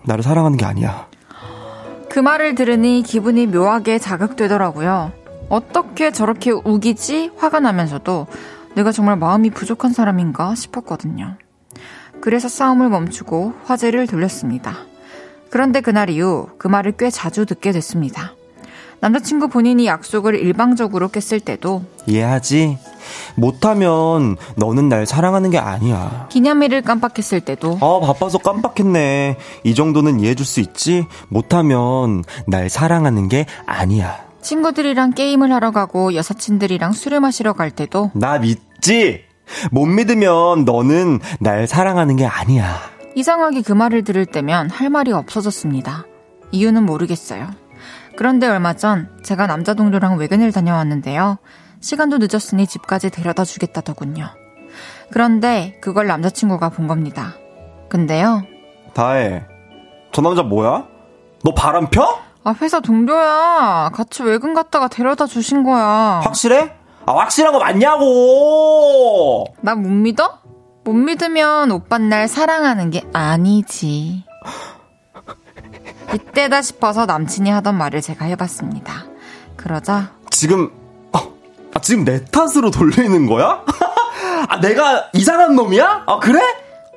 나를 0.04 0.24
사랑하는 0.24 0.58
게 0.58 0.64
아니야. 0.64 1.08
그 2.10 2.20
말을 2.20 2.56
들으니 2.56 3.04
기분이 3.04 3.48
묘하게 3.48 4.00
자극되더라고요. 4.00 5.12
어떻게 5.50 6.12
저렇게 6.12 6.52
우기지? 6.52 7.32
화가 7.36 7.60
나면서도 7.60 8.28
내가 8.76 8.94
정말 8.94 9.18
마음이 9.18 9.50
부족한 9.50 9.92
사람인가 9.92 10.56
싶었거든요. 10.56 11.36
그래서 12.26 12.50
싸움을 12.50 12.90
멈추고 12.90 13.54
화제를 13.66 14.08
돌렸습니다. 14.08 14.78
그런데 15.52 15.80
그날 15.80 16.10
이후 16.10 16.50
그 16.58 16.68
말을 16.68 16.94
꽤 16.98 17.12
자주 17.12 17.46
듣게 17.46 17.72
됐습니다. 17.72 18.34
남자친구 19.00 19.50
본인이 19.50 19.86
약속을 19.86 20.34
일방적으로 20.34 21.10
깼을 21.10 21.40
때도 21.40 21.84
이해하지? 22.08 22.80
못하면 23.36 24.38
너는 24.56 24.90
날 24.90 25.06
사랑하는 25.06 25.52
게 25.52 25.60
아니야. 25.60 26.28
기념일을 26.32 26.82
깜빡했을 26.82 27.42
때도 27.42 27.78
아 27.80 28.00
바빠서 28.04 28.40
깜빡했네. 28.40 29.38
이 29.64 29.76
정도는 29.76 30.20
이해해줄 30.20 30.48
수 30.48 30.62
있지? 30.62 31.06
못하면 31.30 32.24
날 32.48 32.72
사랑하는 32.72 33.30
게 33.30 33.46
아니야. 33.68 34.26
친구들이랑 34.42 35.12
게임을 35.12 35.52
하러 35.52 35.70
가고 35.70 36.16
여사친들이랑 36.16 36.94
술을 36.94 37.20
마시러 37.20 37.54
갈 37.54 37.70
때도 37.70 38.10
나 38.16 38.40
믿지? 38.40 39.26
못 39.72 39.86
믿으면 39.86 40.66
너는 40.66 41.20
날 41.40 41.68
사랑하는 41.68 42.16
게 42.16 42.26
아니야. 42.26 42.80
이상하게 43.16 43.62
그 43.62 43.72
말을 43.72 44.04
들을 44.04 44.26
때면 44.26 44.70
할 44.70 44.90
말이 44.90 45.12
없어졌습니다. 45.12 46.06
이유는 46.52 46.86
모르겠어요. 46.86 47.50
그런데 48.18 48.48
얼마 48.48 48.74
전 48.74 49.10
제가 49.24 49.48
남자 49.48 49.74
동료랑 49.74 50.18
외근을 50.18 50.52
다녀왔는데요. 50.52 51.38
시간도 51.82 52.18
늦었으니 52.20 52.66
집까지 52.68 53.10
데려다 53.10 53.44
주겠다더군요. 53.44 54.28
그런데 55.12 55.78
그걸 55.82 56.08
남자친구가 56.08 56.70
본 56.70 56.88
겁니다. 56.88 57.36
근데요. 57.90 58.44
다혜, 58.94 59.46
저 60.12 60.22
남자 60.22 60.42
뭐야? 60.44 60.86
너 61.44 61.54
바람 61.54 61.88
펴? 61.90 62.20
아, 62.44 62.56
회사 62.62 62.80
동료야. 62.80 63.92
같이 63.94 64.24
외근 64.24 64.54
갔다가 64.54 64.88
데려다 64.88 65.26
주신 65.26 65.64
거야. 65.64 66.22
확실해? 66.24 66.74
아, 67.08 67.14
확실한 67.14 67.54
거 67.54 67.60
맞냐고! 67.60 69.46
나 69.62 69.76
못 69.76 69.90
믿어? 69.90 70.40
못 70.84 70.94
믿으면 70.94 71.72
오빤 71.72 72.10
날 72.10 72.28
사랑하는 72.28 72.90
게 72.92 73.04
아니지. 73.14 74.24
이때다 76.14 76.62
싶어서 76.62 77.06
남친이 77.06 77.50
하던 77.50 77.76
말을 77.76 78.02
제가 78.02 78.26
해봤습니다. 78.26 79.06
그러자 79.56 80.12
지금 80.30 80.70
아, 81.12 81.28
아 81.74 81.80
지금 81.82 82.06
내 82.06 82.24
탓으로 82.26 82.70
돌리는 82.72 83.26
거야? 83.26 83.64
아 84.48 84.60
내가 84.62 85.10
이상한 85.14 85.56
놈이야? 85.56 86.04
아 86.08 86.20
그래? 86.20 86.40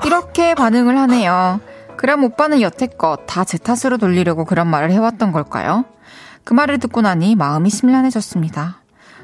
이렇게 0.04 0.54
반응을 0.54 0.96
하네요. 0.98 1.61
그럼 1.96 2.24
오빠는 2.24 2.61
여태껏 2.61 3.20
다 3.26 3.44
제 3.44 3.59
탓으로 3.59 3.96
돌리려고 3.96 4.44
그런 4.44 4.68
말을 4.68 4.90
해왔던 4.92 5.32
걸까요? 5.32 5.84
그 6.44 6.52
말을 6.54 6.78
듣고 6.78 7.00
나니 7.00 7.34
마음이 7.34 7.70
심란해졌습니다. 7.70 8.82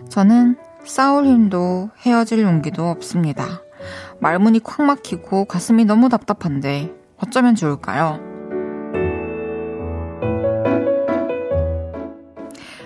저는 0.08 0.56
싸울 0.84 1.26
힘도 1.26 1.90
헤어질 2.00 2.42
용기도 2.42 2.88
없습니다. 2.88 3.62
말문이 4.20 4.60
콱 4.60 4.82
막히고 4.82 5.46
가슴이 5.46 5.84
너무 5.84 6.08
답답한데 6.08 6.92
어쩌면 7.18 7.54
좋을까요? 7.54 8.20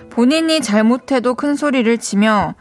본인이 0.09 0.61
잘못해도 0.61 1.35
큰 1.35 1.55
소리를 1.55 1.97
치며 1.97 2.55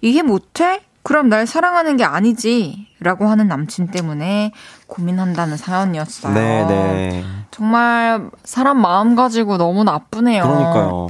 이해 0.00 0.22
못해? 0.22 0.82
그럼 1.02 1.28
날 1.28 1.46
사랑하는 1.46 1.96
게 1.96 2.04
아니지. 2.04 2.88
라고 3.00 3.26
하는 3.26 3.46
남친 3.46 3.88
때문에 3.88 4.52
고민한다는 4.86 5.58
사연이었어요. 5.58 6.32
네네. 6.32 6.66
네. 6.66 7.24
정말 7.50 8.30
사람 8.42 8.80
마음 8.80 9.14
가지고 9.14 9.58
너무 9.58 9.84
나쁘네요. 9.84 10.42
그러니까요. 10.42 11.08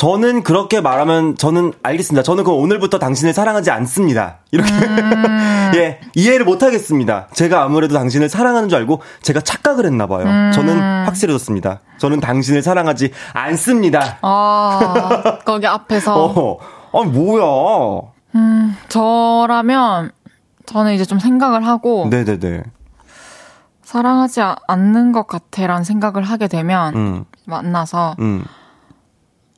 저는 0.00 0.44
그렇게 0.44 0.80
말하면 0.80 1.36
저는 1.36 1.74
알겠습니다. 1.82 2.22
저는 2.22 2.42
그 2.44 2.52
오늘부터 2.52 2.98
당신을 2.98 3.34
사랑하지 3.34 3.70
않습니다. 3.70 4.38
이렇게 4.50 4.72
음. 4.72 5.72
예 5.76 6.00
이해를 6.14 6.46
못 6.46 6.62
하겠습니다. 6.62 7.26
제가 7.34 7.62
아무래도 7.62 7.92
당신을 7.96 8.30
사랑하는 8.30 8.70
줄 8.70 8.78
알고 8.78 9.02
제가 9.20 9.42
착각을 9.42 9.84
했나 9.84 10.06
봐요. 10.06 10.24
음. 10.24 10.52
저는 10.54 11.04
확실해졌습니다. 11.04 11.80
저는 11.98 12.20
당신을 12.20 12.62
사랑하지 12.62 13.10
않습니다. 13.34 14.16
아 14.22 15.38
거기 15.44 15.66
앞에서 15.66 16.14
어, 16.34 16.58
아 16.94 17.02
뭐야? 17.04 18.10
음 18.36 18.74
저라면 18.88 20.12
저는 20.64 20.94
이제 20.94 21.04
좀 21.04 21.18
생각을 21.18 21.66
하고 21.66 22.08
네네네. 22.08 22.62
사랑하지 23.82 24.40
않는 24.66 25.12
것 25.12 25.26
같아라는 25.26 25.84
생각을 25.84 26.22
하게 26.22 26.48
되면 26.48 26.94
음. 26.94 27.24
만나서. 27.44 28.16
음. 28.18 28.46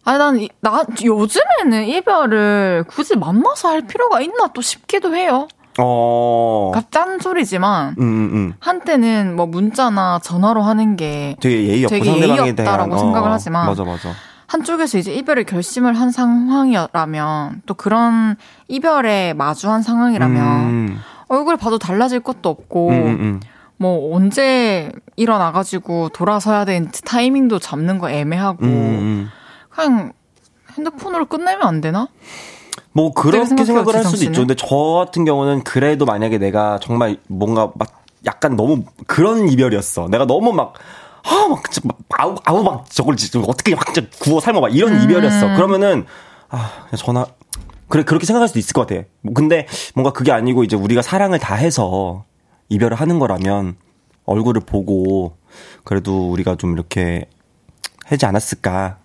아니, 0.05 0.19
난, 0.19 0.49
나, 0.61 0.85
요즘에는 1.03 1.87
이별을 1.87 2.85
굳이 2.89 3.17
만나서 3.17 3.69
할 3.69 3.83
필요가 3.83 4.21
있나 4.21 4.49
또 4.53 4.61
싶기도 4.61 5.15
해요. 5.15 5.47
어. 5.79 6.73
짠 6.91 7.19
소리지만, 7.19 7.95
음, 7.99 8.03
음, 8.03 8.31
음. 8.35 8.55
한때는 8.59 9.37
뭐 9.37 9.47
문자나 9.47 10.19
전화로 10.23 10.63
하는 10.63 10.97
게 10.97 11.37
되게 11.41 11.69
예의 11.69 11.85
없고 11.85 11.97
되게 11.97 12.21
예의 12.21 12.39
없다라고 12.51 12.99
생각을 12.99 13.31
어, 13.31 13.33
하지만, 13.33 13.67
맞아, 13.67 13.85
맞아. 13.85 14.11
한쪽에서 14.49 14.99
이제 14.99 15.13
이별을 15.15 15.45
결심을 15.45 15.95
한 15.95 16.11
상황이라면, 16.11 17.63
또 17.65 17.75
그런 17.75 18.37
이별에 18.69 19.35
마주한 19.35 19.83
상황이라면, 19.83 20.47
음. 20.65 20.99
얼굴 21.29 21.57
봐도 21.57 21.79
달라질 21.79 22.21
것도 22.21 22.51
없고, 22.51 22.91
음, 22.91 22.95
음, 22.95 23.41
뭐 23.79 24.15
언제 24.15 24.93
일어나가지고 25.17 26.11
돌아서야 26.11 26.65
되는 26.67 26.91
타이밍도 27.07 27.61
잡는 27.61 27.99
거 27.99 28.11
애매하고, 28.11 28.67
그냥 29.75 30.12
핸드폰으로 30.77 31.27
끝내면 31.27 31.66
안 31.66 31.81
되나? 31.81 32.09
뭐 32.93 33.12
그렇게 33.12 33.64
생각을 33.64 33.95
할 33.95 34.05
수도 34.05 34.25
있죠. 34.25 34.43
근데 34.43 34.55
저 34.55 34.66
같은 35.05 35.25
경우는 35.25 35.64
그래도 35.64 36.05
만약에 36.05 36.39
내가 36.39 36.79
정말 36.81 37.18
뭔가 37.29 37.70
막 37.75 38.03
약간 38.27 38.57
너무 38.57 38.85
그런 39.07 39.49
이별이었어. 39.49 40.09
내가 40.09 40.27
너무 40.27 40.53
막 40.53 40.75
아, 41.25 41.47
막, 41.49 41.62
막, 41.85 41.99
아우, 42.18 42.35
아우, 42.45 42.62
막, 42.64 42.91
저걸 42.91 43.14
어떻게 43.47 43.77
막, 43.77 43.85
구워 44.18 44.41
삶아, 44.41 44.59
막, 44.61 44.75
이런 44.75 44.93
음. 44.93 45.03
이별이었어. 45.05 45.55
그러면은, 45.55 46.05
아, 46.49 46.87
그냥 46.91 46.97
전화, 46.97 47.27
그래, 47.89 48.03
그렇게 48.03 48.27
생각할 48.27 48.49
수도 48.49 48.59
있을 48.59 48.73
것 48.73 48.87
같아. 48.87 49.03
뭐 49.20 49.33
근데, 49.33 49.68
뭔가 49.95 50.12
그게 50.12 50.33
아니고, 50.33 50.64
이제 50.64 50.75
우리가 50.75 51.01
사랑을 51.01 51.39
다 51.39 51.55
해서 51.55 52.25
이별을 52.70 52.97
하는 52.97 53.20
거라면, 53.20 53.77
얼굴을 54.25 54.62
보고, 54.62 55.37
그래도 55.85 56.31
우리가 56.31 56.57
좀 56.57 56.73
이렇게 56.73 57.27
하지 58.05 58.27
않았을까. 58.27 58.99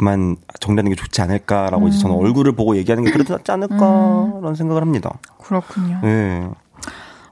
그만 0.00 0.38
정리하는 0.60 0.88
게 0.88 0.96
좋지 0.96 1.20
않을까라고 1.20 1.84
음. 1.84 1.88
이제 1.88 1.98
저는 1.98 2.16
음. 2.16 2.20
얼굴을 2.22 2.52
보고 2.52 2.74
얘기하는 2.74 3.04
게 3.04 3.10
그래도 3.10 3.34
낫지 3.34 3.52
않을까라는 3.52 4.42
음. 4.42 4.54
생각을 4.54 4.80
합니다. 4.80 5.18
그렇군요. 5.42 5.98
네. 6.02 6.48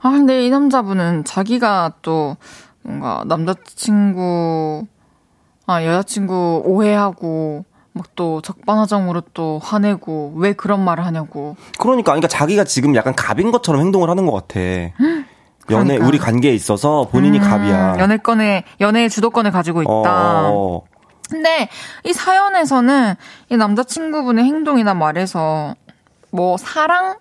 아, 0.02 0.10
근데 0.10 0.44
이 0.44 0.50
남자분은 0.50 1.24
자기가 1.24 1.94
또 2.02 2.36
뭔가 2.82 3.24
남자친구, 3.26 4.86
아, 5.66 5.82
여자친구 5.82 6.62
오해하고 6.66 7.64
막또 7.94 8.42
적반하장으로 8.42 9.22
또 9.32 9.58
화내고 9.62 10.34
왜 10.36 10.52
그런 10.52 10.84
말을 10.84 11.06
하냐고. 11.06 11.56
그러니까, 11.78 12.12
그러니까 12.12 12.28
자기가 12.28 12.64
지금 12.64 12.94
약간 12.96 13.14
갑인 13.14 13.50
것처럼 13.50 13.80
행동을 13.80 14.10
하는 14.10 14.26
것 14.26 14.32
같아. 14.32 14.60
연애 15.70 15.94
그러니까. 15.94 16.06
우리 16.06 16.18
관계에 16.18 16.52
있어서 16.52 17.08
본인이 17.10 17.38
음, 17.38 17.44
갑이야. 17.44 17.96
연애권에 17.98 18.64
연애의 18.82 19.08
주도권을 19.08 19.52
가지고 19.52 19.80
있다. 19.80 20.50
어. 20.50 20.82
근데 21.28 21.68
이 22.04 22.12
사연에서는 22.12 23.14
이 23.50 23.56
남자친구분의 23.56 24.44
행동이나 24.44 24.94
말에서 24.94 25.74
뭐 26.30 26.56
사랑, 26.56 27.18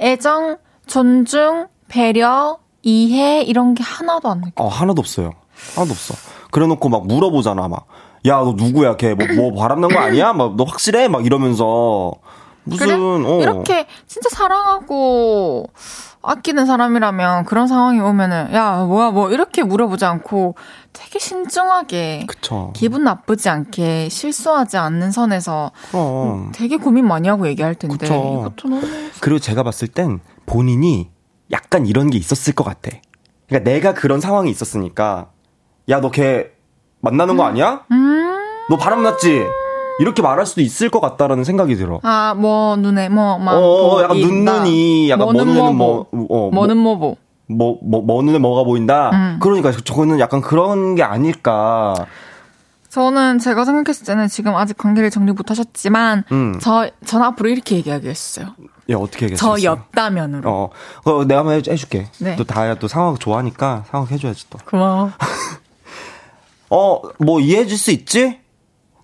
애정, 0.00 0.58
존중, 0.86 1.68
배려, 1.88 2.58
이해 2.82 3.42
이런 3.42 3.74
게 3.74 3.82
하나도 3.82 4.28
안 4.28 4.40
느껴. 4.40 4.62
어, 4.62 4.68
하나도 4.68 5.00
없어요. 5.00 5.32
하나도 5.74 5.92
없어. 5.92 6.14
그래놓고 6.50 6.88
막 6.88 7.06
물어보잖아, 7.06 7.68
막. 7.68 7.86
야, 8.26 8.36
너 8.38 8.54
누구야? 8.56 8.96
걔 8.96 9.14
뭐, 9.14 9.26
뭐 9.50 9.60
바람난 9.60 9.90
거 9.90 9.98
아니야? 9.98 10.32
막, 10.32 10.56
너 10.56 10.64
확실해? 10.64 11.08
막 11.08 11.24
이러면서. 11.26 12.12
무슨, 12.68 12.86
그래? 12.86 12.96
어. 12.96 13.40
이렇게 13.40 13.86
진짜 14.06 14.28
사랑하고 14.30 15.70
아끼는 16.22 16.66
사람이라면 16.66 17.44
그런 17.44 17.68
상황이 17.68 18.00
오면은, 18.00 18.52
야, 18.52 18.84
뭐야, 18.84 19.12
뭐, 19.12 19.30
이렇게 19.30 19.62
물어보지 19.62 20.04
않고 20.04 20.56
되게 20.92 21.20
신중하게. 21.20 22.24
그쵸. 22.26 22.72
기분 22.74 23.04
나쁘지 23.04 23.48
않게 23.48 24.08
실수하지 24.08 24.76
않는 24.76 25.12
선에서. 25.12 25.70
그럼. 25.92 26.50
되게 26.52 26.76
고민 26.78 27.06
많이 27.06 27.28
하고 27.28 27.46
얘기할 27.46 27.76
텐데. 27.76 27.96
그쵸. 27.96 28.40
이것도 28.40 28.68
너무. 28.68 28.82
그리고 29.20 29.38
제가 29.38 29.62
봤을 29.62 29.86
땐 29.86 30.18
본인이 30.46 31.08
약간 31.52 31.86
이런 31.86 32.10
게 32.10 32.18
있었을 32.18 32.54
것 32.54 32.64
같아. 32.64 32.90
그러니까 33.48 33.70
내가 33.70 33.94
그런 33.94 34.20
상황이 34.20 34.50
있었으니까 34.50 35.28
야 35.88 36.00
너 36.00 36.10
걔 36.10 36.50
만나는 37.00 37.36
거 37.36 37.44
아니야? 37.44 37.84
음. 37.92 38.36
너 38.68 38.76
바람 38.76 39.04
났지? 39.04 39.44
이렇게 39.98 40.22
말할 40.22 40.46
수도 40.46 40.60
있을 40.60 40.90
것 40.90 41.00
같다라는 41.00 41.44
생각이 41.44 41.76
들어. 41.76 42.00
아, 42.02 42.34
뭐 42.34 42.76
눈에 42.76 43.08
뭐막 43.08 43.54
어, 43.54 43.58
어, 43.58 44.02
약간 44.02 44.18
눈 44.20 44.44
눈이 44.44 45.10
약간 45.10 45.24
뭐 45.24 45.32
눈에는 45.32 45.76
뭐, 45.76 46.06
어, 46.12 46.50
뭐는 46.52 46.76
뭐 46.76 46.98
보. 46.98 47.16
뭐, 47.48 47.78
뭐, 47.82 48.02
뭐 48.02 48.22
눈에 48.22 48.38
뭐가 48.38 48.64
보인다? 48.64 49.10
음. 49.10 49.38
그러니까 49.40 49.72
저거는 49.72 50.18
약간 50.18 50.40
그런 50.40 50.94
게 50.94 51.02
아닐까. 51.02 51.94
저는 52.88 53.38
제가 53.38 53.64
생각했을 53.64 54.06
때는 54.06 54.28
지금 54.28 54.56
아직 54.56 54.76
관계를 54.76 55.10
정리 55.10 55.32
못 55.32 55.50
하셨지만, 55.50 56.24
음. 56.32 56.58
저, 56.60 56.90
전 57.04 57.22
앞으로 57.22 57.48
이렇게 57.48 57.76
얘기하기로 57.76 58.10
했어요. 58.10 58.48
예, 58.88 58.94
어떻게 58.94 59.26
얘기했어요? 59.26 59.56
저였다면으로. 59.58 60.50
어, 60.50 60.70
어, 61.04 61.24
내가 61.24 61.40
한번 61.40 61.54
해줄게. 61.54 62.08
네. 62.18 62.36
또 62.36 62.44
다야 62.44 62.74
또 62.74 62.88
상황 62.88 63.16
좋아하니까 63.16 63.84
상황 63.90 64.08
해줘야지 64.08 64.48
또. 64.50 64.58
고마워. 64.64 65.10
어, 66.70 67.00
뭐 67.18 67.40
이해해줄 67.40 67.76
수 67.76 67.90
있지? 67.90 68.38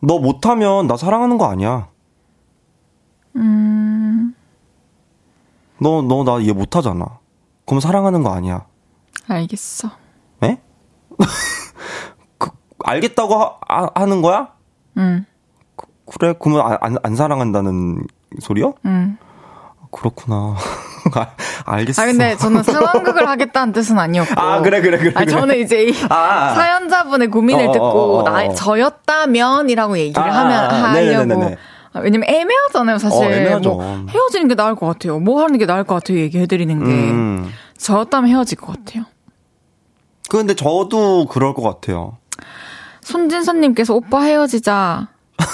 너 0.03 0.19
못하면 0.19 0.89
나 0.89 0.97
사랑하는 0.97 1.39
거 1.39 1.47
아니야. 1.47 1.89
음. 3.37 4.35
너, 5.81 6.03
너나 6.03 6.41
이해 6.41 6.53
못하잖아. 6.53 7.21
그럼 7.67 7.81
사랑하는 7.81 8.23
거 8.23 8.31
아니야. 8.35 8.67
알겠어. 9.29 9.91
에? 10.43 10.61
그, 12.39 12.51
알겠다고 12.85 13.35
하, 13.35 13.91
하, 13.95 14.07
는 14.07 14.23
거야? 14.23 14.53
응. 14.99 15.25
그, 15.77 15.87
그래, 16.07 16.35
그러면 16.39 16.77
안, 16.81 16.97
안 17.03 17.17
사랑한다는 17.17 18.05
소리요? 18.41 18.75
응. 18.85 19.17
그렇구나. 19.93 20.57
아, 21.15 21.27
알겠어. 21.67 22.03
아, 22.03 22.07
근데 22.07 22.37
저는 22.37 22.63
상황극을 22.63 23.29
하겠다는 23.29 23.73
뜻은 23.73 23.99
아니었고. 23.99 24.41
아, 24.41 24.61
그래, 24.63 24.81
그래, 24.81 24.99
그래. 24.99 25.13
아, 25.15 25.25
저는 25.25 25.59
이제 25.59 25.85
이 25.85 25.95
아, 26.09 26.15
아. 26.15 26.55
사연자분의 26.55 27.29
고민을 27.29 27.69
어, 27.69 27.73
듣고, 27.73 27.85
어, 27.85 28.19
어, 28.19 28.23
나, 28.23 28.53
저였다면이라고 28.55 29.99
얘기를 29.99 30.23
아, 30.23 30.41
하면, 30.41 30.71
하려고. 30.71 31.25
네네네네. 31.25 31.57
왜냐면 32.01 32.29
애매하잖아요, 32.29 32.99
사실. 32.99 33.53
어. 33.53 33.59
뭐 33.61 34.07
헤어지는 34.09 34.49
게 34.49 34.55
나을 34.55 34.75
것 34.75 34.87
같아요. 34.87 35.19
뭐 35.19 35.43
하는 35.43 35.59
게 35.59 35.67
나을 35.67 35.85
것 35.85 35.95
같아요, 35.97 36.19
얘기해드리는 36.19 36.79
게. 36.79 36.91
음. 36.91 37.53
저였다면 37.77 38.31
헤어질 38.31 38.59
것 38.59 38.69
같아요. 38.79 39.05
근데 40.29 40.55
저도 40.55 41.27
그럴 41.27 41.53
것 41.53 41.63
같아요. 41.63 42.17
손진선님께서 43.03 43.95
오빠 43.95 44.23
헤어지자. 44.23 45.09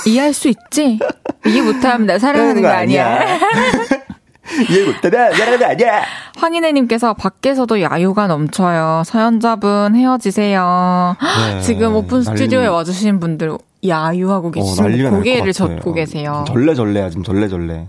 이해할 0.06 0.32
수 0.32 0.48
있지? 0.48 0.98
이해 1.46 1.62
못하면 1.62 2.06
나 2.06 2.18
사랑하는 2.18 2.62
거 2.62 2.68
아니야. 2.68 3.38
이해 4.70 5.64
아니야. 5.64 6.02
황인혜님께서 6.36 7.14
밖에서도 7.14 7.80
야유가 7.82 8.26
넘쳐요. 8.26 9.02
사연자분 9.04 9.94
헤어지세요. 9.96 11.16
네, 11.54 11.60
지금 11.62 11.94
오픈 11.94 12.22
스튜디오에 12.22 12.66
와주신 12.66 13.20
분들 13.20 13.56
야유하고 13.86 14.48
어, 14.48 14.50
계시고 14.50 15.06
어, 15.06 15.10
고개를 15.10 15.52
젓고 15.52 15.92
계세요. 15.92 16.44
절레절레야 16.48 17.10
지금 17.10 17.22
절레절레. 17.22 17.88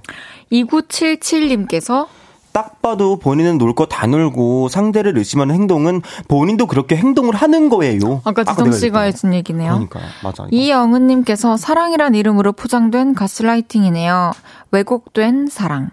2977님께서 0.51 2.07
딱 2.51 2.81
봐도 2.81 3.17
본인은 3.19 3.57
놀 3.59 3.73
거 3.75 3.85
다 3.85 4.07
놀고 4.07 4.69
상대를 4.69 5.17
의심하는 5.17 5.53
행동은 5.53 6.01
본인도 6.27 6.65
그렇게 6.65 6.95
행동을 6.95 7.35
하는 7.35 7.69
거예요. 7.69 8.21
아까 8.25 8.43
지성 8.43 8.71
씨가 8.71 9.01
해준 9.01 9.33
얘기네요. 9.35 9.71
그러니까 9.73 9.99
맞아. 10.23 10.47
이영은님께서 10.51 11.57
사랑이란 11.57 12.15
이름으로 12.15 12.53
포장된 12.53 13.13
가스라이팅이네요. 13.13 14.31
왜곡된 14.71 15.47
사랑. 15.47 15.91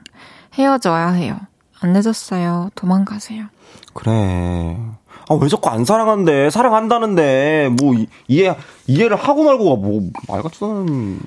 헤어져야 0.59 1.09
해요. 1.11 1.39
안 1.81 1.93
늦었어요. 1.93 2.71
도망가세요. 2.75 3.45
그래. 3.95 4.77
아, 5.29 5.35
왜 5.41 5.49
자꾸 5.49 5.69
안 5.71 5.85
사랑한대? 5.85 6.51
사랑한다는데, 6.51 7.71
뭐, 7.81 7.95
이해, 8.29 8.57
이해를 8.87 9.17
하고 9.17 9.43
말고가 9.45 9.77
뭐, 9.81 10.01
말 10.29 10.43
같지도 10.43 10.67
않은. 10.67 11.21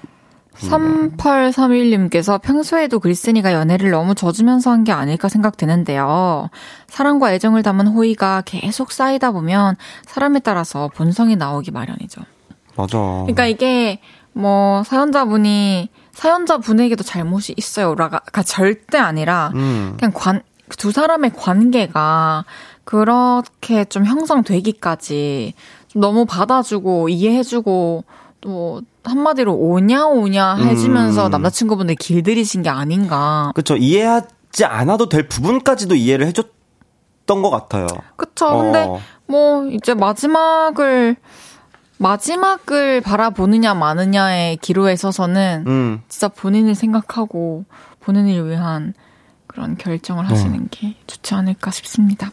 3831님께서 0.56 2.42
평소에도 2.42 3.00
그리스니가 3.00 3.54
연애를 3.54 3.92
너무 3.92 4.14
져주면서 4.16 4.72
한 4.72 4.84
게 4.84 4.92
아닐까 4.92 5.30
생각되는데요. 5.30 6.50
사랑과 6.88 7.34
애정을 7.34 7.64
담은 7.64 7.88
호의가 7.88 8.42
계속 8.46 8.92
쌓이다 8.92 9.32
보면 9.32 9.76
사람에 10.06 10.40
따라서 10.40 10.90
본성이 10.96 11.36
나오기 11.36 11.72
마련이죠. 11.72 12.22
맞아. 12.76 12.98
그러니까 12.98 13.46
이게 13.46 14.00
뭐 14.34 14.84
사연자분이 14.84 15.90
사연자 16.20 16.58
분에게도 16.58 17.02
잘못이 17.02 17.54
있어요라가 17.56 18.20
절대 18.44 18.98
아니라 18.98 19.54
음. 19.56 19.96
그냥 19.98 20.12
관, 20.14 20.42
두 20.78 20.92
사람의 20.92 21.32
관계가 21.34 22.44
그렇게 22.84 23.86
좀 23.86 24.04
형성되기까지 24.04 25.54
좀 25.88 26.02
너무 26.02 26.26
받아주고 26.26 27.08
이해해주고 27.08 28.04
또 28.42 28.82
한마디로 29.06 29.54
오냐 29.54 30.08
오냐 30.08 30.56
해주면서 30.56 31.28
음. 31.28 31.32
남자친구분들 31.32 31.96
길들이신 31.96 32.64
게 32.64 32.70
아닌가. 32.70 33.54
그렇죠. 33.56 33.78
이해하지 33.78 34.66
않아도 34.66 35.08
될 35.08 35.30
부분까지도 35.30 35.96
이해를 35.96 36.28
해줬던 36.28 37.42
것 37.42 37.50
같아요. 37.50 37.88
그쵸. 38.18 38.46
어. 38.46 38.62
근데 38.62 38.90
뭐 39.26 39.66
이제 39.68 39.94
마지막을 39.94 41.16
마지막을 42.00 43.02
바라보느냐 43.02 43.74
마느냐의 43.74 44.58
기로에 44.58 44.96
서서는 44.96 45.66
음. 45.68 46.02
진짜 46.08 46.30
본인을 46.30 46.74
생각하고 46.74 47.66
본인을 48.00 48.50
위한 48.50 48.94
그런 49.48 49.78
결정을 49.78 50.24
네. 50.24 50.30
하시는 50.30 50.56
음. 50.56 50.68
게 50.72 50.96
좋지 51.08 51.36
않을까 51.36 51.72
싶습니다. 51.72 52.32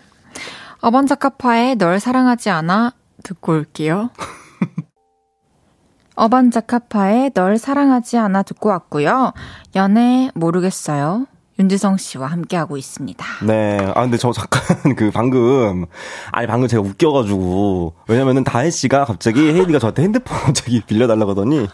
어반자카파의 0.81 1.77
널 1.77 1.99
사랑하지 1.99 2.51
않아 2.51 2.93
듣고 3.25 3.53
올게요. 3.53 4.11
어반자카파의 6.15 7.31
널 7.31 7.59
사랑하지 7.59 8.19
않아 8.19 8.45
듣고 8.45 8.69
왔고요. 8.69 9.33
연애 9.75 10.31
모르겠어요. 10.35 11.27
윤지성 11.59 11.97
씨와 11.97 12.27
함께하고 12.27 12.77
있습니다. 12.77 13.25
네. 13.45 13.79
아, 13.95 14.03
근데 14.03 14.19
저 14.19 14.33
잠깐 14.33 14.77
그 14.97 15.11
방금, 15.11 15.87
아니 16.33 16.47
방금 16.47 16.69
제가 16.69 16.83
웃겨가지고, 16.83 17.95
왜냐면은 18.09 18.45
다혜 18.45 18.71
씨가 18.71 19.07
갑자기 19.07 19.41
혜이디가 19.53 19.79
저한테 19.79 20.03
핸드폰 20.03 20.37
갑자기 20.45 20.83
빌려달라고 20.87 21.31
하더니, 21.31 21.67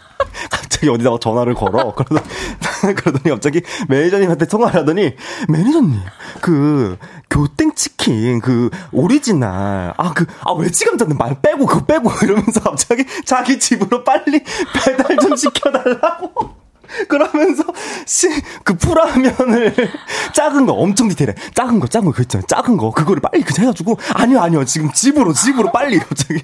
갑자기 0.49 0.89
어디다가 0.89 1.17
전화를 1.19 1.53
걸어. 1.53 1.93
그래서 1.95 2.23
그러더니 2.95 3.29
갑자기 3.29 3.61
매니저님한테 3.87 4.45
통화를 4.47 4.81
하더니 4.81 5.15
매니저님 5.47 5.99
그 6.41 6.97
교땡 7.29 7.73
치킨 7.75 8.39
그 8.41 8.69
오리지널 8.91 9.93
아 9.95 10.13
그아 10.13 10.53
웨지감자는 10.57 11.17
말 11.17 11.41
빼고 11.41 11.65
그거 11.65 11.85
빼고 11.85 12.11
이러면서 12.23 12.59
갑자기 12.61 13.05
자기 13.25 13.59
집으로 13.59 14.03
빨리 14.03 14.43
배달 14.73 15.17
좀 15.17 15.35
시켜달라고. 15.35 16.62
그러면서 17.07 17.63
시, 18.05 18.29
그 18.63 18.75
풀라면을 18.75 19.73
작은 20.33 20.65
거 20.65 20.73
엄청 20.73 21.09
디테일해. 21.09 21.35
작은 21.55 21.79
거 21.79 21.87
작은 21.87 22.05
거 22.05 22.11
그거 22.11 22.23
있잖아요. 22.23 22.45
작은 22.47 22.77
거. 22.77 22.91
그거를 22.91 23.21
빨리 23.21 23.43
그냥 23.43 23.67
해가지고 23.67 23.97
아니요 24.13 24.39
아니요. 24.39 24.65
지금 24.65 24.91
집으로 24.91 25.33
집으로 25.33 25.71
빨리 25.71 25.99
갑자기. 25.99 26.43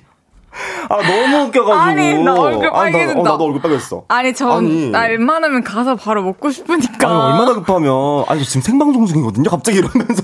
아 0.90 0.98
너무 0.98 1.46
웃겨가지고. 1.48 1.74
아니 1.74 2.18
나 2.24 2.34
얼굴 2.34 2.72
빨개진다. 2.72 3.12
아니, 3.12 3.14
나, 3.14 3.20
어, 3.22 3.34
나도 3.34 3.44
얼굴 3.46 3.62
빨개졌어. 3.62 4.06
아니 4.08 4.34
전나 4.34 5.02
웬만하면 5.04 5.64
가서 5.64 5.96
바로 5.96 6.24
먹고 6.24 6.50
싶으니까. 6.52 7.08
아니 7.08 7.16
얼마나 7.16 7.54
급하면. 7.54 8.26
아니 8.28 8.44
지금 8.44 8.62
생방송 8.62 9.06
중이거든요? 9.06 9.50
갑자기 9.50 9.78
이러면서. 9.78 10.24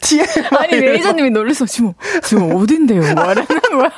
TMI 0.00 0.26
아니 0.60 0.80
매니저님이 0.80 1.30
놀래서 1.30 1.64
지금 1.66 1.94
지금 2.22 2.54
어딘데요? 2.54 3.14
말하는 3.14 3.46
거야 3.46 3.90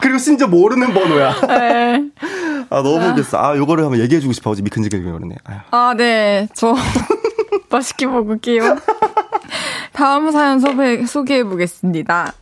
그리고 0.00 0.18
심지어 0.18 0.46
모르는 0.46 0.92
번호야. 0.94 1.40
네. 1.46 2.04
아, 2.70 2.82
너무 2.82 3.04
웃겼어. 3.10 3.38
아, 3.38 3.56
요거를 3.56 3.84
한번 3.84 4.00
얘기해주고 4.00 4.32
싶어. 4.32 4.50
어제 4.50 4.62
미큰지게 4.62 5.00
그러네. 5.02 5.36
아, 5.70 5.94
네. 5.96 6.48
저, 6.54 6.74
맛있게 7.70 8.06
먹을게요. 8.06 8.76
다음 9.92 10.30
사연 10.30 10.58
소개, 10.60 11.04
소개해보겠습니다. 11.04 12.32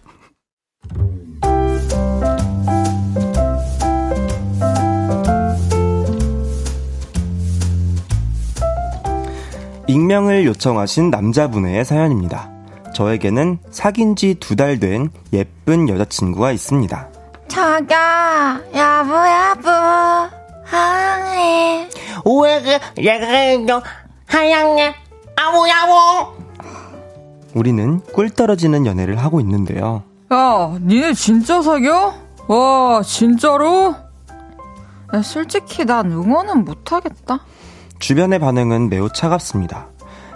익명을 9.88 10.46
요청하신 10.46 11.11
남자분의 11.11 11.84
사연입니다. 11.84 12.51
저에게는 12.94 13.59
사귄 13.70 14.14
지 14.16 14.34
두 14.38 14.55
달 14.57 14.78
된 14.78 15.11
예쁜 15.32 15.88
여자친구가 15.88 16.53
있습니다. 16.53 17.09
자기야, 17.51 18.61
여보, 18.74 19.11
여보, 19.12 19.68
하해. 20.64 21.88
왜, 22.24 22.80
얘가, 22.96 23.82
하양해, 24.26 24.94
아무, 25.36 25.68
야보. 25.68 26.40
우리는 27.55 28.01
꿀 28.12 28.30
떨어지는 28.30 28.86
연애를 28.86 29.16
하고 29.16 29.40
있는데요. 29.40 30.05
야, 30.32 30.78
니네 30.80 31.14
진짜 31.14 31.61
사겨? 31.61 32.14
와, 32.46 33.03
진짜로? 33.03 33.96
야, 35.12 35.22
솔직히 35.22 35.84
난 35.84 36.07
응원은 36.12 36.64
못하겠다. 36.64 37.40
주변의 37.98 38.38
반응은 38.38 38.88
매우 38.90 39.09
차갑습니다. 39.12 39.88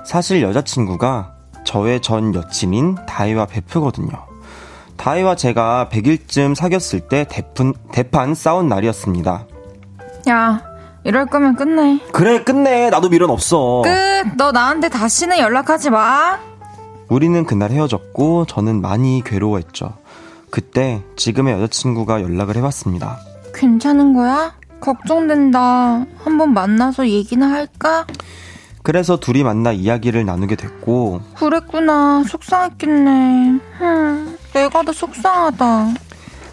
사실 0.05 0.43
여자친구가 0.43 1.33
저의 1.65 2.03
전 2.03 2.35
여친인 2.35 2.97
다이와 3.07 3.47
베프거든요. 3.47 4.34
다이와 4.97 5.37
제가 5.37 5.89
100일쯤 5.93 6.55
사귀었을 6.55 7.01
때 7.01 7.27
대푼, 7.29 7.75
대판 7.93 8.35
싸운 8.35 8.69
날이었습니다. 8.69 9.47
야, 10.29 10.63
이럴 11.05 11.27
거면 11.27 11.57
끝내. 11.57 11.99
그래, 12.13 12.43
끝내. 12.43 12.89
나도 12.91 13.09
미련 13.11 13.31
없어. 13.31 13.83
끝! 13.85 13.91
너 14.37 14.53
나한테 14.53 14.89
다시는 14.89 15.39
연락하지 15.39 15.91
마! 15.91 16.39
우리는 17.09 17.45
그날 17.45 17.71
헤어졌고, 17.71 18.47
저는 18.47 18.81
많이 18.81 19.23
괴로워했죠. 19.23 19.93
그때 20.51 21.03
지금의 21.17 21.55
여자친구가 21.55 22.23
연락을 22.23 22.57
해봤습니다. 22.57 23.19
괜찮은 23.55 24.15
거야? 24.15 24.55
걱정된다. 24.81 26.07
한번 26.19 26.55
만나서 26.55 27.09
얘기나 27.09 27.51
할까? 27.51 28.07
그래서 28.83 29.19
둘이 29.19 29.43
만나 29.43 29.73
이야기를 29.73 30.25
나누게 30.25 30.57
됐고, 30.57 31.21
그랬구나. 31.37 32.23
속상했겠네. 32.27 33.59
흠, 33.79 34.39
내가 34.55 34.83
더 34.83 34.93
속상하다. 34.93 35.95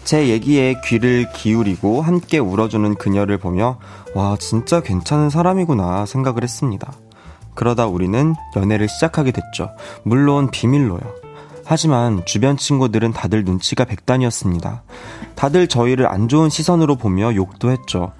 제 0.04 0.28
얘기에 0.28 0.80
귀를 0.84 1.30
기울이고 1.32 2.02
함께 2.02 2.38
울어주는 2.38 2.96
그녀를 2.96 3.38
보며, 3.38 3.78
와, 4.14 4.36
진짜 4.38 4.80
괜찮은 4.80 5.30
사람이구나 5.30 6.06
생각을 6.06 6.42
했습니다. 6.42 6.92
그러다 7.54 7.86
우리는 7.86 8.34
연애를 8.56 8.88
시작하게 8.88 9.30
됐죠. 9.30 9.70
물론 10.02 10.50
비밀로요. 10.50 11.00
하지만 11.64 12.24
주변 12.26 12.56
친구들은 12.56 13.12
다들 13.12 13.44
눈치가 13.44 13.84
백단이었습니다. 13.84 14.82
다들 15.36 15.68
저희를 15.68 16.08
안 16.08 16.28
좋은 16.28 16.48
시선으로 16.50 16.96
보며 16.96 17.34
욕도 17.36 17.70
했죠. 17.70 18.12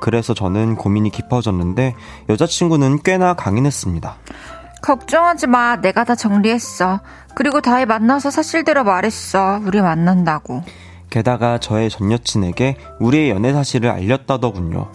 그래서 0.00 0.34
저는 0.34 0.76
고민이 0.76 1.10
깊어졌는데 1.10 1.94
여자친구는 2.28 3.02
꽤나 3.02 3.34
강인했습니다. 3.34 4.16
걱정하지 4.84 5.46
마. 5.46 5.76
내가 5.80 6.04
다 6.04 6.14
정리했어. 6.14 7.00
그리고 7.34 7.62
다혜 7.62 7.86
만나서 7.86 8.30
사실대로 8.30 8.84
말했어. 8.84 9.60
우리 9.64 9.80
만난다고. 9.80 10.62
게다가 11.08 11.56
저의 11.58 11.88
전 11.88 12.12
여친에게 12.12 12.76
우리의 13.00 13.30
연애 13.30 13.54
사실을 13.54 13.90
알렸다더군요. 13.90 14.88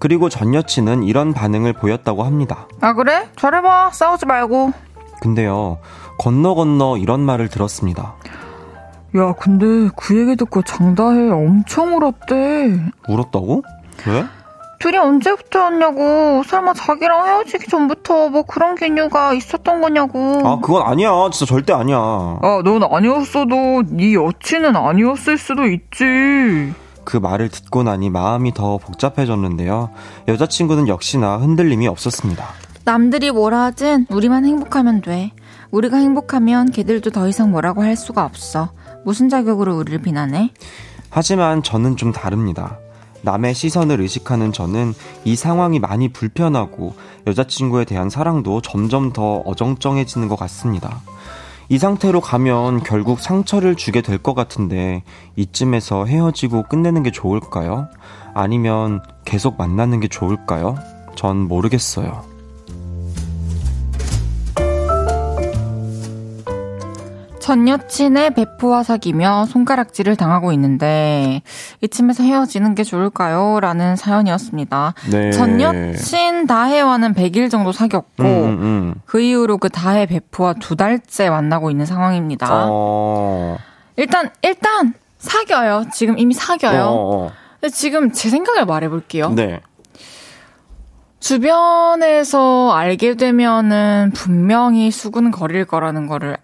그리고 0.00 0.28
전 0.28 0.52
여친은 0.52 1.04
이런 1.04 1.32
반응을 1.32 1.74
보였다고 1.74 2.24
합니다. 2.24 2.66
아, 2.80 2.92
그래? 2.94 3.28
잘해봐. 3.36 3.90
싸우지 3.92 4.26
말고. 4.26 4.72
근데요, 5.20 5.78
건너 6.18 6.54
건너 6.54 6.96
이런 6.96 7.20
말을 7.20 7.48
들었습니다. 7.48 8.14
야, 9.16 9.32
근데 9.38 9.90
그 9.96 10.18
얘기 10.18 10.34
듣고 10.34 10.62
장다혜 10.62 11.30
엄청 11.30 11.96
울었대. 11.96 12.80
울었다고? 13.06 13.62
왜? 14.08 14.24
둘이 14.80 14.96
언제부터였냐고. 14.96 16.42
설마 16.46 16.72
자기랑 16.72 17.26
헤어지기 17.26 17.68
전부터 17.68 18.30
뭐 18.30 18.42
그런 18.42 18.74
기류가 18.74 19.34
있었던 19.34 19.80
거냐고. 19.82 20.42
아, 20.44 20.58
그건 20.60 20.82
아니야. 20.82 21.10
진짜 21.32 21.46
절대 21.46 21.72
아니야. 21.72 21.96
아, 21.98 22.62
넌 22.64 22.82
아니었어도 22.82 23.84
네 23.90 24.14
여친은 24.14 24.74
아니었을 24.74 25.36
수도 25.38 25.66
있지. 25.66 26.72
그 27.04 27.16
말을 27.18 27.50
듣고 27.50 27.82
나니 27.82 28.08
마음이 28.08 28.54
더 28.54 28.78
복잡해졌는데요. 28.78 29.90
여자친구는 30.28 30.88
역시나 30.88 31.36
흔들림이 31.36 31.86
없었습니다. 31.86 32.46
남들이 32.84 33.30
뭐라 33.30 33.64
하든 33.64 34.06
우리만 34.08 34.46
행복하면 34.46 35.02
돼. 35.02 35.32
우리가 35.70 35.98
행복하면 35.98 36.70
걔들도 36.70 37.10
더 37.10 37.28
이상 37.28 37.50
뭐라고 37.50 37.82
할 37.82 37.96
수가 37.96 38.24
없어. 38.24 38.70
무슨 39.04 39.28
자격으로 39.28 39.76
우리를 39.76 40.00
비난해? 40.00 40.52
하지만 41.10 41.62
저는 41.62 41.96
좀 41.96 42.12
다릅니다. 42.12 42.78
남의 43.22 43.54
시선을 43.54 44.00
의식하는 44.00 44.52
저는 44.52 44.94
이 45.24 45.36
상황이 45.36 45.78
많이 45.78 46.08
불편하고 46.08 46.94
여자친구에 47.26 47.84
대한 47.84 48.10
사랑도 48.10 48.60
점점 48.62 49.12
더 49.12 49.42
어정쩡해지는 49.44 50.28
것 50.28 50.36
같습니다. 50.38 51.00
이 51.68 51.78
상태로 51.78 52.20
가면 52.20 52.82
결국 52.82 53.20
상처를 53.20 53.76
주게 53.76 54.02
될 54.02 54.18
것 54.18 54.34
같은데 54.34 55.02
이쯤에서 55.36 56.04
헤어지고 56.06 56.64
끝내는 56.64 57.02
게 57.04 57.10
좋을까요? 57.12 57.86
아니면 58.34 59.02
계속 59.24 59.56
만나는 59.56 60.00
게 60.00 60.08
좋을까요? 60.08 60.76
전 61.14 61.36
모르겠어요. 61.36 62.24
전 67.40 67.66
여친의 67.66 68.34
베프와 68.34 68.82
사귀며 68.82 69.46
손가락질을 69.48 70.14
당하고 70.14 70.52
있는데 70.52 71.42
이쯤에서 71.80 72.22
헤어지는 72.22 72.74
게 72.74 72.84
좋을까요? 72.84 73.58
라는 73.60 73.96
사연이었습니다. 73.96 74.94
네. 75.10 75.32
전 75.32 75.60
여친 75.60 76.46
다혜와는 76.46 77.14
100일 77.14 77.50
정도 77.50 77.72
사귀었고 77.72 78.22
음, 78.22 78.26
음, 78.26 78.62
음. 78.62 78.94
그 79.06 79.20
이후로 79.20 79.58
그 79.58 79.70
다혜 79.70 80.06
베프와 80.06 80.54
두 80.54 80.76
달째 80.76 81.30
만나고 81.30 81.70
있는 81.70 81.86
상황입니다. 81.86 82.48
어... 82.68 83.56
일단 83.96 84.30
일단 84.42 84.94
사겨요. 85.18 85.86
지금 85.92 86.18
이미 86.18 86.34
사겨요. 86.34 86.82
어, 86.82 87.26
어. 87.26 87.32
근데 87.60 87.74
지금 87.74 88.12
제 88.12 88.30
생각을 88.30 88.66
말해볼게요. 88.66 89.30
네. 89.30 89.60
주변에서 91.20 92.72
알게 92.72 93.14
되면은 93.14 94.12
분명히 94.14 94.90
수군거릴 94.90 95.66
거라는 95.66 96.06
거를 96.06 96.38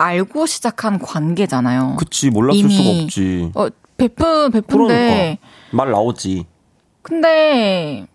알고 0.00 0.46
시작한 0.46 0.98
관계잖아요. 0.98 1.96
그치, 1.98 2.30
몰랐을 2.30 2.58
이미, 2.58 2.74
수가 2.74 3.02
없지. 3.02 3.52
어, 3.54 3.68
베프, 3.98 4.48
베프인데. 4.50 4.94
그러니까. 4.94 5.46
말 5.72 5.90
나오지. 5.90 6.46
근데, 7.02 8.06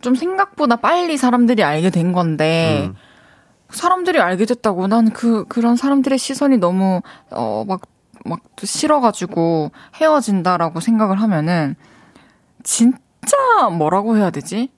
좀 0.00 0.14
생각보다 0.14 0.76
빨리 0.76 1.18
사람들이 1.18 1.62
알게 1.62 1.90
된 1.90 2.12
건데, 2.12 2.86
음. 2.86 2.94
사람들이 3.68 4.18
알게 4.18 4.46
됐다고 4.46 4.86
난 4.86 5.10
그, 5.10 5.44
그런 5.48 5.76
사람들의 5.76 6.16
시선이 6.18 6.56
너무, 6.56 7.02
어, 7.30 7.64
막, 7.68 7.82
막 8.24 8.40
싫어가지고 8.62 9.72
헤어진다라고 10.00 10.80
생각을 10.80 11.20
하면은, 11.20 11.76
진짜 12.62 12.96
뭐라고 13.76 14.16
해야 14.16 14.30
되지? 14.30 14.70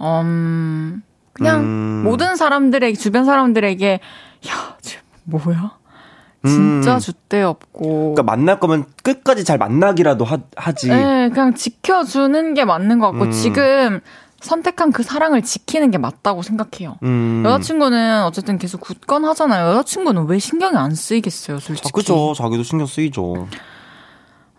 음, 0.00 1.02
그냥 1.34 1.60
음. 1.60 2.02
모든 2.02 2.36
사람들에게, 2.36 2.96
주변 2.96 3.26
사람들에게, 3.26 4.00
야, 4.48 4.76
쟤 4.80 4.98
뭐야? 5.24 5.81
진짜 6.44 6.96
음. 6.96 6.98
줏대 6.98 7.42
없고. 7.42 8.14
그러니까 8.14 8.22
만날 8.22 8.58
거면 8.58 8.84
끝까지 9.02 9.44
잘 9.44 9.58
만나기라도 9.58 10.24
하, 10.24 10.38
하지. 10.56 10.88
네, 10.88 11.28
그냥 11.28 11.54
지켜주는 11.54 12.54
게 12.54 12.64
맞는 12.64 12.98
것 12.98 13.10
같고, 13.10 13.26
음. 13.26 13.30
지금 13.30 14.00
선택한 14.40 14.90
그 14.90 15.02
사랑을 15.02 15.42
지키는 15.42 15.90
게 15.92 15.98
맞다고 15.98 16.42
생각해요. 16.42 16.96
음. 17.04 17.42
여자친구는 17.46 18.24
어쨌든 18.24 18.58
계속 18.58 18.80
굳건하잖아요. 18.80 19.68
여자친구는 19.68 20.26
왜 20.26 20.38
신경이 20.38 20.76
안 20.76 20.94
쓰이겠어요, 20.94 21.60
솔직히. 21.60 21.88
자, 21.88 21.92
그죠. 21.92 22.34
자기도 22.36 22.64
신경 22.64 22.86
쓰이죠. 22.86 23.46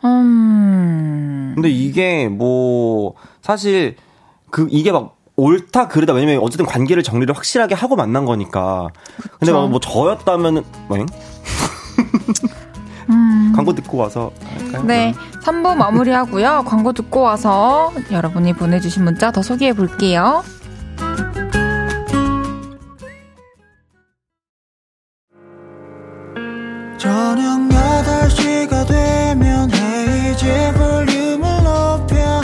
음. 0.05 1.51
근데 1.55 1.69
이게 1.69 2.27
뭐 2.29 3.15
사실 3.41 3.95
그 4.49 4.67
이게 4.69 4.91
막 4.91 5.17
옳다 5.35 5.87
그르다 5.87 6.13
왜냐면 6.13 6.39
어쨌든 6.41 6.65
관계를 6.65 7.03
정리를 7.03 7.35
확실하게 7.35 7.75
하고 7.75 7.95
만난 7.95 8.25
거니까. 8.25 8.89
근데 9.39 9.51
막뭐 9.51 9.79
저였다면은 9.79 10.63
뭐잉? 10.87 11.05
음. 13.09 13.53
광고 13.55 13.73
듣고 13.73 13.97
와서 13.97 14.31
할까요? 14.57 14.83
네. 14.83 15.13
3부 15.43 15.75
마무리하고요. 15.75 16.63
광고 16.65 16.93
듣고 16.93 17.21
와서 17.21 17.91
여러분이 18.11 18.53
보내주신 18.53 19.03
문자 19.03 19.31
더 19.31 19.41
소개해 19.41 19.73
볼게요. 19.73 20.43
저녁 26.97 27.59
8시가 27.69 28.87
되면 28.87 29.69
헤이즈 29.73 30.73
볼륨을 30.77 31.63
높여 31.63 32.41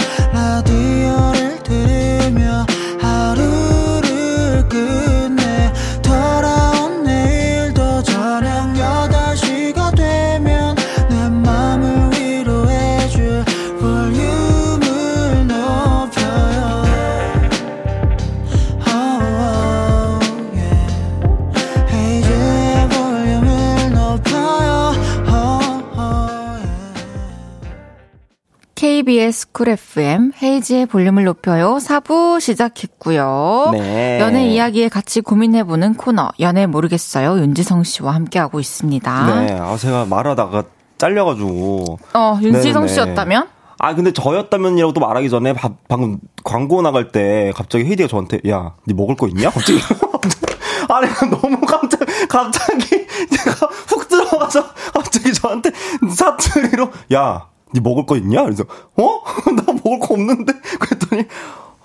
KBS 29.30 29.52
쿨 29.52 29.70
FM 29.70 30.32
헤이즈의 30.42 30.88
볼륨을 30.88 31.24
높여요. 31.24 31.78
4부 31.78 32.42
시작했고요. 32.42 33.70
네. 33.74 34.20
연애 34.20 34.46
이야기에 34.48 34.90
같이 34.90 35.22
고민해보는 35.22 35.94
코너 35.96 36.30
연애 36.40 36.66
모르겠어요. 36.66 37.38
윤지성 37.38 37.84
씨와 37.84 38.16
함께하고 38.16 38.60
있습니다. 38.60 39.46
네. 39.46 39.58
아, 39.60 39.78
제가 39.78 40.06
말하다가 40.06 40.64
잘려가지고. 40.98 42.00
어, 42.16 42.40
윤지성 42.42 42.86
네네. 42.86 42.94
씨였다면? 42.94 43.48
아 43.78 43.96
근데 43.96 44.12
저였다면이라고 44.12 44.94
또 44.94 45.00
말하기 45.00 45.30
전에 45.30 45.54
바, 45.54 45.70
방금 45.88 46.20
광고 46.44 46.82
나갈 46.82 47.12
때 47.12 47.54
갑자기 47.56 47.86
헤이디가 47.86 48.10
저한테 48.10 48.40
야, 48.50 48.74
네 48.86 48.94
먹을 48.94 49.16
거 49.16 49.28
있냐? 49.28 49.50
갑자기 49.52 49.80
아니 50.90 51.08
너무 51.32 51.62
깜짝 51.62 52.00
갑자기 52.28 53.08
제가 53.38 53.68
훅 53.88 54.10
들어가서 54.10 54.66
갑자기 54.94 55.32
저한테 55.34 55.72
사투리로 56.10 56.92
야, 57.14 57.48
네 57.74 57.80
먹을 57.82 58.06
거 58.06 58.16
있냐? 58.18 58.44
그래서 58.44 58.64
어? 58.98 59.22
나 59.56 59.74
먹을 59.84 60.00
거 60.00 60.14
없는데 60.14 60.54
그랬더니 60.80 61.24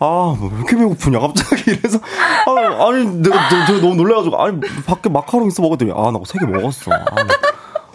아, 0.00 0.36
뭐왜 0.38 0.56
이렇게 0.56 0.76
배고프냐, 0.76 1.20
갑자기. 1.20 1.70
이래서, 1.70 1.98
아, 2.46 2.86
아니, 2.88 3.06
내가, 3.22 3.48
내가, 3.48 3.66
내가 3.66 3.80
너무 3.80 3.94
놀래가지고, 3.94 4.42
아니, 4.42 4.60
밖에 4.84 5.08
마카롱 5.08 5.46
있어 5.48 5.62
먹었더니, 5.62 5.92
아, 5.92 6.10
나 6.10 6.18
세 6.26 6.38
개 6.40 6.46
먹었어. 6.46 6.90
아, 6.92 7.04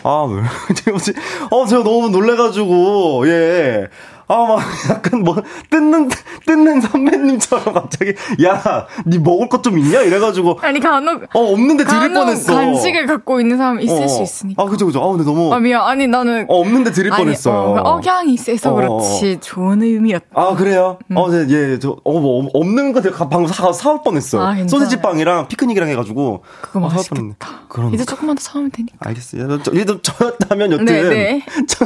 아, 0.04 0.24
왜, 0.24 0.42
어, 1.52 1.66
제가 1.68 1.84
너무 1.84 2.10
놀래가지고, 2.10 3.28
예. 3.28 3.88
아, 4.30 4.46
막, 4.46 4.60
약간 4.90 5.22
뭐, 5.24 5.36
뜯는, 5.70 6.10
뜯는 6.46 6.82
선배님처럼 6.82 7.74
갑자기, 7.74 8.14
야, 8.44 8.88
니 9.06 9.18
먹을 9.20 9.50
것 9.50 9.60
좀 9.62 9.78
있냐? 9.78 10.02
이래가지고. 10.02 10.60
아니, 10.62 10.80
간혹. 10.80 11.24
어, 11.36 11.40
없는데 11.52 11.84
드릴 11.84 12.14
뻔했어. 12.14 12.54
간식을 12.54 13.08
갖고 13.08 13.42
있는 13.42 13.58
사람 13.58 13.82
있을 13.82 14.04
어, 14.04 14.08
수 14.08 14.22
있으니까. 14.24 14.64
아, 14.64 14.66
그죠, 14.68 14.86
그죠. 14.86 15.04
아, 15.04 15.10
근데 15.12 15.26
너무. 15.26 15.54
아, 15.54 15.60
미안. 15.60 15.82
아니, 15.82 16.08
나는. 16.08 16.46
어, 16.48 16.60
없는데 16.62 16.92
드릴 16.92 17.12
아니, 17.12 17.24
뻔했어요. 17.26 17.54
어, 17.56 17.96
억양이 17.96 18.38
세서 18.38 18.72
어, 18.72 18.76
그렇지. 18.76 19.40
좋은 19.42 19.82
의미였다. 19.82 20.26
아, 20.34 20.56
그래요? 20.56 20.98
음. 21.12 21.18
어, 21.18 21.30
네, 21.30 21.46
예, 21.50 21.80
저, 21.80 21.98
어, 22.04 22.20
뭐, 22.20 22.48
없는 22.54 22.94
거 22.94 23.02
제가 23.02 23.28
방금 23.28 23.48
사, 23.52 23.74
사올 23.74 24.02
뻔했어. 24.04 24.46
아, 24.48 24.56
소세지 24.68 25.02
빵이랑 25.02 25.48
피크닉이랑 25.50 25.90
해가지고. 25.90 26.44
그거 26.62 26.80
아, 26.80 26.94
맛있겠다. 26.94 27.48
그럼. 27.68 27.94
이제 27.94 28.06
조금만 28.06 28.36
더 28.38 28.42
사오면 28.42 28.72
되니까. 28.72 28.96
알겠어요. 29.00 29.62
저, 29.64 29.72
얘도 29.76 30.02
저였다면 30.04 30.72
여튼. 30.72 30.86
네, 30.86 31.02
네. 31.04 31.46
저, 31.68 31.86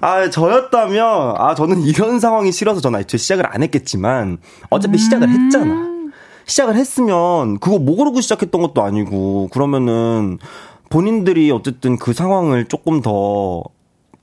아, 0.00 0.30
저였다면, 0.30 1.34
아, 1.38 1.54
저는 1.54 1.82
이런 1.82 2.20
상황이 2.20 2.52
싫어서 2.52 2.80
저는 2.80 3.00
애초에 3.00 3.18
시작을 3.18 3.46
안 3.52 3.62
했겠지만, 3.62 4.38
어차피 4.70 4.94
음~ 4.94 4.98
시작을 4.98 5.28
했잖아. 5.28 5.92
시작을 6.46 6.76
했으면, 6.76 7.58
그거 7.58 7.78
모르고 7.78 8.20
시작했던 8.20 8.62
것도 8.62 8.82
아니고, 8.82 9.48
그러면은, 9.52 10.38
본인들이 10.90 11.50
어쨌든 11.50 11.96
그 11.96 12.12
상황을 12.12 12.66
조금 12.66 13.00
더 13.00 13.62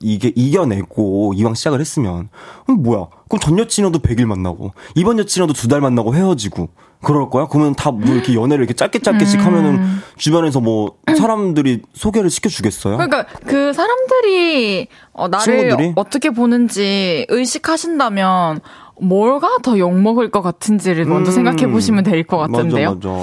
이게 0.01 0.31
이겨내고 0.35 1.33
이왕 1.35 1.55
시작을 1.55 1.81
했으면 1.81 2.29
그럼 2.65 2.83
뭐야? 2.83 3.07
그럼 3.27 3.39
전 3.41 3.57
여친이랑도 3.59 3.99
100일 3.99 4.25
만나고 4.25 4.73
이번 4.95 5.17
여친이랑도 5.19 5.53
두 5.53 5.67
달 5.67 5.81
만나고 5.81 6.13
헤어지고 6.15 6.69
그럴 7.01 7.29
거야? 7.29 7.47
그러면 7.47 7.75
다 7.75 7.91
뭐 7.91 8.13
이렇게 8.13 8.33
연애를 8.35 8.63
이렇게 8.63 8.73
짧게 8.73 8.99
짧게씩 8.99 9.39
음. 9.39 9.45
하면은 9.45 9.79
주변에서 10.17 10.59
뭐 10.59 10.95
사람들이 11.17 11.81
소개를 11.93 12.29
시켜 12.29 12.49
주겠어요? 12.49 12.97
그러니까 12.97 13.25
그 13.45 13.71
사람들이 13.73 14.87
어, 15.13 15.27
나를 15.29 15.43
친구들이? 15.59 15.93
어떻게 15.95 16.29
보는지 16.29 17.25
의식하신다면 17.29 18.59
뭘가 19.01 19.57
더 19.63 19.79
욕먹을 19.79 20.29
것 20.29 20.41
같은지를 20.41 21.05
음. 21.05 21.09
먼저 21.13 21.31
생각해 21.31 21.67
보시면 21.67 22.03
될 22.03 22.25
것 22.27 22.37
같은데요. 22.37 22.95
맞아, 22.95 23.07
맞아. 23.09 23.19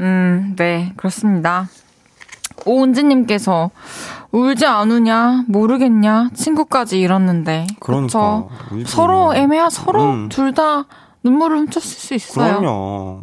음, 0.00 0.54
네, 0.58 0.92
그렇습니다. 0.96 1.68
오은지님께서 2.64 3.70
울지 4.32 4.66
않으냐 4.66 5.44
모르겠냐 5.46 6.30
친구까지 6.34 7.00
잃었는데 7.00 7.66
그러니까 7.80 8.46
서로 8.86 9.34
애매하 9.34 9.70
서로 9.70 10.02
음. 10.02 10.28
둘다 10.28 10.86
눈물을 11.26 11.58
훔쳤을 11.58 11.80
수 11.80 12.14
있어요. 12.14 12.60
그럼요. 12.60 13.22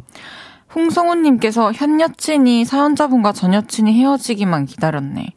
홍성훈님께서 0.75 1.71
현 1.71 2.01
여친이 2.01 2.65
사연자분과 2.65 3.31
전 3.31 3.53
여친이 3.53 3.93
헤어지기만 3.93 4.65
기다렸네. 4.65 5.27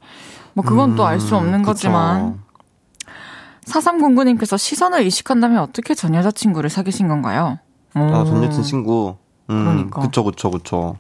뭐 0.55 0.65
그건 0.65 0.93
음, 0.93 0.97
또알 0.97 1.21
수 1.21 1.37
없는 1.37 1.63
그쵸. 1.63 1.73
거지만. 1.73 2.41
4309님께서 3.67 4.57
시선을 4.57 5.05
이식한다면 5.07 5.59
어떻게 5.59 5.95
전 5.95 6.15
여자친구를 6.15 6.71
사귀신 6.71 7.09
건가요? 7.09 7.59
아, 7.95 8.25
전 8.25 8.43
여친 8.45 8.63
친구. 8.63 9.17
음, 9.51 9.65
그러니까. 9.65 10.01
그쵸, 10.03 10.25
그쵸, 10.25 10.51
그쵸. 10.51 10.97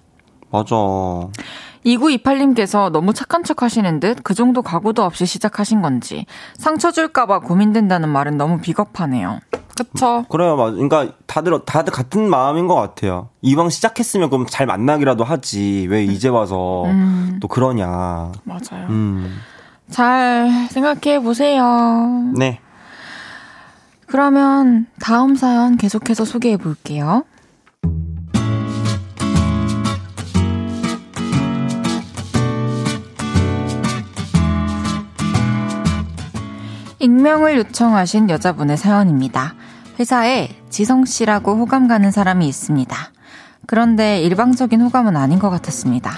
맞아. 0.50 0.76
2928님께서 1.86 2.90
너무 2.90 3.14
착한 3.14 3.44
척 3.44 3.62
하시는 3.62 4.00
듯 4.00 4.16
그 4.22 4.34
정도 4.34 4.62
각오도 4.62 5.02
없이 5.04 5.24
시작하신 5.26 5.82
건지 5.82 6.26
상처 6.56 6.90
줄까봐 6.90 7.40
고민된다는 7.40 8.08
말은 8.08 8.36
너무 8.36 8.58
비겁하네요. 8.60 9.40
그쵸? 9.76 10.24
그래요, 10.30 10.56
맞아. 10.56 10.72
그러니까 10.72 11.08
다들 11.26 11.60
다들 11.66 11.92
같은 11.92 12.28
마음인 12.30 12.66
것 12.66 12.74
같아요. 12.74 13.28
이왕 13.42 13.68
시작했으면 13.68 14.30
그럼 14.30 14.46
잘 14.48 14.66
만나기라도 14.66 15.22
하지. 15.22 15.86
왜 15.90 16.02
이제 16.02 16.28
와서 16.28 16.84
음. 16.86 17.38
또 17.42 17.48
그러냐. 17.48 18.32
맞아요. 18.44 18.86
음. 18.88 19.36
잘 19.90 20.66
생각해 20.70 21.20
보세요. 21.22 22.32
네. 22.36 22.58
그러면 24.06 24.86
다음 24.98 25.34
사연 25.36 25.76
계속해서 25.76 26.24
소개해 26.24 26.56
볼게요. 26.56 27.24
익명을 36.98 37.58
요청하신 37.58 38.30
여자분의 38.30 38.76
사연입니다. 38.76 39.54
회사에 39.98 40.48
지성 40.70 41.04
씨라고 41.04 41.56
호감 41.56 41.88
가는 41.88 42.10
사람이 42.10 42.46
있습니다. 42.48 42.96
그런데 43.66 44.20
일방적인 44.20 44.80
호감은 44.80 45.16
아닌 45.16 45.38
것 45.38 45.50
같았습니다. 45.50 46.12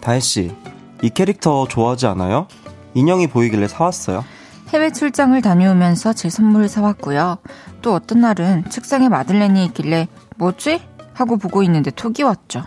다혜 0.00 0.20
씨, 0.20 0.54
이 1.02 1.10
캐릭터 1.10 1.66
좋아하지 1.68 2.06
않아요? 2.08 2.46
인형이 2.94 3.28
보이길래 3.28 3.68
사왔어요. 3.68 4.24
해외 4.68 4.90
출장을 4.92 5.40
다녀오면서 5.40 6.12
제 6.12 6.28
선물을 6.28 6.68
사왔고요. 6.68 7.38
또 7.80 7.94
어떤 7.94 8.20
날은 8.20 8.68
책상에 8.70 9.08
마들렌이 9.08 9.64
있길래 9.66 10.08
뭐지? 10.36 10.82
하고 11.14 11.36
보고 11.36 11.62
있는데 11.62 11.90
톡이 11.90 12.22
왔죠. 12.22 12.64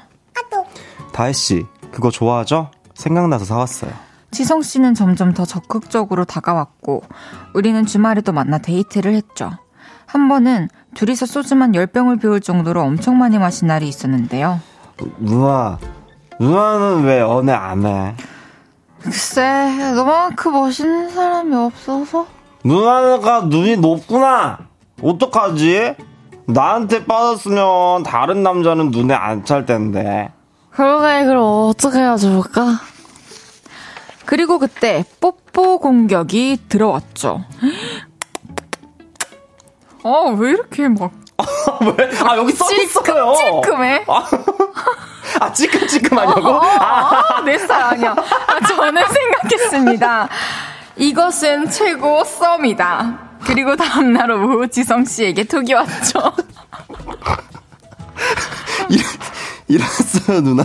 다혜 1.13 1.33
씨, 1.33 1.65
그거 1.91 2.09
좋아하죠? 2.09 2.71
생각나서 2.95 3.45
사왔어요. 3.45 3.91
지성 4.31 4.61
씨는 4.61 4.93
점점 4.93 5.33
더 5.33 5.45
적극적으로 5.45 6.25
다가왔고, 6.25 7.03
우리는 7.53 7.85
주말에도 7.85 8.31
만나 8.31 8.57
데이트를 8.57 9.13
했죠. 9.13 9.51
한 10.05 10.27
번은 10.27 10.69
둘이서 10.95 11.25
소주만 11.25 11.73
10병을 11.73 12.19
비울 12.21 12.41
정도로 12.41 12.81
엄청 12.81 13.17
많이 13.17 13.37
마신 13.37 13.67
날이 13.67 13.87
있었는데요. 13.87 14.59
누나, 15.19 15.77
누나는 16.39 17.03
왜 17.03 17.19
연애 17.19 17.51
안 17.53 17.85
해? 17.85 18.15
글쎄, 19.01 19.93
너만큼 19.95 20.51
멋있는 20.53 21.09
사람이 21.09 21.55
없어서? 21.55 22.27
누나가 22.63 23.41
눈이 23.41 23.77
높구나! 23.77 24.59
어떡하지? 25.01 25.95
나한테 26.45 27.05
빠졌으면 27.05 28.03
다른 28.03 28.43
남자는 28.43 28.91
눈에 28.91 29.13
안 29.13 29.43
찰 29.45 29.65
텐데. 29.65 30.31
그러게, 30.71 31.25
그럼 31.25 31.69
어떻게 31.69 31.97
해야 31.99 32.15
좋을까? 32.17 32.79
그리고 34.31 34.57
그때 34.59 35.03
뽀뽀 35.19 35.79
공격이 35.79 36.59
들어왔죠. 36.69 37.43
아, 40.05 40.09
왜 40.37 40.51
이렇게 40.51 40.87
막. 40.87 41.11
왜? 41.97 42.09
아, 42.25 42.37
여기 42.37 42.53
써있어요. 42.53 43.33
찔끔해? 43.35 44.05
아, 44.07 44.23
아 45.41 45.51
찌끔찌끔 45.51 46.17
하냐고? 46.17 46.47
어, 46.47 46.61
아, 46.61 47.41
내 47.43 47.57
스타일 47.57 47.83
아니야. 47.83 48.11
아, 48.11 48.59
저는 48.65 49.03
생각했습니다. 49.05 50.29
이것은 50.95 51.69
최고 51.69 52.23
썸이다. 52.23 53.19
그리고 53.43 53.75
다음날 53.75 54.31
오후 54.31 54.65
지성 54.69 55.03
씨에게 55.03 55.43
톡이 55.43 55.73
왔죠. 55.73 56.21
일, 58.91 59.01
일어났어요, 59.67 60.39
누나? 60.39 60.63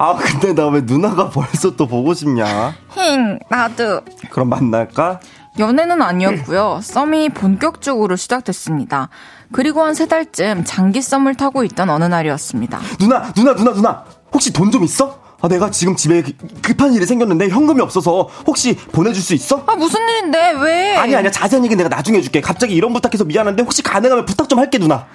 아, 0.00 0.14
근데 0.14 0.54
나 0.54 0.68
왜 0.68 0.80
누나가 0.82 1.28
벌써 1.28 1.74
또 1.74 1.88
보고 1.88 2.14
싶냐? 2.14 2.72
힝, 2.94 3.38
나도. 3.50 4.02
그럼 4.30 4.48
만날까? 4.50 5.18
연애는 5.58 6.00
아니었고요. 6.02 6.78
썸이 6.82 7.30
본격적으로 7.30 8.14
시작됐습니다. 8.14 9.08
그리고 9.52 9.82
한 9.82 9.94
세 9.94 10.06
달쯤 10.06 10.62
장기 10.64 11.02
썸을 11.02 11.34
타고 11.34 11.64
있던 11.64 11.90
어느 11.90 12.04
날이었습니다. 12.04 12.78
누나, 13.00 13.32
누나, 13.32 13.54
누나, 13.56 13.72
누나! 13.72 14.04
혹시 14.32 14.52
돈 14.52 14.70
좀 14.70 14.84
있어? 14.84 15.18
아, 15.40 15.48
내가 15.48 15.70
지금 15.70 15.96
집에 15.96 16.22
그- 16.22 16.32
급한 16.62 16.92
일이 16.92 17.04
생겼는데 17.06 17.48
현금이 17.48 17.80
없어서 17.80 18.28
혹시 18.46 18.76
보내줄 18.76 19.20
수 19.22 19.34
있어? 19.34 19.64
아, 19.66 19.74
무슨 19.74 20.00
일인데? 20.08 20.52
왜? 20.60 20.96
아니, 20.96 21.16
아니야. 21.16 21.30
자세한 21.30 21.64
얘기는 21.64 21.82
내가 21.82 21.94
나중에 21.96 22.18
해줄게. 22.18 22.40
갑자기 22.40 22.74
이런 22.74 22.92
부탁해서 22.92 23.24
미안한데 23.24 23.62
혹시 23.64 23.82
가능하면 23.82 24.26
부탁 24.26 24.48
좀 24.48 24.58
할게, 24.60 24.78
누나. 24.78 25.06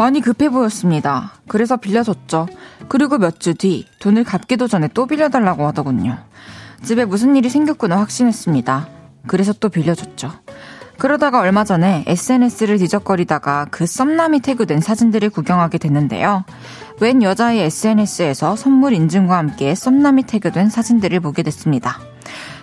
많이 0.00 0.22
급해 0.22 0.48
보였습니다. 0.48 1.32
그래서 1.46 1.76
빌려줬죠. 1.76 2.48
그리고 2.88 3.18
몇 3.18 3.38
주 3.38 3.52
뒤 3.52 3.84
돈을 3.98 4.24
갚기도 4.24 4.66
전에 4.66 4.88
또 4.94 5.04
빌려달라고 5.06 5.66
하더군요. 5.66 6.16
집에 6.82 7.04
무슨 7.04 7.36
일이 7.36 7.50
생겼구나 7.50 7.98
확신했습니다. 7.98 8.88
그래서 9.26 9.52
또 9.52 9.68
빌려줬죠. 9.68 10.32
그러다가 10.96 11.40
얼마 11.40 11.64
전에 11.64 12.04
SNS를 12.06 12.78
뒤적거리다가 12.78 13.66
그 13.70 13.84
썸남이 13.84 14.40
태그된 14.40 14.80
사진들을 14.80 15.28
구경하게 15.28 15.76
됐는데요. 15.76 16.44
웬 17.02 17.22
여자의 17.22 17.60
SNS에서 17.64 18.56
선물 18.56 18.94
인증과 18.94 19.36
함께 19.36 19.74
썸남이 19.74 20.22
태그된 20.22 20.70
사진들을 20.70 21.20
보게 21.20 21.42
됐습니다. 21.42 21.98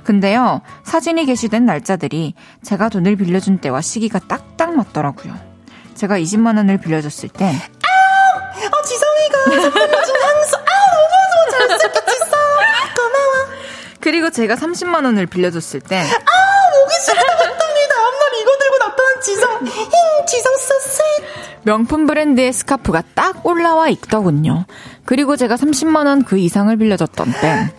근데요, 0.04 0.62
사진이 0.86 1.26
게시된 1.28 1.68
날짜들이 1.68 2.34
제가 2.64 2.90
돈을 2.90 3.16
빌려준 3.16 3.60
때와 3.60 3.82
시기가 3.82 4.18
딱딱 4.18 4.76
맞더라고요. 4.76 5.47
제가 5.98 6.20
20만 6.20 6.58
원을 6.58 6.78
빌려줬을 6.78 7.30
땐 7.30 7.48
어, 7.50 8.82
지성이가 8.84 9.44
선물 9.62 9.62
준 10.06 10.16
향수. 10.22 10.56
아, 10.56 10.62
너무 10.94 11.68
좋아. 11.70 11.78
잘 11.78 11.92
지성. 12.06 12.30
고마워. 12.96 13.48
그리고 14.00 14.30
제가 14.30 14.56
30만 14.56 15.06
원을 15.06 15.26
빌려줬을 15.26 15.80
땐 15.82 16.00
아, 16.06 16.06
목이 16.06 16.94
시원하답니다. 17.04 17.96
앞날 17.96 18.42
이거 18.42 18.52
들고 18.60 18.78
나타난 18.80 19.22
지성. 19.22 19.66
힝, 19.66 20.26
지성 20.28 20.54
sweet. 20.54 21.26
명품 21.64 22.06
브랜드의 22.08 22.54
스카프가 22.54 23.04
딱 23.16 23.46
올라와 23.46 23.90
있더군요. 23.90 24.66
그리고 25.06 25.36
제가 25.36 25.56
30만 25.56 26.06
원 26.06 26.24
그 26.24 26.38
이상을 26.38 26.76
빌려줬던 26.78 27.30
아, 27.30 27.70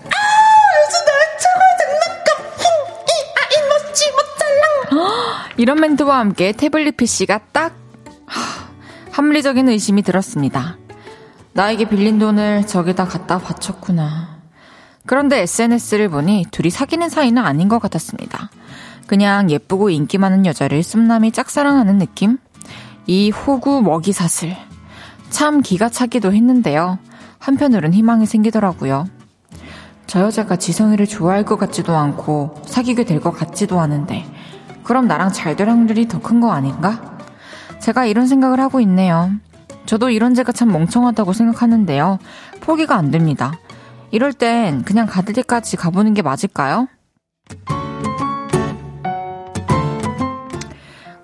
멋잘랑. 4.17 4.89
이런 5.57 5.81
멘트와 5.81 6.19
함께 6.19 6.53
태블릿 6.53 6.97
PC가 6.97 7.41
딱 7.53 7.73
하, 8.29 8.69
합리적인 9.13 9.69
의심이 9.69 10.03
들었습니다. 10.03 10.77
나에게 11.55 11.89
빌린 11.89 12.19
돈을 12.19 12.67
저기다 12.67 13.07
갖다 13.07 13.39
바쳤구나. 13.39 14.39
그런데 15.07 15.41
SNS를 15.43 16.09
보니 16.11 16.47
둘이 16.51 16.71
사귀는 16.71 17.09
사이는 17.09 17.43
아닌 17.45 17.69
것 17.69 17.79
같았습니다. 17.81 18.51
그냥 19.07 19.51
예쁘고 19.51 19.91
인기 19.91 20.19
많은 20.19 20.45
여자를 20.45 20.83
썸남이 20.83 21.33
짝사랑하는 21.33 21.99
느낌? 21.99 22.39
이 23.07 23.31
호구 23.31 23.81
먹이 23.83 24.13
사슬. 24.13 24.55
참 25.31 25.63
기가 25.63 25.89
차기도 25.89 26.33
했는데요. 26.33 26.99
한편으론 27.39 27.95
희망이 27.95 28.27
생기더라고요. 28.27 29.07
저 30.07 30.21
여자가 30.21 30.57
지성이를 30.57 31.07
좋아할 31.07 31.45
것 31.45 31.57
같지도 31.59 31.97
않고 31.97 32.63
사귀게 32.67 33.05
될 33.05 33.21
것 33.21 33.31
같지도 33.33 33.81
않은데 33.81 34.25
그럼 34.85 35.07
나랑 35.07 35.33
잘 35.33 35.57
될 35.57 35.69
확률이 35.69 36.07
더 36.09 36.19
큰 36.21 36.41
거 36.41 36.51
아닌가? 36.53 37.18
제가 37.81 38.07
이런 38.07 38.27
생각을 38.27 38.61
하고 38.61 38.81
있네요. 38.81 39.31
저도 39.87 40.11
이런 40.11 40.35
제가 40.35 40.53
참 40.53 40.71
멍청하다고 40.71 41.33
생각하는데요. 41.33 42.19
포기가 42.61 42.97
안 42.97 43.11
됩니다. 43.11 43.53
이럴 44.11 44.33
땐 44.33 44.83
그냥 44.83 45.07
가들 45.07 45.35
때까지 45.35 45.77
가보는 45.77 46.15
게 46.15 46.23
맞을까요? 46.23 46.89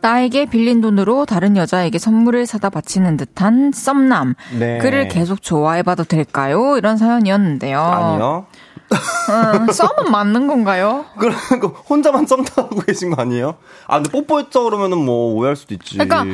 나에게 0.01 0.45
빌린 0.45 0.83
돈으로 0.83 1.25
다른 1.25 1.57
여자에게 1.57 1.99
선물을 1.99 2.45
사다 2.45 2.69
바치는 2.69 3.17
듯한 3.17 3.73
썸남. 3.73 4.35
네. 4.59 4.77
그를 4.79 5.09
계속 5.09 5.41
좋아해봐도 5.41 6.05
될까요? 6.05 6.77
이런 6.77 6.99
사연이었는데요. 6.99 7.81
아니요. 7.81 8.47
음, 8.93 9.73
썸은 9.73 10.11
맞는 10.11 10.47
건가요? 10.47 11.07
거 11.61 11.69
혼자만 11.69 12.27
썸 12.27 12.45
타고 12.45 12.81
계신 12.81 13.11
거 13.15 13.23
아니에요? 13.23 13.57
아, 13.87 13.97
근데 14.01 14.11
뽀뽀했다 14.11 14.63
그러면은 14.63 14.99
뭐 14.99 15.35
오해할 15.35 15.57
수도 15.57 15.75
있지. 15.75 15.97
그러니까 15.99 16.25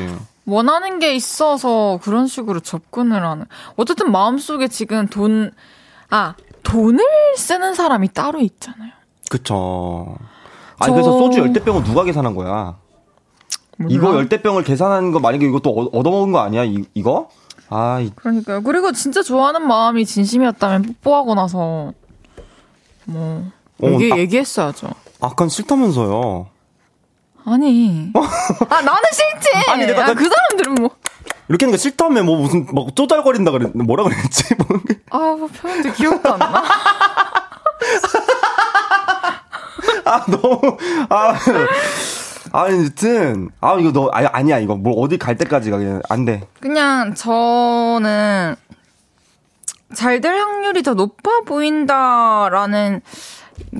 원하는 0.47 0.99
게 0.99 1.15
있어서 1.15 1.99
그런 2.03 2.27
식으로 2.27 2.61
접근을 2.61 3.25
하는. 3.25 3.47
어쨌든 3.77 4.11
마음속에 4.11 4.69
지금 4.69 5.07
돈, 5.07 5.53
아, 6.11 6.35
돈을 6.65 7.05
쓰는 7.37 7.75
사람이 7.75 8.09
따로 8.13 8.41
있잖아요. 8.41 8.91
그쵸. 9.31 10.17
아니, 10.79 10.89
저- 10.89 10.93
그래서 10.93 11.19
소주 11.19 11.39
열대병은 11.41 11.85
누가 11.85 12.03
계산한 12.05 12.35
거야? 12.35 12.77
이거 13.89 14.15
열대병을 14.15 14.65
계산한 14.65 15.13
거 15.13 15.21
만약에 15.21 15.47
이것도 15.47 15.71
얻- 15.71 15.91
얻어먹은 15.95 16.33
거 16.33 16.41
아니야? 16.41 16.65
이, 16.65 16.85
이거? 16.95 17.29
아, 17.71 18.01
이- 18.01 18.11
그러니까요. 18.17 18.63
그리고 18.63 18.93
진짜 18.93 19.23
좋아하는 19.23 19.67
마음이 19.67 20.05
진심이었다면 20.05 20.97
뽀뽀하고 21.03 21.35
나서 21.35 21.93
뭐 23.13 23.51
어, 23.83 23.89
얘기 24.01 24.13
아- 24.13 24.17
얘기했어야죠. 24.19 24.89
아깐 25.21 25.49
싫다면서요. 25.49 26.47
아니. 27.45 28.11
아 28.15 28.81
나는 28.83 29.03
싫지. 29.13 29.49
아니, 29.71 29.87
내가 29.87 30.05
아, 30.05 30.07
그- 30.09 30.15
그 30.15 30.29
사람들은 30.29 30.75
뭐. 30.77 30.91
이렇게 31.49 31.65
하는 31.67 31.73
거 31.73 31.79
싫다며 31.79 32.23
뭐 32.23 32.37
무슨 32.39 32.67
막 32.73 32.95
쪼잘거린다 32.95 33.51
그랬 33.51 33.77
뭐라 33.77 34.05
그랬지? 34.05 34.55
뭐 34.59 34.67
아, 35.11 35.19
뭐 35.37 35.49
표현도 35.49 35.93
기억도 35.95 36.33
안 36.35 36.39
나. 36.39 36.63
아 40.05 40.25
너무 40.27 40.77
아 41.09 41.35
아니 42.53 42.85
여튼 42.87 43.51
아 43.61 43.77
이거 43.79 43.93
너 43.93 44.09
아니 44.13 44.27
아니야 44.29 44.59
이거 44.59 44.77
뭐 44.77 45.01
어디 45.03 45.19
갈 45.19 45.37
때까지가 45.37 45.79
그냥 45.79 46.03
안 46.09 46.25
돼. 46.25 46.47
그냥 46.61 47.15
저는 47.15 48.57
잘 49.95 50.21
될 50.21 50.35
확률이 50.39 50.83
더 50.83 50.95
높아 50.95 51.41
보인다라는 51.47 53.01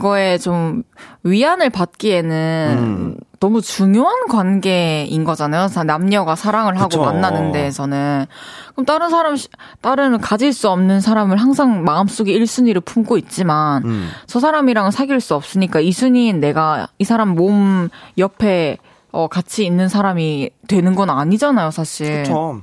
거에 0.01 0.39
좀 0.39 0.83
위안을 1.23 1.71
받기에는 1.71 2.77
음. 2.79 3.17
너무 3.39 3.63
중요한 3.63 4.27
관계인 4.29 5.25
거잖아요. 5.25 5.69
사- 5.69 5.83
남녀가 5.85 6.37
사랑을 6.37 6.77
하고 6.77 6.89
그쵸. 6.91 7.03
만나는 7.05 7.53
데에서는. 7.53 8.27
그럼 8.75 8.85
다른 8.85 9.09
사람, 9.09 9.37
시- 9.37 9.49
다른 9.81 10.19
가질 10.19 10.53
수 10.53 10.69
없는 10.69 11.01
사람을 11.01 11.39
항상 11.39 11.83
마음속에 11.85 12.33
1순위를 12.39 12.85
품고 12.85 13.17
있지만 13.19 13.83
음. 13.87 14.11
저 14.27 14.41
사람이랑은 14.41 14.91
사귈 14.91 15.21
수 15.21 15.35
없으니까 15.35 15.81
2순위인 15.81 16.37
내가 16.37 16.89
이 16.99 17.05
사람 17.05 17.31
몸 17.31 17.89
옆에 18.19 18.77
어, 19.13 19.27
같이 19.29 19.65
있는 19.65 19.89
사람이 19.89 20.51
되는 20.69 20.95
건 20.95 21.09
아니잖아요, 21.09 21.71
사실. 21.71 22.23
그쵸. 22.25 22.61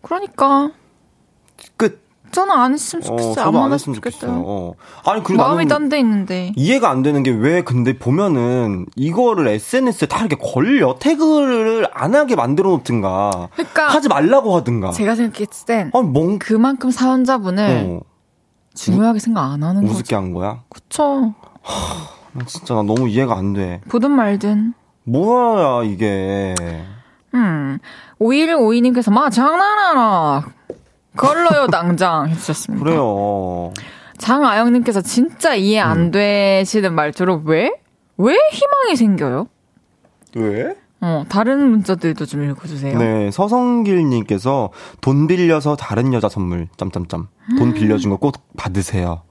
그러니까 0.00 0.70
끝. 1.76 2.00
저는 2.32 2.50
안 2.52 2.72
했으면 2.72 3.02
어, 3.04 3.06
좋겠어요. 3.06 3.34
저도 3.34 3.58
안 3.58 3.64
안 3.66 3.72
했으면 3.72 3.94
좋겠어요. 3.94 4.42
어. 4.44 4.72
아니 5.04 5.22
그리고 5.22 5.42
마음이 5.42 5.68
딴 5.68 5.88
데 5.88 5.98
있는데. 6.00 6.52
이해가 6.56 6.90
안 6.90 7.02
되는 7.02 7.22
게 7.22 7.30
왜 7.30 7.62
근데 7.62 7.96
보면은 7.98 8.86
이거를 8.96 9.46
SNS에 9.48 10.08
다 10.08 10.20
이렇게 10.24 10.36
걸려 10.36 10.96
태그를 10.98 11.88
안 11.92 12.14
하게 12.14 12.34
만들어 12.36 12.70
놓든가 12.70 13.48
그러니까 13.54 13.88
하지 13.88 14.08
말라고 14.08 14.56
하든가. 14.56 14.90
제가 14.90 15.14
생각했을 15.14 15.66
땐 15.66 15.90
아니 15.94 16.08
멍 16.08 16.38
그만큼 16.38 16.90
사연자분을 16.90 17.86
어, 17.86 18.00
중요하게 18.74 19.18
생각 19.18 19.44
안 19.52 19.62
하는 19.62 19.82
거죠. 19.82 19.94
우습게 19.94 20.14
한 20.14 20.32
거야. 20.32 20.62
그쵸. 20.68 21.34
나 22.32 22.44
진짜 22.46 22.74
나 22.74 22.82
너무 22.82 23.08
이해가 23.08 23.36
안 23.36 23.52
돼. 23.52 23.80
보든 23.88 24.10
말든. 24.10 24.72
뭐야 25.04 25.84
이게. 25.84 26.54
음. 27.34 27.78
5152님께서, 28.20 29.10
마, 29.12 29.28
장난하나. 29.30 30.44
걸러요, 31.16 31.66
당장. 31.68 32.28
해주셨습니다. 32.28 32.84
그래요. 32.84 33.72
장아영님께서 34.18 35.00
진짜 35.00 35.54
이해 35.54 35.80
안 35.80 35.98
음. 35.98 36.10
되시는 36.10 36.94
말투로 36.94 37.42
왜? 37.44 37.72
왜 38.18 38.36
희망이 38.52 38.96
생겨요? 38.96 39.48
왜? 40.36 40.76
어, 41.00 41.24
다른 41.28 41.70
문자들도 41.70 42.26
좀 42.26 42.48
읽어주세요. 42.48 42.96
네, 42.96 43.30
서성길님께서 43.32 44.70
돈 45.00 45.26
빌려서 45.26 45.74
다른 45.74 46.12
여자 46.14 46.28
선물, 46.28 46.68
짬짬짬. 46.76 47.26
돈 47.58 47.72
빌려준 47.74 48.10
거 48.10 48.16
꼭 48.18 48.36
받으세요. 48.56 49.22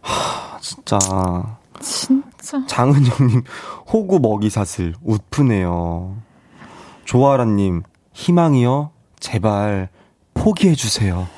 하, 0.00 0.58
진짜. 0.60 0.98
진짜. 1.80 2.66
장은영님, 2.66 3.42
호구 3.92 4.18
먹이 4.18 4.50
사슬, 4.50 4.94
웃프네요. 5.04 6.16
조아라님, 7.04 7.82
희망이요? 8.12 8.90
제발, 9.20 9.88
포기해 10.40 10.74
주세요. 10.74 11.28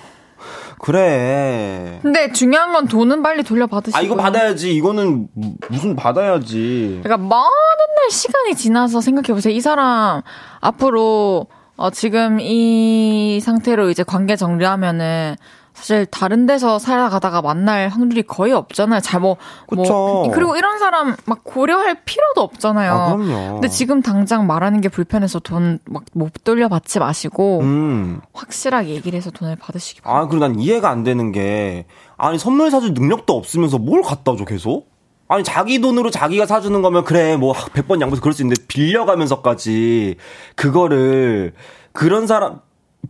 그래. 0.78 1.98
근데 2.02 2.32
중요한 2.32 2.72
건 2.72 2.86
돈은 2.86 3.22
빨리 3.22 3.42
돌려받으시고. 3.42 3.98
아, 3.98 4.00
이거 4.00 4.16
받아야지. 4.16 4.74
이거는 4.74 5.28
무슨 5.68 5.94
받아야지. 5.94 7.00
그러니까 7.02 7.16
많은 7.16 7.94
날 7.96 8.10
시간이 8.10 8.54
지나서 8.54 9.00
생각해보세요. 9.00 9.54
이 9.54 9.60
사람 9.60 10.22
앞으로 10.60 11.46
어, 11.76 11.90
지금 11.90 12.38
이 12.40 13.40
상태로 13.40 13.90
이제 13.90 14.02
관계 14.02 14.36
정리하면은 14.36 15.36
사실 15.82 16.06
다른 16.06 16.46
데서 16.46 16.78
살아가다가 16.78 17.42
만날 17.42 17.88
확률이 17.88 18.22
거의 18.22 18.52
없잖아요. 18.52 19.00
잘 19.00 19.20
뭐, 19.20 19.36
뭐 19.68 20.30
그리고 20.30 20.54
이런 20.56 20.78
사람 20.78 21.16
막 21.24 21.40
고려할 21.42 22.04
필요도 22.04 22.40
없잖아요. 22.40 22.92
아, 22.92 23.16
그럼요. 23.16 23.52
근데 23.54 23.66
지금 23.68 24.00
당장 24.00 24.46
말하는 24.46 24.80
게 24.80 24.88
불편해서 24.88 25.40
돈 25.40 25.80
막 25.86 26.04
못 26.14 26.44
돌려 26.44 26.68
받지 26.68 27.00
마시고 27.00 27.60
음. 27.62 28.20
확실하게 28.32 28.90
얘기를 28.90 29.16
해서 29.16 29.30
돈을 29.32 29.56
받으시기 29.56 30.02
바랍니다. 30.02 30.22
아, 30.24 30.28
그리고 30.28 30.46
난 30.46 30.60
이해가 30.60 30.88
안 30.88 31.02
되는 31.02 31.32
게 31.32 31.86
아니 32.16 32.38
선물 32.38 32.70
사줄 32.70 32.94
능력도 32.94 33.36
없으면서 33.36 33.78
뭘 33.78 34.02
갖다 34.02 34.36
줘 34.36 34.44
계속? 34.44 34.88
아니 35.26 35.42
자기 35.42 35.80
돈으로 35.80 36.10
자기가 36.10 36.46
사주는 36.46 36.80
거면 36.80 37.02
그래 37.04 37.36
뭐 37.36 37.54
100번 37.54 38.00
양보해서 38.00 38.20
그럴 38.20 38.32
수 38.34 38.42
있는데 38.42 38.62
빌려가면서까지 38.68 40.16
그거를 40.54 41.54
그런 41.92 42.26
사람 42.26 42.60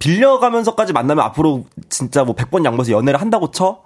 빌려가면서까지 0.03 0.93
만나면 0.93 1.25
앞으로 1.27 1.65
진짜 1.89 2.25
뭐 2.25 2.35
100번 2.35 2.65
양보해서 2.65 2.91
연애를 2.91 3.21
한다고 3.21 3.53
쳐? 3.53 3.83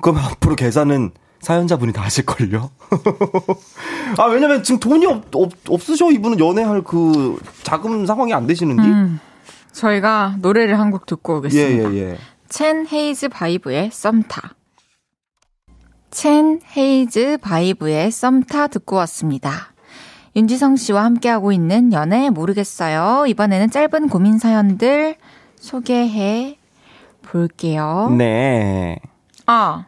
그럼 0.00 0.18
앞으로 0.22 0.54
계산은 0.54 1.10
사연자분이 1.40 1.92
다 1.92 2.02
하실걸요? 2.02 2.70
아, 4.18 4.24
왜냐면 4.26 4.62
지금 4.62 4.78
돈이 4.80 5.06
없, 5.06 5.24
없, 5.34 5.50
없으셔. 5.68 6.10
이분은 6.12 6.38
연애할 6.38 6.82
그 6.82 7.40
자금 7.64 8.06
상황이 8.06 8.32
안 8.32 8.46
되시는지? 8.46 8.88
음, 8.88 9.20
저희가 9.72 10.36
노래를 10.40 10.78
한 10.78 10.90
곡 10.90 11.06
듣고 11.06 11.38
오겠습니다. 11.38 11.90
예, 11.90 11.94
예, 11.94 12.10
예. 12.12 12.18
첸 12.48 12.86
헤이즈 12.90 13.28
바이브의 13.28 13.90
썸타. 13.92 14.54
첸 16.10 16.60
헤이즈 16.76 17.38
바이브의 17.42 18.10
썸타 18.10 18.68
듣고 18.68 18.96
왔습니다. 18.96 19.72
윤지성 20.34 20.76
씨와 20.76 21.04
함께하고 21.04 21.52
있는 21.52 21.92
연애 21.92 22.30
모르겠어요. 22.30 23.26
이번에는 23.26 23.70
짧은 23.70 24.08
고민 24.08 24.38
사연들 24.38 25.16
소개해 25.60 26.56
볼게요. 27.22 28.14
네. 28.16 28.98
아, 29.46 29.84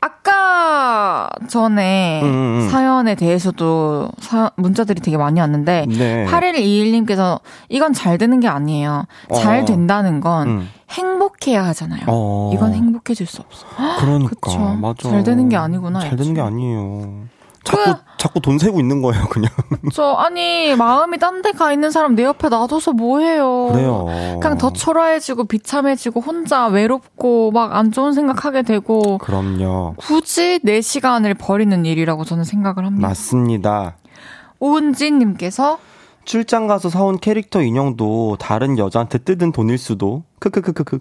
아까 0.00 1.30
전에 1.48 2.20
음, 2.22 2.26
음. 2.26 2.68
사연에 2.70 3.14
대해서도 3.14 4.10
사, 4.18 4.50
문자들이 4.56 5.00
되게 5.00 5.16
많이 5.16 5.40
왔는데 5.40 5.86
네. 5.88 6.26
8121님께서 6.26 7.40
이건 7.70 7.94
잘 7.94 8.18
되는 8.18 8.38
게 8.38 8.46
아니에요. 8.46 9.06
잘 9.34 9.60
어. 9.60 9.64
된다는 9.64 10.20
건 10.20 10.48
음. 10.48 10.68
행복해야 10.90 11.64
하잖아요. 11.68 12.02
어. 12.08 12.50
이건 12.52 12.74
행복해질 12.74 13.26
수 13.26 13.40
없어. 13.40 13.66
그러니까 14.00 14.30
그쵸. 14.42 14.58
맞아. 14.80 15.08
잘 15.08 15.24
되는 15.24 15.48
게 15.48 15.56
아니구나, 15.56 16.00
잘 16.00 16.16
되는 16.16 16.34
게. 16.34 16.40
아니에요. 16.42 17.24
자꾸 17.64 17.94
자꾸 18.18 18.40
돈 18.40 18.58
세고 18.58 18.78
있는 18.80 19.02
거예요, 19.02 19.24
그냥. 19.28 19.50
저 19.92 20.12
아니 20.12 20.74
마음이 20.76 21.18
딴 21.18 21.42
데 21.42 21.52
가 21.52 21.72
있는 21.72 21.90
사람 21.90 22.14
내 22.14 22.22
옆에 22.24 22.48
놔둬서 22.48 22.92
뭐해요. 22.92 23.68
그래요. 23.72 24.06
그냥 24.40 24.56
더 24.58 24.72
초라해지고 24.72 25.44
비참해지고 25.44 26.20
혼자 26.20 26.66
외롭고 26.66 27.50
막 27.50 27.72
안 27.74 27.90
좋은 27.90 28.12
생각하게 28.12 28.62
되고 28.62 29.18
그럼요. 29.18 29.94
굳이 29.96 30.60
내 30.62 30.80
시간을 30.80 31.34
버리는 31.34 31.84
일이라고 31.84 32.24
저는 32.24 32.44
생각을 32.44 32.84
합니다. 32.86 33.08
맞습니다. 33.08 33.96
오은진님께서 34.60 35.78
출장 36.24 36.66
가서 36.66 36.88
사온 36.88 37.18
캐릭터 37.18 37.62
인형도 37.62 38.36
다른 38.38 38.78
여자한테 38.78 39.18
뜯은 39.18 39.52
돈일 39.52 39.76
수도. 39.78 40.22
크크크크크. 40.38 40.98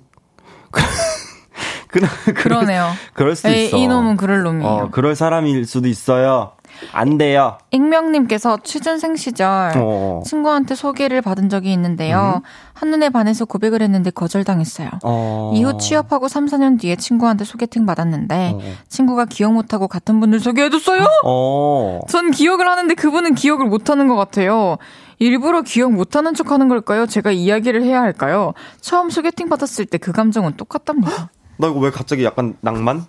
그러, 1.94 2.08
그러네요. 2.36 2.90
그럴 3.14 3.36
수도 3.36 3.50
에이, 3.50 3.68
있어. 3.68 3.78
이놈은 3.78 4.18
그럴 4.18 4.42
놈이에요. 4.44 4.68
어, 4.70 4.90
그럴 4.92 5.16
사람일 5.16 5.66
수도 5.66 5.88
있어요. 5.88 6.54
안 6.92 7.20
돼요. 7.20 7.60
익명님께서 7.70 8.58
취준생 8.64 9.16
시절 9.16 9.74
어. 9.78 10.24
친구한테 10.26 10.74
소개를 10.74 11.22
받은 11.22 11.48
적이 11.50 11.72
있는데요. 11.74 12.42
한눈에 12.74 13.10
반해서 13.10 13.46
고백을 13.46 13.84
했는데 13.84 14.10
거절당했어요. 14.10 14.90
어. 15.04 15.52
이후 15.54 15.78
취업하고 15.78 16.28
3, 16.28 16.48
4년 16.48 16.80
뒤에 16.80 16.96
친구한테 16.96 17.46
소개팅 17.46 17.86
받았는데 17.86 18.54
어. 18.56 18.60
친구가 18.90 19.26
기억 19.26 19.54
못하고 19.54 19.88
같은 19.88 20.20
분을 20.20 20.40
소개해줬어요? 20.40 21.06
어. 21.26 22.00
전 22.10 22.32
기억을 22.32 22.68
하는데 22.68 22.92
그분은 22.96 23.36
기억을 23.36 23.68
못하는 23.68 24.08
것 24.08 24.16
같아요. 24.16 24.78
일부러 25.20 25.62
기억 25.62 25.94
못하는 25.94 26.34
척 26.34 26.52
하는 26.52 26.70
걸까요? 26.70 27.06
제가 27.06 27.32
이야기를 27.32 27.84
해야 27.84 28.02
할까요? 28.02 28.54
처음 28.82 29.12
소개팅 29.12 29.48
받았을 29.48 29.86
때 29.86 30.00
그 30.00 30.12
감정은 30.12 30.58
똑같답니다. 30.58 31.30
나 31.58 31.68
이거 31.68 31.80
왜 31.80 31.92
갑자기 31.92 32.24
약간 32.24 32.56
낭만? 32.62 33.06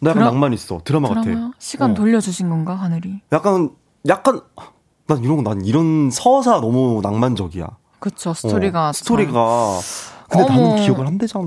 나 0.00 0.10
약간 0.10 0.22
드라- 0.22 0.30
낭만 0.30 0.52
있어. 0.52 0.80
드라마 0.84 1.08
같아. 1.08 1.22
드라마요? 1.22 1.52
시간 1.58 1.90
어. 1.92 1.94
돌려주신 1.94 2.48
건가 2.48 2.74
하늘이? 2.74 3.20
약간 3.32 3.70
약간 4.06 4.40
난 5.06 5.24
이런 5.24 5.42
거난 5.42 5.64
이런 5.64 6.10
서사 6.10 6.60
너무 6.60 7.00
낭만적이야. 7.02 7.66
그쵸 7.98 8.32
스토리가 8.34 8.90
어, 8.90 8.92
스토리가 8.92 9.78
근데 10.28 10.44
어머. 10.44 10.68
나는 10.70 10.82
기억을 10.84 11.06
안 11.06 11.18
되잖아. 11.18 11.42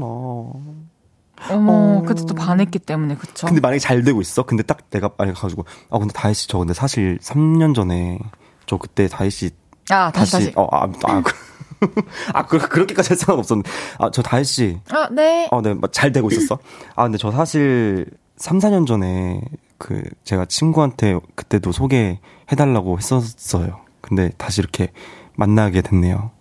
어머 1.49 1.71
어. 1.71 2.03
그때 2.05 2.23
또 2.25 2.35
반했기 2.35 2.77
때문에 2.79 3.15
그쵸? 3.15 3.47
근데 3.47 3.61
만약에 3.61 3.79
잘 3.79 4.03
되고 4.03 4.19
있어. 4.21 4.43
근데 4.43 4.63
딱 4.63 4.89
내가 4.89 5.09
만약에 5.17 5.39
가지고 5.39 5.65
아 5.89 5.97
근데 5.97 6.13
다혜 6.13 6.33
씨 6.33 6.47
저 6.47 6.57
근데 6.59 6.73
사실 6.73 7.17
3년 7.19 7.73
전에 7.73 8.19
저 8.67 8.77
그때 8.77 9.07
다혜 9.07 9.29
씨 9.29 9.49
아 9.89 10.11
다시 10.11 10.31
다시. 10.33 10.51
어아 10.55 10.87
아, 11.03 11.21
그, 11.21 11.33
아 12.33 12.45
그, 12.45 12.57
그렇게까지 12.59 13.09
할 13.09 13.17
생각 13.17 13.37
없었는데 13.39 13.69
아 13.99 14.09
저 14.11 14.21
다혜 14.21 14.43
씨 14.43 14.79
아 14.89 15.09
네. 15.11 15.47
어, 15.51 15.61
네, 15.61 15.75
잘 15.91 16.11
되고 16.11 16.29
있었어. 16.29 16.59
아, 16.95 17.03
근데 17.03 17.17
저 17.17 17.31
사실 17.31 18.05
3, 18.37 18.59
4년 18.59 18.85
전에 18.87 19.41
그 19.77 20.03
제가 20.23 20.45
친구한테 20.45 21.19
그때도 21.35 21.71
소개해달라고 21.71 22.97
했었어요. 22.97 23.81
근데 24.01 24.29
다시 24.37 24.61
이렇게 24.61 24.91
만나게 25.35 25.81
됐네요. 25.81 26.31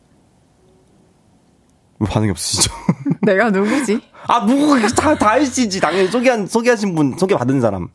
왜 1.99 2.07
반응이 2.09 2.30
없으시죠? 2.30 2.72
내가 3.22 3.51
누구지? 3.51 4.01
아, 4.26 4.45
누구, 4.47 4.80
다, 4.95 5.14
다혜씨지. 5.14 5.80
당연히 5.80 6.09
소개한, 6.09 6.47
소개하신 6.47 6.95
분, 6.95 7.16
소개받은 7.18 7.61
사람. 7.61 7.88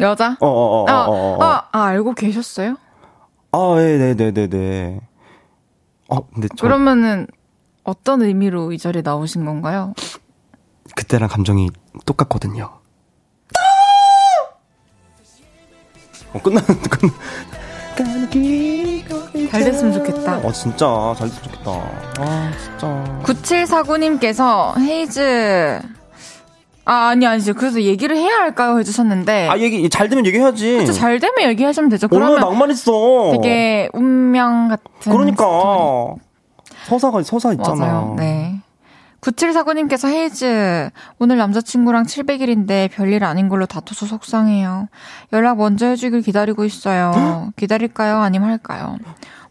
여자? 0.00 0.36
어, 0.40 0.46
어, 0.48 0.82
어, 0.82 0.86
아, 0.88 1.04
어, 1.06 1.10
어, 1.12 1.36
어. 1.38 1.42
아, 1.44 1.68
아, 1.70 1.84
알고 1.84 2.14
계셨어요? 2.14 2.76
아, 3.52 3.74
네, 3.76 3.98
네, 3.98 4.14
네, 4.16 4.32
네, 4.32 4.48
네. 4.48 5.00
어, 6.14 6.26
근데 6.32 6.48
저 6.56 6.66
그러면은 6.66 7.26
어떤 7.82 8.22
의미로 8.22 8.72
이 8.72 8.78
자리에 8.78 9.02
나오신 9.02 9.44
건가요? 9.44 9.94
그때랑 10.94 11.28
감정이 11.28 11.70
똑같거든요. 12.06 12.70
어, 16.32 16.42
끝나, 16.42 16.60
끝나. 16.90 17.12
잘 19.50 19.64
됐으면 19.64 19.92
좋겠다. 19.92 20.38
어, 20.38 20.52
진짜. 20.52 21.14
잘 21.16 21.28
됐으면 21.28 21.44
좋겠다. 21.44 21.70
아, 22.18 22.52
진짜. 22.58 23.20
9749님께서 23.22 24.76
헤이즈 24.78 25.80
아 26.84 27.08
아니 27.08 27.26
아니죠. 27.26 27.54
그래서 27.54 27.80
얘기를 27.82 28.16
해야 28.16 28.36
할까요? 28.36 28.78
해주셨는데 28.78 29.48
아, 29.48 29.58
얘기, 29.58 29.88
잘 29.88 30.08
되면 30.08 30.26
얘기해야지. 30.26 30.78
진짜 30.78 30.92
잘 30.92 31.18
되면 31.18 31.48
얘기하시면 31.50 31.88
되죠. 31.90 32.08
그러면 32.08 32.40
낭만 32.40 32.70
있어. 32.70 33.32
되게 33.32 33.88
운명 33.92 34.68
같은 34.68 35.12
그러니까. 35.12 35.44
스토리. 35.44 36.24
서사가, 36.84 37.22
서사 37.22 37.52
있잖아. 37.52 37.76
맞아요. 37.76 38.14
네. 38.18 38.60
9749님께서 39.22 40.08
헤이즈, 40.08 40.90
오늘 41.18 41.38
남자친구랑 41.38 42.04
700일인데 42.04 42.90
별일 42.90 43.24
아닌 43.24 43.48
걸로 43.48 43.64
다퉈서 43.64 44.04
속상해요. 44.04 44.88
연락 45.32 45.56
먼저 45.56 45.86
해주길 45.86 46.20
기다리고 46.20 46.64
있어요. 46.66 47.50
기다릴까요? 47.56 48.18
아니면 48.18 48.50
할까요? 48.50 48.98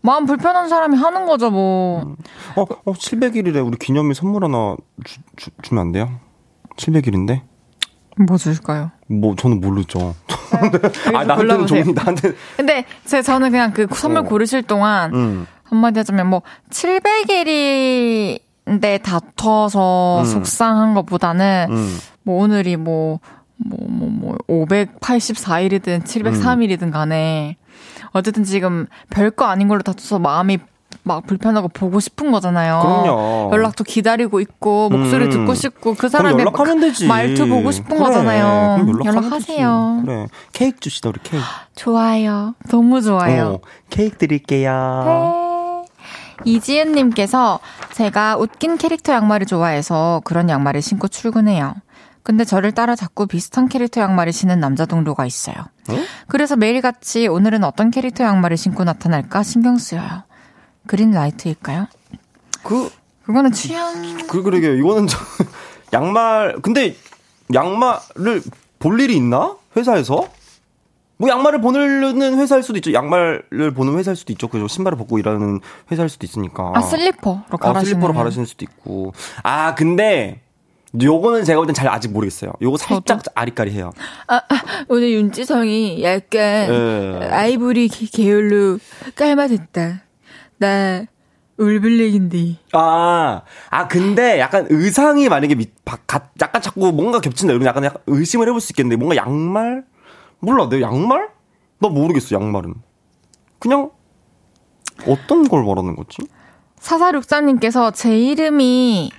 마음 0.02 0.26
불편한 0.26 0.70
사람이 0.70 0.96
하는 0.98 1.26
거죠, 1.26 1.50
뭐. 1.50 2.16
어, 2.56 2.62
어, 2.62 2.94
700일이래. 2.94 3.66
우리 3.66 3.78
기념일 3.78 4.14
선물 4.14 4.44
하나 4.44 4.76
주, 5.06 5.20
주, 5.38 5.50
주면 5.64 5.82
안 5.88 5.92
돼요? 5.92 6.12
700일인데? 6.78 7.42
뭐 8.28 8.38
줄까요? 8.38 8.92
뭐, 9.08 9.36
저는 9.36 9.60
모르죠. 9.60 10.16
아, 11.14 11.26
좀 11.36 11.48
나한테는. 11.48 11.68
좀, 11.68 11.94
나한테, 11.96 12.34
근데 12.58 12.86
제 13.06 13.22
저는 13.22 13.52
그냥 13.52 13.74
그 13.74 13.88
선물 13.92 14.20
어. 14.20 14.24
고르실 14.24 14.64
동안 14.64 15.14
음. 15.14 15.48
한마디 15.64 16.00
하자면 16.00 16.28
뭐 16.28 16.42
700일인데 16.70 19.02
다퉈서 19.02 20.22
음. 20.22 20.26
속상한 20.26 20.94
것보다는 20.94 21.68
음. 21.70 21.98
뭐 22.24 22.44
오늘이 22.44 22.78
뭐 22.78 23.20
뭐 23.58 23.78
뭐 23.88 24.10
뭐 24.10 24.38
584일이든 24.48 26.04
703일이든 26.04 26.92
간에 26.92 27.58
어쨌든 28.12 28.44
지금 28.44 28.88
별거 29.10 29.46
아닌 29.46 29.68
걸로 29.68 29.82
다쳐서 29.82 30.20
마음이 30.20 30.60
막 31.04 31.26
불편하고 31.28 31.68
보고 31.68 32.00
싶은 32.00 32.32
거잖아요. 32.32 32.80
그럼요. 32.82 33.50
연락도 33.54 33.84
기다리고 33.84 34.40
있고 34.40 34.90
목소리 34.90 35.26
음. 35.26 35.30
듣고 35.32 35.54
싶고 35.54 35.96
그 35.96 36.08
사람의 36.10 36.46
되지. 36.80 37.08
말투 37.08 37.48
보고 37.48 37.72
싶은 37.72 37.90
그래, 37.90 38.00
거잖아요. 38.00 38.86
연락하세요. 39.04 40.02
되지. 40.02 40.06
그래. 40.06 40.28
케이크 40.54 40.80
주시다 40.80 41.10
우리 41.10 41.20
케이크. 41.24 41.44
좋아요. 41.76 42.56
너무 42.70 43.02
좋아요. 43.02 43.60
어, 43.64 43.68
케이크 43.90 44.18
드릴게요. 44.18 45.04
네. 45.06 45.84
이지은님께서 46.46 47.60
제가 47.92 48.38
웃긴 48.38 48.78
캐릭터 48.78 49.14
양말을 49.14 49.46
좋아해서 49.46 50.22
그런 50.24 50.50
양말을 50.50 50.82
신고 50.82 51.08
출근해요. 51.08 51.76
근데 52.24 52.46
저를 52.46 52.72
따라 52.72 52.96
자꾸 52.96 53.28
비슷한 53.28 53.68
캐릭터 53.68 54.00
양말을 54.02 54.32
신는 54.32 54.60
남자 54.62 54.86
동료가 54.86 55.26
있어요. 55.26 55.56
어? 55.90 55.96
그래서 56.28 56.56
매일같이 56.56 57.28
오늘은 57.28 57.66
어떤 57.66 57.92
캐릭터 57.92 58.24
양말을 58.24 58.56
신고 58.56 58.86
나타날까 58.86 59.44
신경 59.44 59.78
쓰여요. 59.78 60.24
그린 60.88 61.12
라이트일까요? 61.12 61.88
그, 62.64 62.90
그거는 63.26 63.52
취향. 63.52 64.18
그, 64.28 64.42
그러게요. 64.44 64.74
이거는 64.76 65.08
저, 65.08 65.18
양말, 65.94 66.58
근데 66.62 66.96
양말을 67.54 68.42
볼 68.80 69.00
일이 69.00 69.16
있나? 69.16 69.56
회사에서? 69.76 70.28
뭐 71.18 71.30
양말을 71.30 71.62
보내는 71.62 72.38
회사일 72.40 72.64
수도 72.64 72.78
있죠. 72.80 72.92
양말을 72.92 73.72
보는 73.76 73.98
회사일 73.98 74.18
수도 74.18 74.34
있죠. 74.34 74.48
그죠. 74.48 74.68
신발을 74.68 74.98
벗고 74.98 75.20
일하는 75.20 75.60
회사일 75.92 76.10
수도 76.10 76.26
있으니까. 76.26 76.74
아, 76.76 76.82
슬리퍼로 76.82 77.44
아, 77.50 77.58
갈아시는. 77.58 77.86
슬리퍼로 77.86 78.14
갈아시는 78.14 78.46
수도 78.46 78.66
있고. 78.66 79.14
아, 79.44 79.76
근데, 79.76 80.42
요거는 81.02 81.44
제가 81.46 81.58
볼 81.60 81.66
땐 81.68 81.74
잘 81.74 81.88
아직 81.88 82.12
모르겠어요. 82.12 82.52
요거 82.62 82.78
살짝 82.78 83.22
아리까리해요. 83.36 83.92
아, 84.28 84.36
아, 84.36 84.44
오늘 84.90 85.12
윤지성이 85.12 86.04
약간 86.04 86.42
예. 86.42 87.30
아이보리 87.32 87.88
기- 87.88 88.10
계열로 88.12 88.80
깔맞았다. 89.16 90.02
나 90.64 91.06
올블랙인데. 91.58 92.58
아, 92.72 93.42
아, 93.70 93.88
근데 93.88 94.40
약간 94.40 94.66
의상이 94.70 95.28
만약에 95.30 95.56
미, 95.56 95.68
바, 95.84 95.98
가, 96.08 96.30
약간 96.42 96.62
자꾸 96.62 96.92
뭔가 96.92 97.20
겹친다. 97.20 97.52
이러면 97.52 97.68
약간, 97.68 97.84
약간 97.84 98.02
의심을 98.08 98.48
해볼 98.48 98.62
수 98.62 98.72
있겠는데, 98.72 98.96
뭔가 98.96 99.16
양말? 99.16 99.84
몰라, 100.40 100.68
내 100.70 100.82
양말? 100.82 101.30
나 101.80 101.90
모르겠어, 101.90 102.36
양말은. 102.36 102.74
그냥, 103.60 103.92
어떤 105.08 105.48
걸 105.48 105.64
말하는 105.64 105.96
거지? 105.96 106.24
4463님께서 106.80 107.94
제 107.94 108.18
이름이 108.18 109.12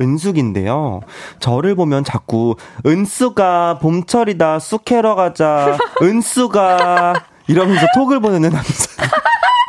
은숙인데요. 0.00 1.00
저를 1.40 1.74
보면 1.74 2.04
자꾸, 2.04 2.56
은숙아, 2.86 3.78
봄철이다, 3.80 4.60
쑥 4.60 4.84
캐러 4.84 5.14
가자, 5.14 5.76
은숙아, 6.00 7.14
이러면서 7.48 7.86
톡을 7.94 8.20
보내는 8.20 8.50
남자. 8.50 8.70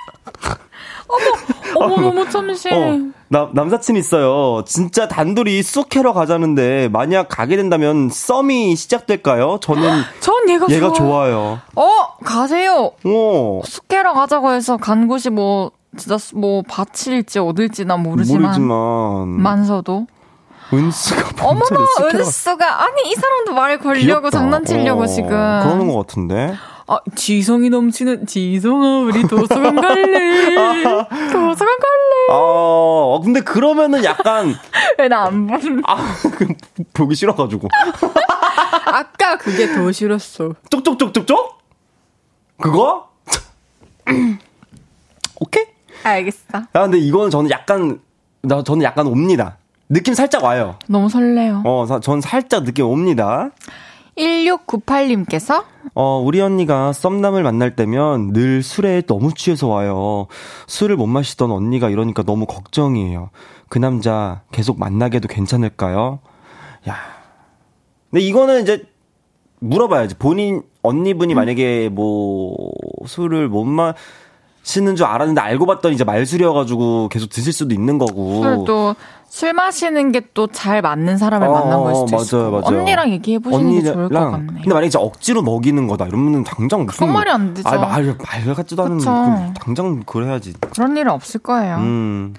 어머 1.75 1.99
너무 2.01 2.29
참신. 2.29 2.71
어, 2.73 3.13
나, 3.29 3.49
남사친 3.53 3.95
있어요. 3.95 4.63
진짜 4.65 5.07
단둘이 5.07 5.63
쑥 5.63 5.89
캐러 5.89 6.13
가자는데, 6.13 6.89
만약 6.91 7.27
가게 7.29 7.55
된다면 7.55 8.09
썸이 8.11 8.75
시작될까요? 8.75 9.57
저는 9.61 10.01
전 10.21 10.49
얘가 10.49 10.67
얘가 10.69 10.87
좋아. 10.87 10.93
좋아요. 10.93 11.59
어 11.75 11.85
가세요. 12.23 12.91
어, 13.03 13.61
숙회러 13.65 14.13
가자고 14.13 14.51
해서 14.51 14.77
간 14.77 15.07
곳이 15.07 15.29
뭐 15.31 15.71
진짜 15.97 16.17
뭐 16.35 16.61
밭일지 16.67 17.39
어딜지 17.39 17.85
난 17.85 18.01
모르지만 18.03 18.41
모르지만. 18.43 19.27
만서도 19.41 20.07
은수가 20.71 21.21
어머나 21.47 21.65
쑥 21.65 21.97
캐러 21.97 22.11
가- 22.11 22.17
은수가 22.19 22.83
아니 22.83 23.09
이 23.11 23.15
사람도 23.15 23.53
말 23.53 23.77
걸려고 23.79 24.03
귀엽다. 24.05 24.29
장난치려고 24.31 25.03
어, 25.03 25.07
지금 25.07 25.29
그러는 25.29 25.87
것 25.91 25.97
같은데. 26.05 26.53
아 26.93 26.99
지성이 27.15 27.69
넘치는 27.71 28.27
지성아 28.27 28.99
우리 28.99 29.23
도서관 29.27 29.75
갈래 29.75 30.83
도서관 31.31 31.57
갈래 31.79 32.27
아, 32.29 33.19
근데 33.23 33.41
그러면은 33.41 34.03
약간, 34.03 34.53
왜나안 34.99 35.47
보는 35.47 35.81
아, 35.87 36.15
그, 36.37 36.47
보기 36.93 37.15
싫어 37.15 37.35
가지고. 37.35 37.67
아까 38.85 39.37
그게 39.37 39.73
더 39.73 39.91
싫었어 39.91 40.53
쪽쪽쪽쪽쪽? 40.69 41.57
그거? 42.61 43.09
오케이? 45.39 45.65
알겠어 46.03 46.37
아, 46.53 46.63
근데 46.71 46.99
이거는 46.99 47.31
저는 47.31 47.49
약간, 47.49 47.99
나, 48.41 48.63
저는 48.63 48.83
약간 48.83 49.07
옵니다. 49.07 49.57
느낌 49.89 50.13
살짝 50.13 50.43
와요. 50.43 50.77
너무 50.87 51.09
설레요 51.09 51.63
어, 51.65 51.85
사- 51.87 51.99
전 51.99 52.21
살짝 52.21 52.63
느낌 52.63 52.85
옵니다. 52.85 53.49
1698님께서 54.17 55.63
어, 55.95 56.21
우리 56.23 56.41
언니가 56.41 56.93
썸남을 56.93 57.43
만날 57.43 57.75
때면 57.75 58.33
늘 58.33 58.63
술에 58.63 59.01
너무 59.01 59.33
취해서 59.33 59.67
와요. 59.67 60.27
술을 60.67 60.95
못 60.95 61.07
마시던 61.07 61.51
언니가 61.51 61.89
이러니까 61.89 62.23
너무 62.23 62.45
걱정이에요. 62.45 63.29
그 63.69 63.79
남자 63.79 64.41
계속 64.51 64.79
만나게도 64.79 65.27
괜찮을까요? 65.27 66.19
야. 66.87 66.95
근데 68.11 68.23
이거는 68.25 68.61
이제 68.61 68.83
물어봐야지. 69.59 70.15
본인, 70.15 70.63
언니분이 70.83 71.33
만약에 71.33 71.89
뭐, 71.89 72.55
술을 73.05 73.47
못 73.49 73.65
마 73.65 73.93
시는 74.63 74.95
줄 74.95 75.05
알았는데 75.05 75.41
알고 75.41 75.65
봤더니 75.65 75.95
이제 75.95 76.03
말술이어가지고 76.05 77.09
계속 77.09 77.29
드실 77.29 77.51
수도 77.53 77.73
있는 77.73 77.97
거고. 77.97 78.63
또 78.65 78.95
술 79.33 79.51
마시는 79.53 80.11
게 80.11 80.21
또 80.35 80.45
잘 80.45 80.83
맞는 80.83 81.17
사람을 81.17 81.47
어, 81.47 81.51
만난 81.53 81.81
걸 81.83 81.95
수도 81.95 82.11
맞아요, 82.11 82.47
있고 82.49 82.61
맞아요. 82.69 82.81
언니랑 82.81 83.09
얘기해 83.13 83.39
보시는 83.39 83.71
게 83.81 83.91
좋을 83.91 84.09
것 84.09 84.19
같네요. 84.31 84.47
근데 84.61 84.73
만약에 84.73 84.91
억지로 84.95 85.41
먹이는 85.41 85.87
거다 85.87 86.05
이러면 86.05 86.43
당장 86.43 86.85
무슨 86.85 87.11
말이 87.11 87.31
안 87.31 87.55
되죠. 87.55 87.67
아, 87.67 87.77
말, 87.79 88.03
말 88.05 88.53
같지도 88.55 88.83
않은. 88.83 88.99
그, 88.99 89.05
당장 89.59 90.01
그래야지. 90.05 90.53
그런 90.71 90.95
일은 90.97 91.11
없을 91.11 91.39
거예요. 91.39 91.77
음. 91.77 92.35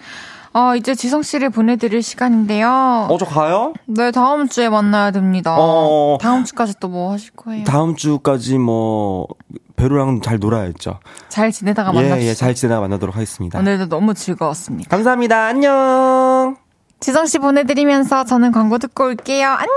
어, 0.53 0.77
이제 0.77 0.95
지성 0.95 1.23
씨를 1.23 1.51
보내드릴 1.51 2.01
시간인데요. 2.01 3.09
어, 3.11 3.17
저 3.19 3.25
가요? 3.27 3.75
네, 3.87 4.13
다음 4.13 4.49
주에 4.49 4.69
만나야 4.69 5.11
됩니다. 5.11 5.57
어. 5.59 6.17
다음 6.21 6.45
주까지 6.45 6.75
또 6.79 6.87
뭐 6.89 7.11
하실 7.13 7.33
거예요? 7.33 7.65
다음 7.65 7.97
주까지 7.97 8.59
뭐 8.59 9.27
배로랑 9.75 10.21
잘 10.21 10.39
놀아야죠. 10.39 11.01
잘 11.29 11.51
지내다가 11.51 11.91
예, 11.91 11.95
만납시다. 11.95 12.31
예, 12.31 12.35
잘 12.35 12.55
지내다 12.55 12.79
만나도록 12.81 13.17
하겠습니다. 13.17 13.59
오늘도 13.59 13.89
너무 13.89 14.15
즐거웠습니다. 14.15 14.89
감사합니다. 14.91 15.47
안녕. 15.47 16.57
지성 17.01 17.27
씨 17.27 17.39
보내드리면서 17.39 18.25
저는 18.25 18.53
광고 18.53 18.79
듣고 18.79 19.05
올게요. 19.05 19.49
안녕! 19.49 19.69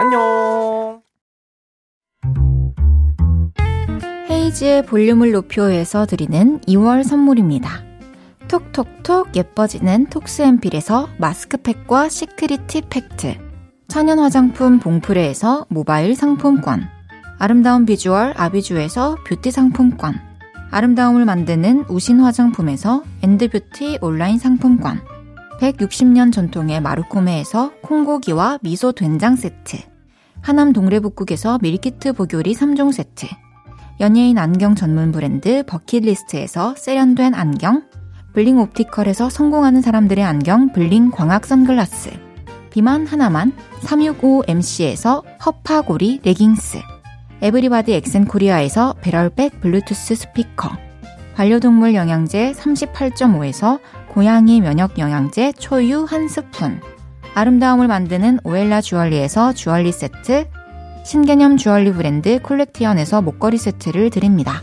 안녕. 0.00 1.02
헤이지의 4.30 4.86
볼륨을 4.86 5.32
높여서 5.32 6.06
드리는 6.06 6.60
2월 6.60 7.04
선물입니다. 7.04 7.92
톡톡톡 8.48 9.34
예뻐지는 9.36 10.06
톡스앤필에서 10.06 11.08
마스크팩과 11.18 12.08
시크릿 12.08 12.66
티 12.66 12.82
팩트 12.82 13.36
천연 13.88 14.18
화장품 14.18 14.78
봉프레에서 14.78 15.66
모바일 15.70 16.14
상품권 16.14 16.88
아름다운 17.38 17.86
비주얼 17.86 18.34
아비주에서 18.36 19.16
뷰티 19.26 19.50
상품권 19.50 20.20
아름다움을 20.70 21.24
만드는 21.24 21.86
우신 21.88 22.20
화장품에서 22.20 23.02
엔드뷰티 23.22 23.98
온라인 24.00 24.38
상품권 24.38 25.00
160년 25.62 26.32
전통의 26.32 26.80
마루코메에서 26.80 27.74
콩고기와 27.82 28.58
미소 28.62 28.90
된장 28.90 29.36
세트 29.36 29.78
하남 30.40 30.72
동래복국에서 30.72 31.58
밀키트 31.62 32.14
보교리 32.14 32.52
3종 32.52 32.92
세트 32.92 33.28
연예인 34.00 34.38
안경 34.38 34.74
전문 34.74 35.12
브랜드 35.12 35.62
버킷리스트에서 35.64 36.74
세련된 36.76 37.34
안경, 37.34 37.84
블링 38.32 38.58
옵티컬에서 38.58 39.30
성공하는 39.30 39.82
사람들의 39.82 40.24
안경 40.24 40.72
블링 40.72 41.12
광학 41.12 41.46
선글라스, 41.46 42.10
비만 42.70 43.06
하나만 43.06 43.52
365MC에서 43.82 45.22
허파고리 45.46 46.22
레깅스, 46.24 46.78
에브리바디 47.42 47.92
엑센 47.92 48.24
코리아에서 48.24 48.94
배럴백 49.02 49.60
블루투스 49.60 50.16
스피커, 50.16 50.70
반려동물 51.36 51.94
영양제 51.94 52.52
38.5에서 52.52 53.78
고양이 54.12 54.60
면역 54.60 54.98
영양제 54.98 55.52
초유 55.58 56.04
한 56.04 56.28
스푼, 56.28 56.80
아름다움을 57.34 57.88
만드는 57.88 58.40
오엘라 58.44 58.82
주얼리에서 58.82 59.54
주얼리 59.54 59.90
세트, 59.90 60.48
신개념 61.04 61.56
주얼리 61.56 61.92
브랜드 61.92 62.38
콜렉티언에서 62.42 63.22
목걸이 63.22 63.56
세트를 63.56 64.10
드립니다. 64.10 64.62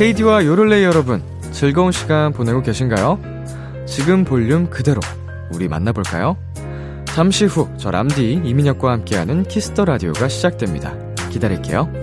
헤이디와 0.00 0.44
요롤레이 0.46 0.84
여러분, 0.84 1.22
즐거운 1.50 1.90
시간 1.90 2.32
보내고 2.32 2.62
계신가요? 2.62 3.18
지금 3.86 4.24
볼륨 4.24 4.70
그대로 4.70 5.00
우리 5.52 5.68
만나볼까요? 5.68 6.36
잠시 7.06 7.44
후 7.44 7.68
저 7.76 7.90
람디 7.90 8.40
이민혁과 8.44 8.90
함께하는 8.90 9.42
키스 9.42 9.68
더 9.68 9.84
라디오가 9.84 10.28
시작됩니다. 10.28 10.94
기다릴게요. 11.30 12.01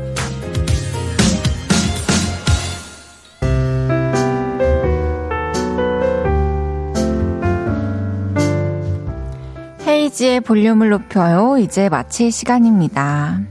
헤이지의 10.10 10.42
볼륨을 10.42 10.90
높여요. 10.90 11.58
이제 11.60 11.88
마칠 11.88 12.32
시간입니다. 12.32 13.42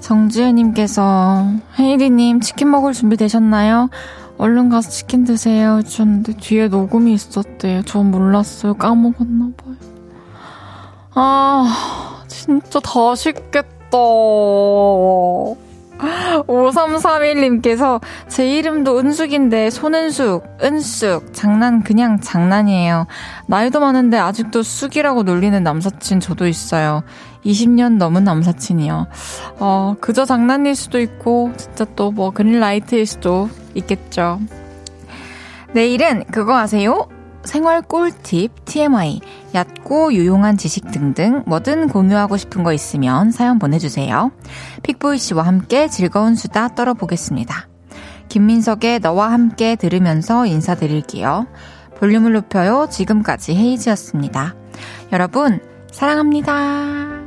정지혜님께서 0.00 1.52
헤이디님 1.78 2.40
치킨 2.40 2.70
먹을 2.70 2.94
준비 2.94 3.16
되셨나요? 3.16 3.90
얼른 4.38 4.70
가서 4.70 4.88
치킨 4.88 5.24
드세요. 5.24 5.82
줬는데 5.82 6.38
뒤에 6.38 6.68
녹음이 6.68 7.12
있었대요. 7.12 7.82
전 7.82 8.10
몰랐어요. 8.10 8.74
까먹었나봐요. 8.74 9.76
아, 11.14 12.24
진짜 12.28 12.80
다 12.80 13.14
식겠다. 13.14 13.98
5331님께서 16.46 18.00
제 18.28 18.48
이름도 18.48 18.98
은숙인데 18.98 19.70
손은숙, 19.70 20.44
은숙, 20.62 21.32
장난 21.32 21.82
그냥 21.82 22.20
장난이에요. 22.20 23.06
나이도 23.46 23.80
많은데 23.80 24.18
아직도 24.18 24.62
쑥이라고 24.62 25.22
놀리는 25.22 25.62
남사친 25.62 26.20
저도 26.20 26.46
있어요. 26.46 27.02
20년 27.44 27.96
넘은 27.96 28.24
남사친이요. 28.24 29.06
어, 29.60 29.94
그저 30.00 30.24
장난일 30.24 30.74
수도 30.74 31.00
있고, 31.00 31.52
진짜 31.56 31.84
또 31.96 32.10
뭐 32.10 32.30
그린라이트일 32.30 33.06
수도 33.06 33.48
있겠죠. 33.74 34.40
내일은 35.72 36.24
그거 36.32 36.56
아세요? 36.58 37.08
생활 37.44 37.80
꿀팁, 37.82 38.64
TMI, 38.66 39.20
얕고 39.54 40.14
유용한 40.14 40.56
지식 40.56 40.90
등등 40.90 41.42
뭐든 41.46 41.88
공유하고 41.88 42.36
싶은 42.36 42.62
거 42.62 42.72
있으면 42.72 43.30
사연 43.30 43.58
보내주세요. 43.58 44.30
픽보이 44.82 45.18
씨와 45.18 45.44
함께 45.44 45.88
즐거운 45.88 46.34
수다 46.34 46.74
떨어보겠습니다. 46.74 47.68
김민석의 48.28 49.00
너와 49.00 49.32
함께 49.32 49.76
들으면서 49.76 50.46
인사드릴게요. 50.46 51.46
볼륨을 51.98 52.32
높여요. 52.32 52.86
지금까지 52.90 53.54
헤이즈였습니다. 53.54 54.54
여러분, 55.12 55.60
사랑합니다. 55.90 57.19